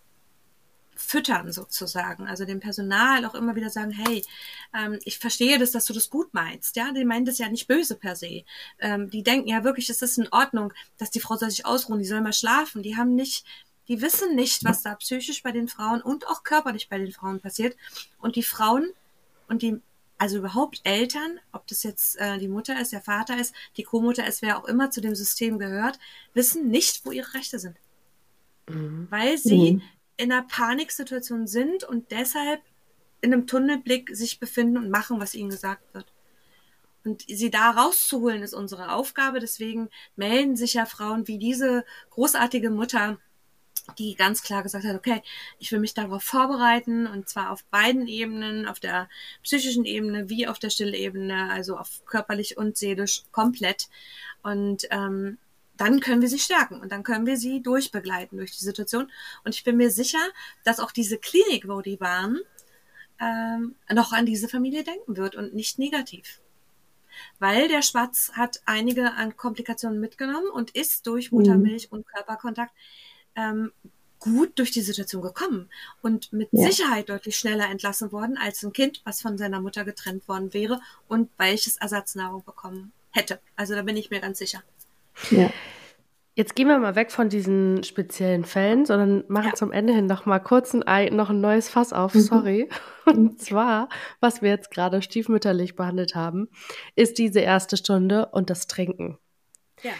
füttern 1.00 1.52
sozusagen, 1.52 2.28
also 2.28 2.45
dem 2.45 2.60
Personal 2.60 3.26
auch 3.26 3.34
immer 3.34 3.56
wieder 3.56 3.70
sagen, 3.70 3.91
hey, 3.91 4.24
ähm, 4.78 5.00
ich 5.06 5.18
verstehe 5.18 5.58
das, 5.58 5.72
dass 5.72 5.86
du 5.86 5.93
das 5.93 6.10
gut 6.10 6.34
meinst, 6.34 6.76
ja, 6.76 6.91
die 6.91 7.06
meinen 7.06 7.26
das 7.26 7.38
ja 7.38 7.50
nicht 7.50 7.68
böse 7.68 7.95
per 7.95 8.16
se, 8.16 8.43
ähm, 8.80 9.10
die 9.10 9.24
denken 9.24 9.47
ja 9.47 9.64
wirklich, 9.64 9.89
es 9.89 10.02
ist 10.02 10.18
in 10.18 10.28
Ordnung, 10.32 10.74
dass 10.97 11.10
die 11.10 11.20
Frau 11.20 11.38
soll 11.38 11.50
sich 11.50 11.66
ausruhen, 11.66 12.00
die 12.00 12.06
soll 12.06 12.22
mal 12.22 12.34
schlafen, 12.34 12.84
die 12.84 12.97
haben 12.97 13.16
nicht, 13.16 13.45
die 13.88 14.02
wissen 14.02 14.36
nicht, 14.36 14.64
was 14.66 14.84
da 14.84 14.93
psychisch 14.95 15.41
bei 15.41 15.52
den 15.52 15.68
Frauen 15.68 16.02
und 16.02 16.28
auch 16.28 16.43
körperlich 16.43 16.89
bei 16.89 17.00
den 17.00 17.12
Frauen 17.12 17.39
passiert. 17.39 17.76
Und 18.20 18.36
die 18.36 18.43
Frauen 18.43 18.91
und 19.47 19.64
die 19.64 19.82
also 20.20 20.38
überhaupt 20.38 20.82
Eltern, 20.84 21.39
ob 21.54 21.66
das 21.66 21.82
jetzt 21.82 22.18
äh, 22.18 22.38
die 22.38 22.50
Mutter 22.50 22.80
ist, 22.80 22.91
der 22.91 23.02
Vater 23.02 23.39
ist, 23.39 23.56
die 23.78 23.84
Co-Mutter 23.84 24.28
ist, 24.28 24.41
wer 24.41 24.60
auch 24.60 24.66
immer 24.66 24.91
zu 24.91 25.02
dem 25.02 25.16
System 25.16 25.58
gehört, 25.58 25.97
wissen 26.34 26.70
nicht, 26.70 27.04
wo 27.06 27.12
ihre 27.12 27.34
Rechte 27.34 27.58
sind. 27.58 27.78
Mhm. 28.68 29.08
Weil 29.10 29.38
sie 29.38 29.74
mhm 29.76 29.82
in 30.20 30.34
einer 30.34 30.44
Paniksituation 30.44 31.48
sind 31.48 31.86
und 31.86 32.12
deshalb 32.12 32.62
in 33.22 33.34
einem 33.34 33.48
Tunnelblick 33.48 34.10
sich 34.14 34.38
befinden 34.38 34.76
und 34.76 34.90
machen, 34.90 35.22
was 35.22 35.34
ihnen 35.34 35.50
gesagt 35.50 35.94
wird. 35.94 36.12
Und 37.06 37.24
sie 37.26 37.50
da 37.50 37.72
rauszuholen, 37.72 38.44
ist 38.44 38.54
unsere 38.54 38.92
Aufgabe. 38.92 39.40
Deswegen 39.40 39.90
melden 40.18 40.58
sich 40.58 40.74
ja 40.74 40.86
Frauen 40.86 41.30
wie 41.30 41.38
diese 41.38 41.86
großartige 42.10 42.70
Mutter, 42.70 43.18
die 43.98 44.16
ganz 44.16 44.44
klar 44.44 44.62
gesagt 44.62 44.84
hat, 44.84 44.98
okay, 44.98 45.24
ich 45.58 45.72
will 45.72 45.80
mich 45.80 45.94
darauf 45.94 46.22
vorbereiten 46.22 47.08
und 47.08 47.30
zwar 47.30 47.52
auf 47.52 47.64
beiden 47.66 48.06
Ebenen, 48.10 48.68
auf 48.68 48.82
der 48.82 49.08
psychischen 49.42 49.86
Ebene 49.86 50.30
wie 50.30 50.48
auf 50.48 50.60
der 50.60 50.70
Stillebene, 50.70 51.50
also 51.50 51.78
auf 51.78 52.04
körperlich 52.06 52.58
und 52.58 52.76
seelisch 52.76 53.24
komplett. 53.32 53.88
Und 54.44 54.86
ähm, 54.92 55.38
dann 55.80 56.02
können 56.02 56.22
wir 56.22 56.28
sie 56.28 56.40
stärken 56.40 56.82
und 56.82 56.92
dann 56.92 57.04
können 57.04 57.26
wir 57.26 57.38
sie 57.38 57.62
durchbegleiten 57.62 58.38
durch 58.38 58.52
die 58.52 58.66
Situation. 58.66 59.10
Und 59.46 59.56
ich 59.56 59.64
bin 59.64 59.78
mir 59.78 59.90
sicher, 59.90 60.20
dass 60.66 60.80
auch 60.80 60.92
diese 60.92 61.18
Klinik, 61.18 61.68
wo 61.68 61.82
die 61.82 62.00
waren, 62.00 62.40
ähm, 63.20 63.76
noch 63.92 64.12
an 64.12 64.26
diese 64.26 64.50
Familie 64.50 64.84
denken 64.84 65.16
wird 65.16 65.36
und 65.36 65.54
nicht 65.54 65.80
negativ. 65.80 66.42
Weil 67.40 67.68
der 67.68 67.82
Spatz 67.82 68.32
hat 68.34 68.62
einige 68.66 69.14
an 69.14 69.38
Komplikationen 69.38 70.00
mitgenommen 70.00 70.50
und 70.54 70.72
ist 70.72 71.08
durch 71.08 71.32
Muttermilch 71.32 71.92
mhm. 71.92 72.00
und 72.00 72.08
Körperkontakt 72.08 72.74
ähm, 73.36 73.72
gut 74.20 74.60
durch 74.60 74.72
die 74.72 74.82
Situation 74.82 75.22
gekommen 75.22 75.70
und 76.02 76.34
mit 76.34 76.50
ja. 76.52 76.70
Sicherheit 76.70 77.08
deutlich 77.08 77.38
schneller 77.38 77.70
entlassen 77.70 78.12
worden 78.12 78.38
als 78.38 78.64
ein 78.64 78.74
Kind, 78.74 79.02
was 79.06 79.22
von 79.22 79.38
seiner 79.38 79.62
Mutter 79.62 79.86
getrennt 79.86 80.28
worden 80.28 80.54
wäre 80.54 80.82
und 81.08 81.30
welches 81.38 81.78
Ersatznahrung 81.78 82.44
bekommen 82.44 82.92
hätte. 83.12 83.40
Also 83.56 83.76
da 83.76 83.82
bin 83.82 83.96
ich 83.96 84.10
mir 84.10 84.20
ganz 84.20 84.40
sicher. 84.40 84.62
Ja. 85.32 85.49
Jetzt 86.39 86.55
gehen 86.55 86.70
wir 86.70 86.80
mal 86.80 86.95
weg 86.95 87.12
von 87.12 87.28
diesen 87.28 87.84
speziellen 87.84 88.45
Fällen, 88.45 88.86
sondern 88.86 89.26
machen 89.28 89.49
ja. 89.49 89.55
zum 89.55 89.74
Ende 89.74 89.93
hin 89.93 90.05
noch 90.05 90.26
mal 90.26 90.39
kurz 90.39 90.74
ein, 90.74 91.14
noch 91.14 91.30
ein 91.30 91.41
neues 91.41 91.68
Fass 91.68 91.91
auf, 91.91 92.16
mhm. 92.16 92.20
sorry. 92.22 92.70
Und 93.05 93.41
zwar, 93.41 93.89
was 94.22 94.41
wir 94.41 94.49
jetzt 94.49 94.72
gerade 94.72 95.01
stiefmütterlich 95.01 95.76
behandelt 95.76 96.16
haben, 96.16 96.47
ist 96.95 97.18
diese 97.18 97.41
erste 97.41 97.76
Stunde 97.76 98.28
und 98.28 98.49
das 98.49 98.68
Trinken. 98.68 99.18
Ja. 99.84 99.91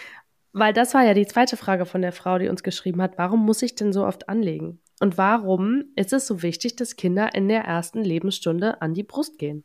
Weil 0.54 0.72
das 0.72 0.94
war 0.94 1.04
ja 1.04 1.14
die 1.14 1.28
zweite 1.28 1.58
Frage 1.58 1.86
von 1.86 2.02
der 2.02 2.14
Frau, 2.14 2.38
die 2.38 2.48
uns 2.48 2.64
geschrieben 2.64 3.02
hat, 3.02 3.18
warum 3.18 3.46
muss 3.46 3.62
ich 3.62 3.76
denn 3.76 3.92
so 3.92 4.06
oft 4.06 4.30
anlegen? 4.30 4.80
Und 5.02 5.18
warum 5.18 5.86
ist 5.96 6.14
es 6.14 6.26
so 6.26 6.42
wichtig, 6.42 6.76
dass 6.78 6.96
Kinder 6.96 7.36
in 7.36 7.50
der 7.50 7.64
ersten 7.64 8.02
Lebensstunde 8.02 8.82
an 8.82 8.94
die 8.94 9.04
Brust 9.04 9.38
gehen? 9.40 9.64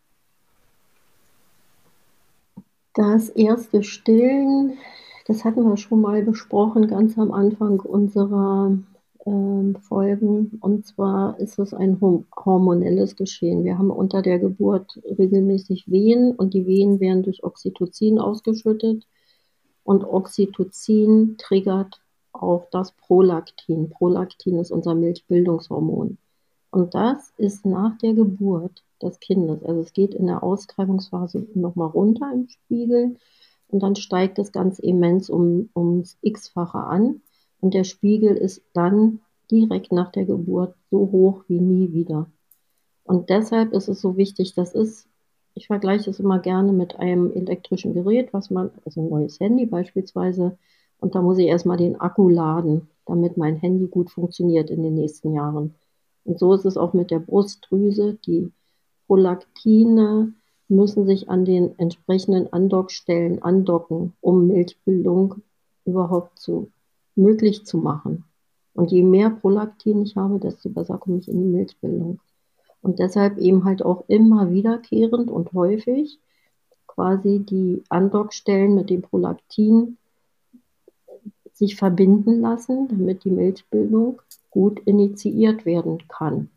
Das 2.94 3.28
erste 3.30 3.82
Stillen 3.82 4.76
das 5.24 5.44
hatten 5.44 5.64
wir 5.64 5.76
schon 5.76 6.00
mal 6.00 6.22
besprochen, 6.22 6.86
ganz 6.86 7.18
am 7.18 7.32
Anfang 7.32 7.80
unserer 7.80 8.76
äh, 9.24 9.78
Folgen. 9.80 10.58
Und 10.60 10.86
zwar 10.86 11.38
ist 11.40 11.58
es 11.58 11.72
ein 11.72 11.98
hormonelles 12.00 13.16
Geschehen. 13.16 13.64
Wir 13.64 13.78
haben 13.78 13.90
unter 13.90 14.20
der 14.20 14.38
Geburt 14.38 15.00
regelmäßig 15.18 15.90
Wehen 15.90 16.32
und 16.32 16.52
die 16.52 16.66
Wehen 16.66 17.00
werden 17.00 17.22
durch 17.22 17.42
Oxytocin 17.42 18.18
ausgeschüttet. 18.18 19.06
Und 19.82 20.04
Oxytocin 20.04 21.36
triggert 21.38 22.00
auch 22.32 22.66
das 22.70 22.92
Prolaktin. 22.92 23.90
Prolaktin 23.90 24.58
ist 24.58 24.70
unser 24.70 24.94
Milchbildungshormon. 24.94 26.18
Und 26.70 26.94
das 26.94 27.32
ist 27.38 27.64
nach 27.64 27.96
der 27.98 28.14
Geburt 28.14 28.82
des 29.00 29.20
Kindes. 29.20 29.62
Also 29.62 29.80
es 29.80 29.92
geht 29.92 30.14
in 30.14 30.26
der 30.26 30.42
Auskreibungsphase 30.42 31.46
nochmal 31.54 31.88
runter 31.88 32.30
im 32.32 32.48
Spiegel 32.48 33.16
und 33.74 33.82
dann 33.82 33.96
steigt 33.96 34.38
das 34.38 34.52
ganz 34.52 34.78
immens 34.78 35.28
um, 35.28 35.68
ums 35.74 36.16
x-fache 36.22 36.78
an 36.78 37.22
und 37.60 37.74
der 37.74 37.82
Spiegel 37.82 38.36
ist 38.36 38.62
dann 38.72 39.18
direkt 39.50 39.90
nach 39.90 40.12
der 40.12 40.26
Geburt 40.26 40.76
so 40.92 40.98
hoch 41.10 41.42
wie 41.48 41.58
nie 41.58 41.92
wieder. 41.92 42.30
Und 43.02 43.30
deshalb 43.30 43.72
ist 43.72 43.88
es 43.88 44.00
so 44.00 44.16
wichtig, 44.16 44.54
das 44.54 44.76
ist, 44.76 45.08
ich 45.54 45.66
vergleiche 45.66 46.08
es 46.08 46.20
immer 46.20 46.38
gerne 46.38 46.72
mit 46.72 47.00
einem 47.00 47.32
elektrischen 47.32 47.94
Gerät, 47.94 48.32
was 48.32 48.48
man, 48.48 48.70
also 48.84 49.00
ein 49.00 49.08
neues 49.08 49.40
Handy 49.40 49.66
beispielsweise, 49.66 50.56
und 51.00 51.16
da 51.16 51.20
muss 51.20 51.38
ich 51.38 51.48
erstmal 51.48 51.76
den 51.76 52.00
Akku 52.00 52.28
laden, 52.28 52.88
damit 53.06 53.36
mein 53.36 53.56
Handy 53.56 53.88
gut 53.88 54.08
funktioniert 54.08 54.70
in 54.70 54.84
den 54.84 54.94
nächsten 54.94 55.34
Jahren. 55.34 55.74
Und 56.22 56.38
so 56.38 56.54
ist 56.54 56.64
es 56.64 56.76
auch 56.76 56.92
mit 56.92 57.10
der 57.10 57.18
Brustdrüse. 57.18 58.18
Die 58.24 58.52
Prolaktine 59.08 60.32
müssen 60.68 61.06
sich 61.06 61.28
an 61.28 61.44
den 61.44 61.78
entsprechenden 61.78 62.52
Andockstellen 62.52 63.42
andocken, 63.42 64.14
um 64.20 64.46
Milchbildung 64.46 65.42
überhaupt 65.84 66.38
zu, 66.38 66.70
möglich 67.14 67.64
zu 67.64 67.78
machen. 67.78 68.24
Und 68.74 68.90
je 68.90 69.02
mehr 69.02 69.30
Prolaktin 69.30 70.02
ich 70.02 70.16
habe, 70.16 70.38
desto 70.38 70.68
besser 70.68 70.98
komme 70.98 71.18
ich 71.18 71.28
in 71.28 71.40
die 71.40 71.48
Milchbildung. 71.48 72.18
Und 72.82 72.98
deshalb 72.98 73.38
eben 73.38 73.64
halt 73.64 73.84
auch 73.84 74.04
immer 74.08 74.50
wiederkehrend 74.50 75.30
und 75.30 75.52
häufig 75.52 76.18
quasi 76.86 77.38
die 77.38 77.82
Andockstellen 77.88 78.74
mit 78.74 78.90
dem 78.90 79.02
Prolaktin 79.02 79.96
sich 81.52 81.76
verbinden 81.76 82.40
lassen, 82.40 82.88
damit 82.88 83.24
die 83.24 83.30
Milchbildung 83.30 84.20
gut 84.50 84.80
initiiert 84.80 85.64
werden 85.64 85.98
kann. 86.08 86.50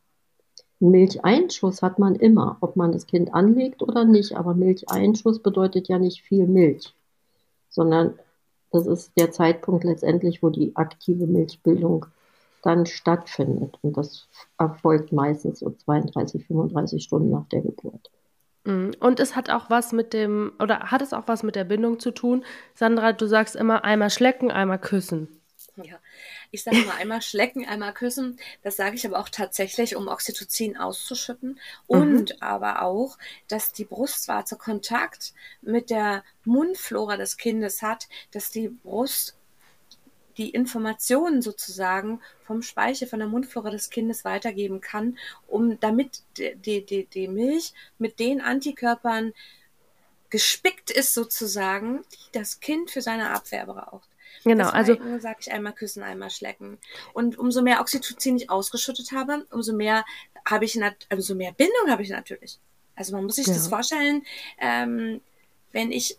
Milcheinschuss 0.80 1.82
hat 1.82 1.99
man 1.99 2.15
immer, 2.15 2.57
ob 2.61 2.75
man 2.75 2.91
das 2.91 3.07
Kind 3.07 3.34
anlegt 3.34 3.82
oder 3.82 4.05
nicht. 4.05 4.36
Aber 4.36 4.53
Milcheinschuss 4.53 5.39
bedeutet 5.39 5.88
ja 5.88 5.97
nicht 5.97 6.21
viel 6.21 6.47
Milch, 6.47 6.93
sondern 7.69 8.17
das 8.71 8.86
ist 8.86 9.11
der 9.17 9.32
Zeitpunkt 9.32 9.84
letztendlich, 9.84 10.43
wo 10.43 10.49
die 10.49 10.75
aktive 10.75 11.25
Milchbildung 11.25 12.05
dann 12.61 12.86
stattfindet. 12.86 13.78
Und 13.82 13.97
das 13.97 14.28
erfolgt 14.57 15.11
meistens 15.11 15.59
so 15.59 15.69
32, 15.71 16.45
35 16.45 17.03
Stunden 17.03 17.32
nach 17.32 17.47
der 17.47 17.61
Geburt. 17.61 18.11
Mhm. 18.65 18.91
Und 18.99 19.19
es 19.19 19.36
hat 19.36 19.49
auch 19.49 19.69
was 19.69 19.93
mit 19.93 20.13
dem, 20.13 20.51
oder 20.59 20.80
hat 20.91 21.01
es 21.01 21.13
auch 21.13 21.28
was 21.28 21.43
mit 21.43 21.55
der 21.55 21.63
Bindung 21.63 21.99
zu 21.99 22.11
tun? 22.11 22.43
Sandra, 22.75 23.13
du 23.13 23.25
sagst 23.25 23.55
immer 23.55 23.84
einmal 23.84 24.09
schlecken, 24.09 24.51
einmal 24.51 24.80
küssen. 24.80 25.30
Ja, 25.78 25.95
ich 26.52 26.64
sage 26.64 26.78
mal 26.78 26.95
einmal 26.98 27.22
schlecken, 27.22 27.66
einmal 27.66 27.93
küssen. 27.93 28.39
Das 28.64 28.78
sage 28.78 28.95
ich 28.95 29.06
aber 29.06 29.20
auch 29.20 29.30
tatsächlich, 29.30 29.95
um 29.95 30.08
Oxytocin 30.08 30.78
auszuschütten. 30.78 31.52
Mhm. 31.52 31.58
Und 31.88 32.30
mhm. 32.32 32.41
aber 32.41 32.82
auch, 32.82 33.18
dass 33.48 33.72
die 33.72 33.86
Brustwarze 33.86 34.56
Kontakt 34.56 35.34
mit 35.62 35.89
der 35.89 36.24
Mundflora 36.45 37.18
des 37.18 37.38
Kindes 37.38 37.82
hat, 37.82 38.08
dass 38.32 38.52
die 38.52 38.70
Brust 38.70 39.36
die 40.38 40.52
Informationen 40.52 41.41
sozusagen 41.41 42.22
vom 42.45 42.62
Speichel, 42.62 43.08
von 43.08 43.20
der 43.20 43.28
Mundflora 43.28 43.72
des 43.72 43.89
Kindes 43.89 44.24
weitergeben 44.24 44.82
kann, 44.82 45.18
um 45.48 45.80
damit 45.80 46.22
die, 46.38 46.86
die, 46.86 47.06
die 47.06 47.28
Milch 47.28 47.74
mit 47.98 48.20
den 48.20 48.39
Antikörpern 48.39 49.34
gespickt 50.30 50.91
ist 50.91 51.14
sozusagen, 51.14 52.04
die 52.12 52.32
das 52.34 52.60
Kind 52.60 52.91
für 52.91 53.02
seine 53.02 53.32
Abwehr 53.32 53.66
braucht. 53.66 54.10
Genau, 54.43 54.69
also 54.69 54.97
sage 55.19 55.38
ich 55.41 55.51
einmal 55.51 55.73
küssen, 55.73 56.03
einmal 56.03 56.29
schlecken. 56.29 56.77
Und 57.13 57.38
umso 57.38 57.61
mehr 57.61 57.81
Oxytocin 57.81 58.38
ich 58.38 58.49
ausgeschüttet 58.49 59.11
habe, 59.11 59.45
umso 59.51 59.73
mehr 59.73 60.05
habe 60.45 60.65
ich, 60.65 60.79
umso 61.11 61.35
mehr 61.35 61.51
Bindung 61.51 61.89
habe 61.89 62.03
ich 62.03 62.09
natürlich. 62.09 62.59
Also 62.95 63.15
man 63.15 63.25
muss 63.25 63.35
sich 63.35 63.47
ja. 63.47 63.53
das 63.53 63.67
vorstellen, 63.67 64.25
ähm, 64.59 65.21
wenn 65.71 65.91
ich 65.91 66.17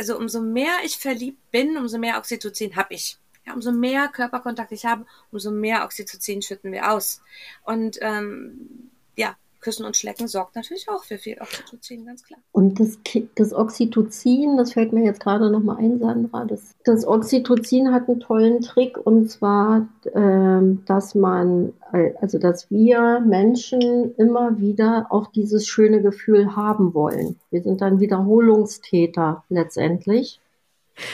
also 0.00 0.16
umso 0.16 0.40
mehr 0.40 0.78
ich 0.82 0.96
verliebt 0.96 1.50
bin, 1.50 1.76
umso 1.76 1.98
mehr 1.98 2.16
Oxytocin 2.16 2.74
habe 2.74 2.94
ich. 2.94 3.18
Ja, 3.46 3.52
umso 3.52 3.70
mehr 3.70 4.08
Körperkontakt 4.08 4.72
ich 4.72 4.86
habe, 4.86 5.04
umso 5.30 5.50
mehr 5.50 5.84
Oxytocin 5.84 6.40
schütten 6.40 6.72
wir 6.72 6.90
aus. 6.90 7.20
Und 7.64 7.98
ähm, 8.00 8.90
ja, 9.16 9.36
Küssen 9.60 9.84
und 9.84 9.96
Schlecken 9.96 10.26
sorgt 10.26 10.56
natürlich 10.56 10.88
auch 10.88 11.04
für 11.04 11.18
viel 11.18 11.38
Oxytocin, 11.40 12.06
ganz 12.06 12.24
klar. 12.24 12.40
Und 12.52 12.80
das, 12.80 12.98
das 13.34 13.52
Oxytocin, 13.52 14.56
das 14.56 14.72
fällt 14.72 14.92
mir 14.92 15.04
jetzt 15.04 15.20
gerade 15.20 15.50
nochmal 15.50 15.76
ein, 15.78 15.98
Sandra, 15.98 16.44
das, 16.44 16.74
das 16.84 17.06
Oxytocin 17.06 17.92
hat 17.92 18.08
einen 18.08 18.20
tollen 18.20 18.62
Trick 18.62 18.96
und 18.96 19.30
zwar, 19.30 19.88
ähm, 20.14 20.82
dass 20.86 21.14
man, 21.14 21.72
also 22.20 22.38
dass 22.38 22.70
wir 22.70 23.20
Menschen 23.20 24.14
immer 24.16 24.58
wieder 24.58 25.06
auch 25.10 25.30
dieses 25.30 25.66
schöne 25.66 26.00
Gefühl 26.02 26.56
haben 26.56 26.94
wollen. 26.94 27.38
Wir 27.50 27.62
sind 27.62 27.80
dann 27.80 28.00
Wiederholungstäter 28.00 29.44
letztendlich. 29.48 30.40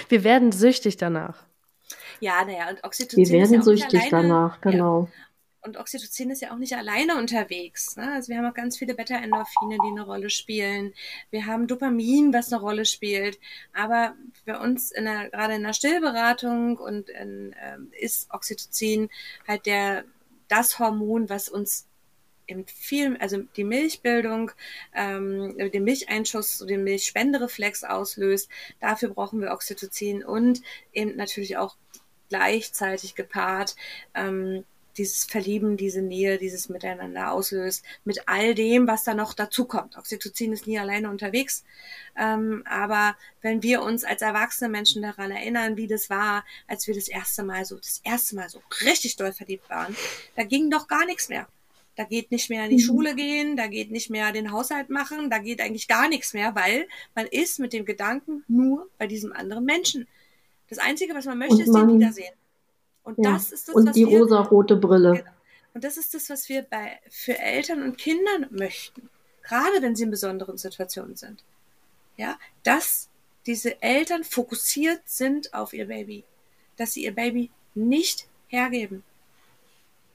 Wir 0.08 0.24
werden 0.24 0.52
süchtig 0.52 0.96
danach. 0.96 1.44
Ja, 2.20 2.44
naja, 2.44 2.70
und 2.70 2.82
Oxytocin. 2.84 3.24
Wir 3.24 3.32
werden 3.32 3.54
ja 3.54 3.62
süchtig 3.62 4.12
alleine, 4.12 4.28
danach, 4.28 4.60
genau. 4.60 5.02
Ja. 5.02 5.25
Und 5.66 5.76
Oxytocin 5.76 6.30
ist 6.30 6.42
ja 6.42 6.52
auch 6.52 6.58
nicht 6.58 6.76
alleine 6.76 7.16
unterwegs. 7.16 7.96
Ne? 7.96 8.12
Also 8.12 8.28
wir 8.28 8.38
haben 8.38 8.46
auch 8.46 8.54
ganz 8.54 8.78
viele 8.78 8.94
Beta-Endorphine, 8.94 9.78
die 9.84 9.90
eine 9.90 10.06
Rolle 10.06 10.30
spielen. 10.30 10.94
Wir 11.30 11.46
haben 11.46 11.66
Dopamin, 11.66 12.32
was 12.32 12.52
eine 12.52 12.62
Rolle 12.62 12.84
spielt. 12.84 13.38
Aber 13.74 14.14
für 14.44 14.60
uns 14.60 14.92
in 14.92 15.04
der, 15.04 15.28
gerade 15.30 15.54
in 15.54 15.64
der 15.64 15.72
Stillberatung 15.72 16.78
und 16.78 17.08
in, 17.10 17.54
ähm, 17.60 17.90
ist 17.98 18.32
Oxytocin 18.32 19.10
halt 19.46 19.66
der 19.66 20.04
das 20.48 20.78
Hormon, 20.78 21.28
was 21.28 21.48
uns 21.48 21.88
im 22.46 22.64
viel, 22.66 23.16
also 23.16 23.42
die 23.56 23.64
Milchbildung, 23.64 24.52
ähm, 24.94 25.56
den 25.58 25.82
Milcheinschuss, 25.82 26.58
den 26.58 26.84
Milchspendereflex 26.84 27.82
auslöst. 27.82 28.48
Dafür 28.80 29.10
brauchen 29.10 29.40
wir 29.40 29.50
Oxytocin 29.50 30.24
und 30.24 30.62
eben 30.92 31.16
natürlich 31.16 31.56
auch 31.56 31.76
gleichzeitig 32.28 33.14
gepaart 33.14 33.76
ähm, 34.14 34.64
dieses 34.98 35.24
Verlieben, 35.24 35.76
diese 35.76 36.02
Nähe, 36.02 36.38
dieses 36.38 36.68
Miteinander 36.68 37.32
auslöst, 37.32 37.84
mit 38.04 38.28
all 38.28 38.54
dem, 38.54 38.86
was 38.86 39.04
da 39.04 39.14
noch 39.14 39.34
dazukommt. 39.34 39.96
Oxytocin 39.96 40.52
ist 40.52 40.66
nie 40.66 40.78
alleine 40.78 41.10
unterwegs, 41.10 41.64
ähm, 42.16 42.62
aber 42.66 43.16
wenn 43.42 43.62
wir 43.62 43.82
uns 43.82 44.04
als 44.04 44.22
erwachsene 44.22 44.70
Menschen 44.70 45.02
daran 45.02 45.30
erinnern, 45.30 45.76
wie 45.76 45.86
das 45.86 46.10
war, 46.10 46.44
als 46.66 46.86
wir 46.86 46.94
das 46.94 47.08
erste 47.08 47.42
Mal 47.42 47.64
so, 47.64 47.76
das 47.76 48.00
erste 48.04 48.36
Mal 48.36 48.48
so 48.48 48.60
richtig 48.84 49.16
doll 49.16 49.32
verliebt 49.32 49.68
waren, 49.68 49.96
da 50.34 50.44
ging 50.44 50.70
doch 50.70 50.88
gar 50.88 51.06
nichts 51.06 51.28
mehr. 51.28 51.46
Da 51.96 52.04
geht 52.04 52.30
nicht 52.30 52.50
mehr 52.50 52.64
in 52.64 52.70
die 52.70 52.76
mhm. 52.76 52.86
Schule 52.86 53.14
gehen, 53.14 53.56
da 53.56 53.68
geht 53.68 53.90
nicht 53.90 54.10
mehr 54.10 54.30
den 54.30 54.52
Haushalt 54.52 54.90
machen, 54.90 55.30
da 55.30 55.38
geht 55.38 55.62
eigentlich 55.62 55.88
gar 55.88 56.08
nichts 56.08 56.34
mehr, 56.34 56.54
weil 56.54 56.86
man 57.14 57.26
ist 57.26 57.58
mit 57.58 57.72
dem 57.72 57.86
Gedanken 57.86 58.44
nur 58.48 58.90
bei 58.98 59.06
diesem 59.06 59.32
anderen 59.32 59.64
Menschen. 59.64 60.06
Das 60.68 60.78
Einzige, 60.78 61.14
was 61.14 61.24
man 61.24 61.38
möchte, 61.38 61.62
ist 61.62 61.72
den 61.72 61.88
Wiedersehen. 61.88 62.34
Und 63.06 63.18
ja. 63.18 63.34
das 63.34 63.52
ist 63.52 63.68
das, 63.68 63.74
und 63.74 63.86
was 63.86 63.94
die 63.94 64.06
wir, 64.06 64.18
rosarote 64.18 64.74
Brille. 64.74 65.12
Genau. 65.12 65.30
Und 65.74 65.84
das 65.84 65.96
ist 65.96 66.12
das, 66.12 66.28
was 66.28 66.48
wir 66.48 66.62
bei, 66.62 66.98
für 67.08 67.38
Eltern 67.38 67.82
und 67.82 67.98
Kindern 67.98 68.48
möchten. 68.50 69.08
Gerade 69.42 69.80
wenn 69.80 69.94
sie 69.94 70.02
in 70.02 70.10
besonderen 70.10 70.58
Situationen 70.58 71.14
sind. 71.14 71.44
Ja, 72.16 72.36
dass 72.64 73.08
diese 73.46 73.80
Eltern 73.80 74.24
fokussiert 74.24 75.02
sind 75.04 75.54
auf 75.54 75.72
ihr 75.72 75.86
Baby. 75.86 76.24
Dass 76.76 76.94
sie 76.94 77.04
ihr 77.04 77.14
Baby 77.14 77.50
nicht 77.74 78.26
hergeben. 78.48 79.04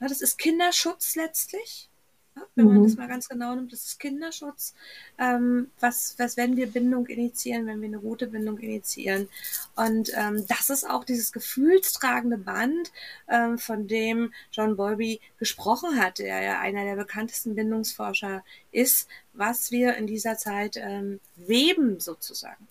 Ja, 0.00 0.08
das 0.08 0.20
ist 0.20 0.36
Kinderschutz 0.36 1.16
letztlich. 1.16 1.88
Ja, 2.34 2.42
wenn 2.54 2.66
mhm. 2.66 2.74
man 2.74 2.82
das 2.84 2.96
mal 2.96 3.08
ganz 3.08 3.28
genau 3.28 3.54
nimmt, 3.54 3.72
das 3.72 3.84
ist 3.84 4.00
Kinderschutz. 4.00 4.74
Ähm, 5.18 5.70
was, 5.80 6.14
was, 6.18 6.36
wenn 6.36 6.56
wir 6.56 6.66
Bindung 6.66 7.06
initiieren, 7.06 7.66
wenn 7.66 7.80
wir 7.80 7.88
eine 7.88 7.98
gute 7.98 8.26
Bindung 8.26 8.58
initiieren. 8.58 9.28
Und 9.76 10.10
ähm, 10.16 10.46
das 10.48 10.70
ist 10.70 10.88
auch 10.88 11.04
dieses 11.04 11.32
gefühlstragende 11.32 12.38
Band, 12.38 12.90
ähm, 13.28 13.58
von 13.58 13.86
dem 13.86 14.32
John 14.50 14.76
Bowlby 14.76 15.20
gesprochen 15.38 16.00
hat, 16.00 16.18
der 16.18 16.42
ja 16.42 16.60
einer 16.60 16.84
der 16.84 16.96
bekanntesten 16.96 17.54
Bindungsforscher 17.54 18.42
ist, 18.70 19.08
was 19.34 19.70
wir 19.70 19.96
in 19.96 20.06
dieser 20.06 20.38
Zeit 20.38 20.76
ähm, 20.76 21.20
weben 21.36 22.00
sozusagen. 22.00 22.66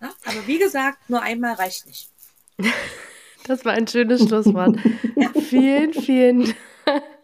Ja? 0.00 0.12
Aber 0.24 0.46
wie 0.46 0.58
gesagt, 0.58 1.08
nur 1.08 1.22
einmal 1.22 1.54
reicht 1.54 1.86
nicht. 1.86 2.10
Das 3.46 3.64
war 3.64 3.74
ein 3.74 3.86
schönes 3.86 4.26
Schlusswort. 4.26 4.76
ja. 5.14 5.30
Vielen, 5.40 5.92
vielen 5.94 6.52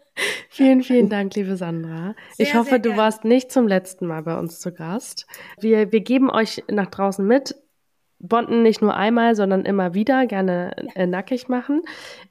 Vielen, 0.53 0.83
vielen 0.83 1.09
Dank, 1.09 1.33
liebe 1.33 1.55
Sandra. 1.55 2.13
Sehr, 2.33 2.45
ich 2.45 2.53
hoffe, 2.53 2.79
du 2.79 2.95
warst 2.95 3.25
nicht 3.25 3.51
zum 3.51 3.67
letzten 3.67 4.05
Mal 4.05 4.21
bei 4.21 4.37
uns 4.37 4.59
zu 4.59 4.71
Gast. 4.71 5.25
Wir, 5.59 5.91
wir 5.91 6.01
geben 6.01 6.29
euch 6.29 6.63
nach 6.69 6.91
draußen 6.91 7.25
mit, 7.25 7.55
Bonden 8.19 8.61
nicht 8.61 8.79
nur 8.79 8.95
einmal, 8.95 9.35
sondern 9.35 9.65
immer 9.65 9.95
wieder 9.95 10.27
gerne 10.27 10.75
äh, 10.93 11.07
nackig 11.07 11.49
machen. 11.49 11.81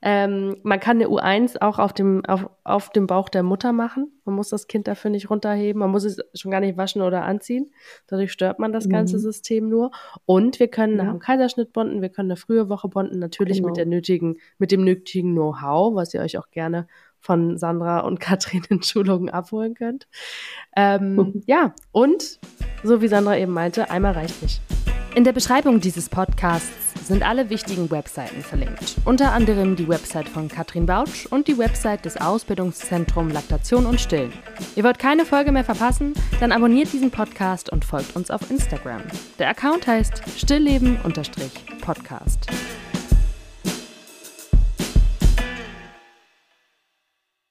Ähm, 0.00 0.56
man 0.62 0.78
kann 0.78 0.98
eine 0.98 1.08
U1 1.08 1.60
auch 1.60 1.80
auf 1.80 1.92
dem, 1.92 2.24
auf, 2.24 2.48
auf 2.62 2.90
dem 2.90 3.08
Bauch 3.08 3.28
der 3.28 3.42
Mutter 3.42 3.72
machen. 3.72 4.12
Man 4.24 4.36
muss 4.36 4.50
das 4.50 4.68
Kind 4.68 4.86
dafür 4.86 5.10
nicht 5.10 5.28
runterheben. 5.28 5.80
Man 5.80 5.90
muss 5.90 6.04
es 6.04 6.18
schon 6.32 6.52
gar 6.52 6.60
nicht 6.60 6.78
waschen 6.78 7.02
oder 7.02 7.24
anziehen. 7.24 7.72
Dadurch 8.06 8.30
stört 8.30 8.60
man 8.60 8.72
das 8.72 8.86
mhm. 8.86 8.92
ganze 8.92 9.18
System 9.18 9.68
nur. 9.68 9.90
Und 10.24 10.60
wir 10.60 10.68
können 10.68 10.96
ja. 10.96 11.04
nach 11.04 11.10
dem 11.10 11.18
Kaiserschnitt 11.18 11.72
bonden. 11.72 12.00
Wir 12.00 12.08
können 12.08 12.30
eine 12.30 12.38
frühe 12.38 12.68
Woche 12.68 12.88
bonden. 12.88 13.18
Natürlich 13.18 13.58
genau. 13.58 13.68
mit 13.68 13.76
der 13.76 13.86
nötigen, 13.86 14.38
mit 14.58 14.70
dem 14.70 14.84
nötigen 14.84 15.32
Know-how, 15.32 15.94
was 15.96 16.14
ihr 16.14 16.20
euch 16.20 16.38
auch 16.38 16.50
gerne 16.50 16.86
von 17.22 17.56
Sandra 17.56 18.00
und 18.00 18.20
Katrin 18.20 18.62
in 18.68 18.82
Schulungen 18.82 19.30
abholen 19.30 19.74
könnt. 19.74 20.06
Ähm, 20.76 21.42
ja, 21.46 21.74
und 21.92 22.38
so 22.82 23.00
wie 23.00 23.08
Sandra 23.08 23.38
eben 23.38 23.52
meinte, 23.52 23.90
einmal 23.90 24.12
reicht 24.12 24.42
nicht. 24.42 24.60
In 25.14 25.24
der 25.24 25.32
Beschreibung 25.32 25.80
dieses 25.80 26.08
Podcasts 26.08 26.72
sind 27.06 27.22
alle 27.22 27.50
wichtigen 27.50 27.90
Webseiten 27.90 28.40
verlinkt. 28.40 28.96
Unter 29.04 29.32
anderem 29.32 29.76
die 29.76 29.86
Website 29.86 30.26
von 30.26 30.48
Katrin 30.48 30.86
Bautsch 30.86 31.26
und 31.26 31.48
die 31.48 31.58
Website 31.58 32.06
des 32.06 32.18
Ausbildungszentrums 32.18 33.34
Laktation 33.34 33.84
und 33.84 34.00
Stillen. 34.00 34.32
Ihr 34.74 34.84
wollt 34.84 34.98
keine 34.98 35.26
Folge 35.26 35.52
mehr 35.52 35.64
verpassen? 35.64 36.14
Dann 36.40 36.50
abonniert 36.50 36.94
diesen 36.94 37.10
Podcast 37.10 37.70
und 37.70 37.84
folgt 37.84 38.16
uns 38.16 38.30
auf 38.30 38.50
Instagram. 38.50 39.02
Der 39.38 39.50
Account 39.50 39.86
heißt 39.86 40.22
stillleben-podcast. 40.38 42.46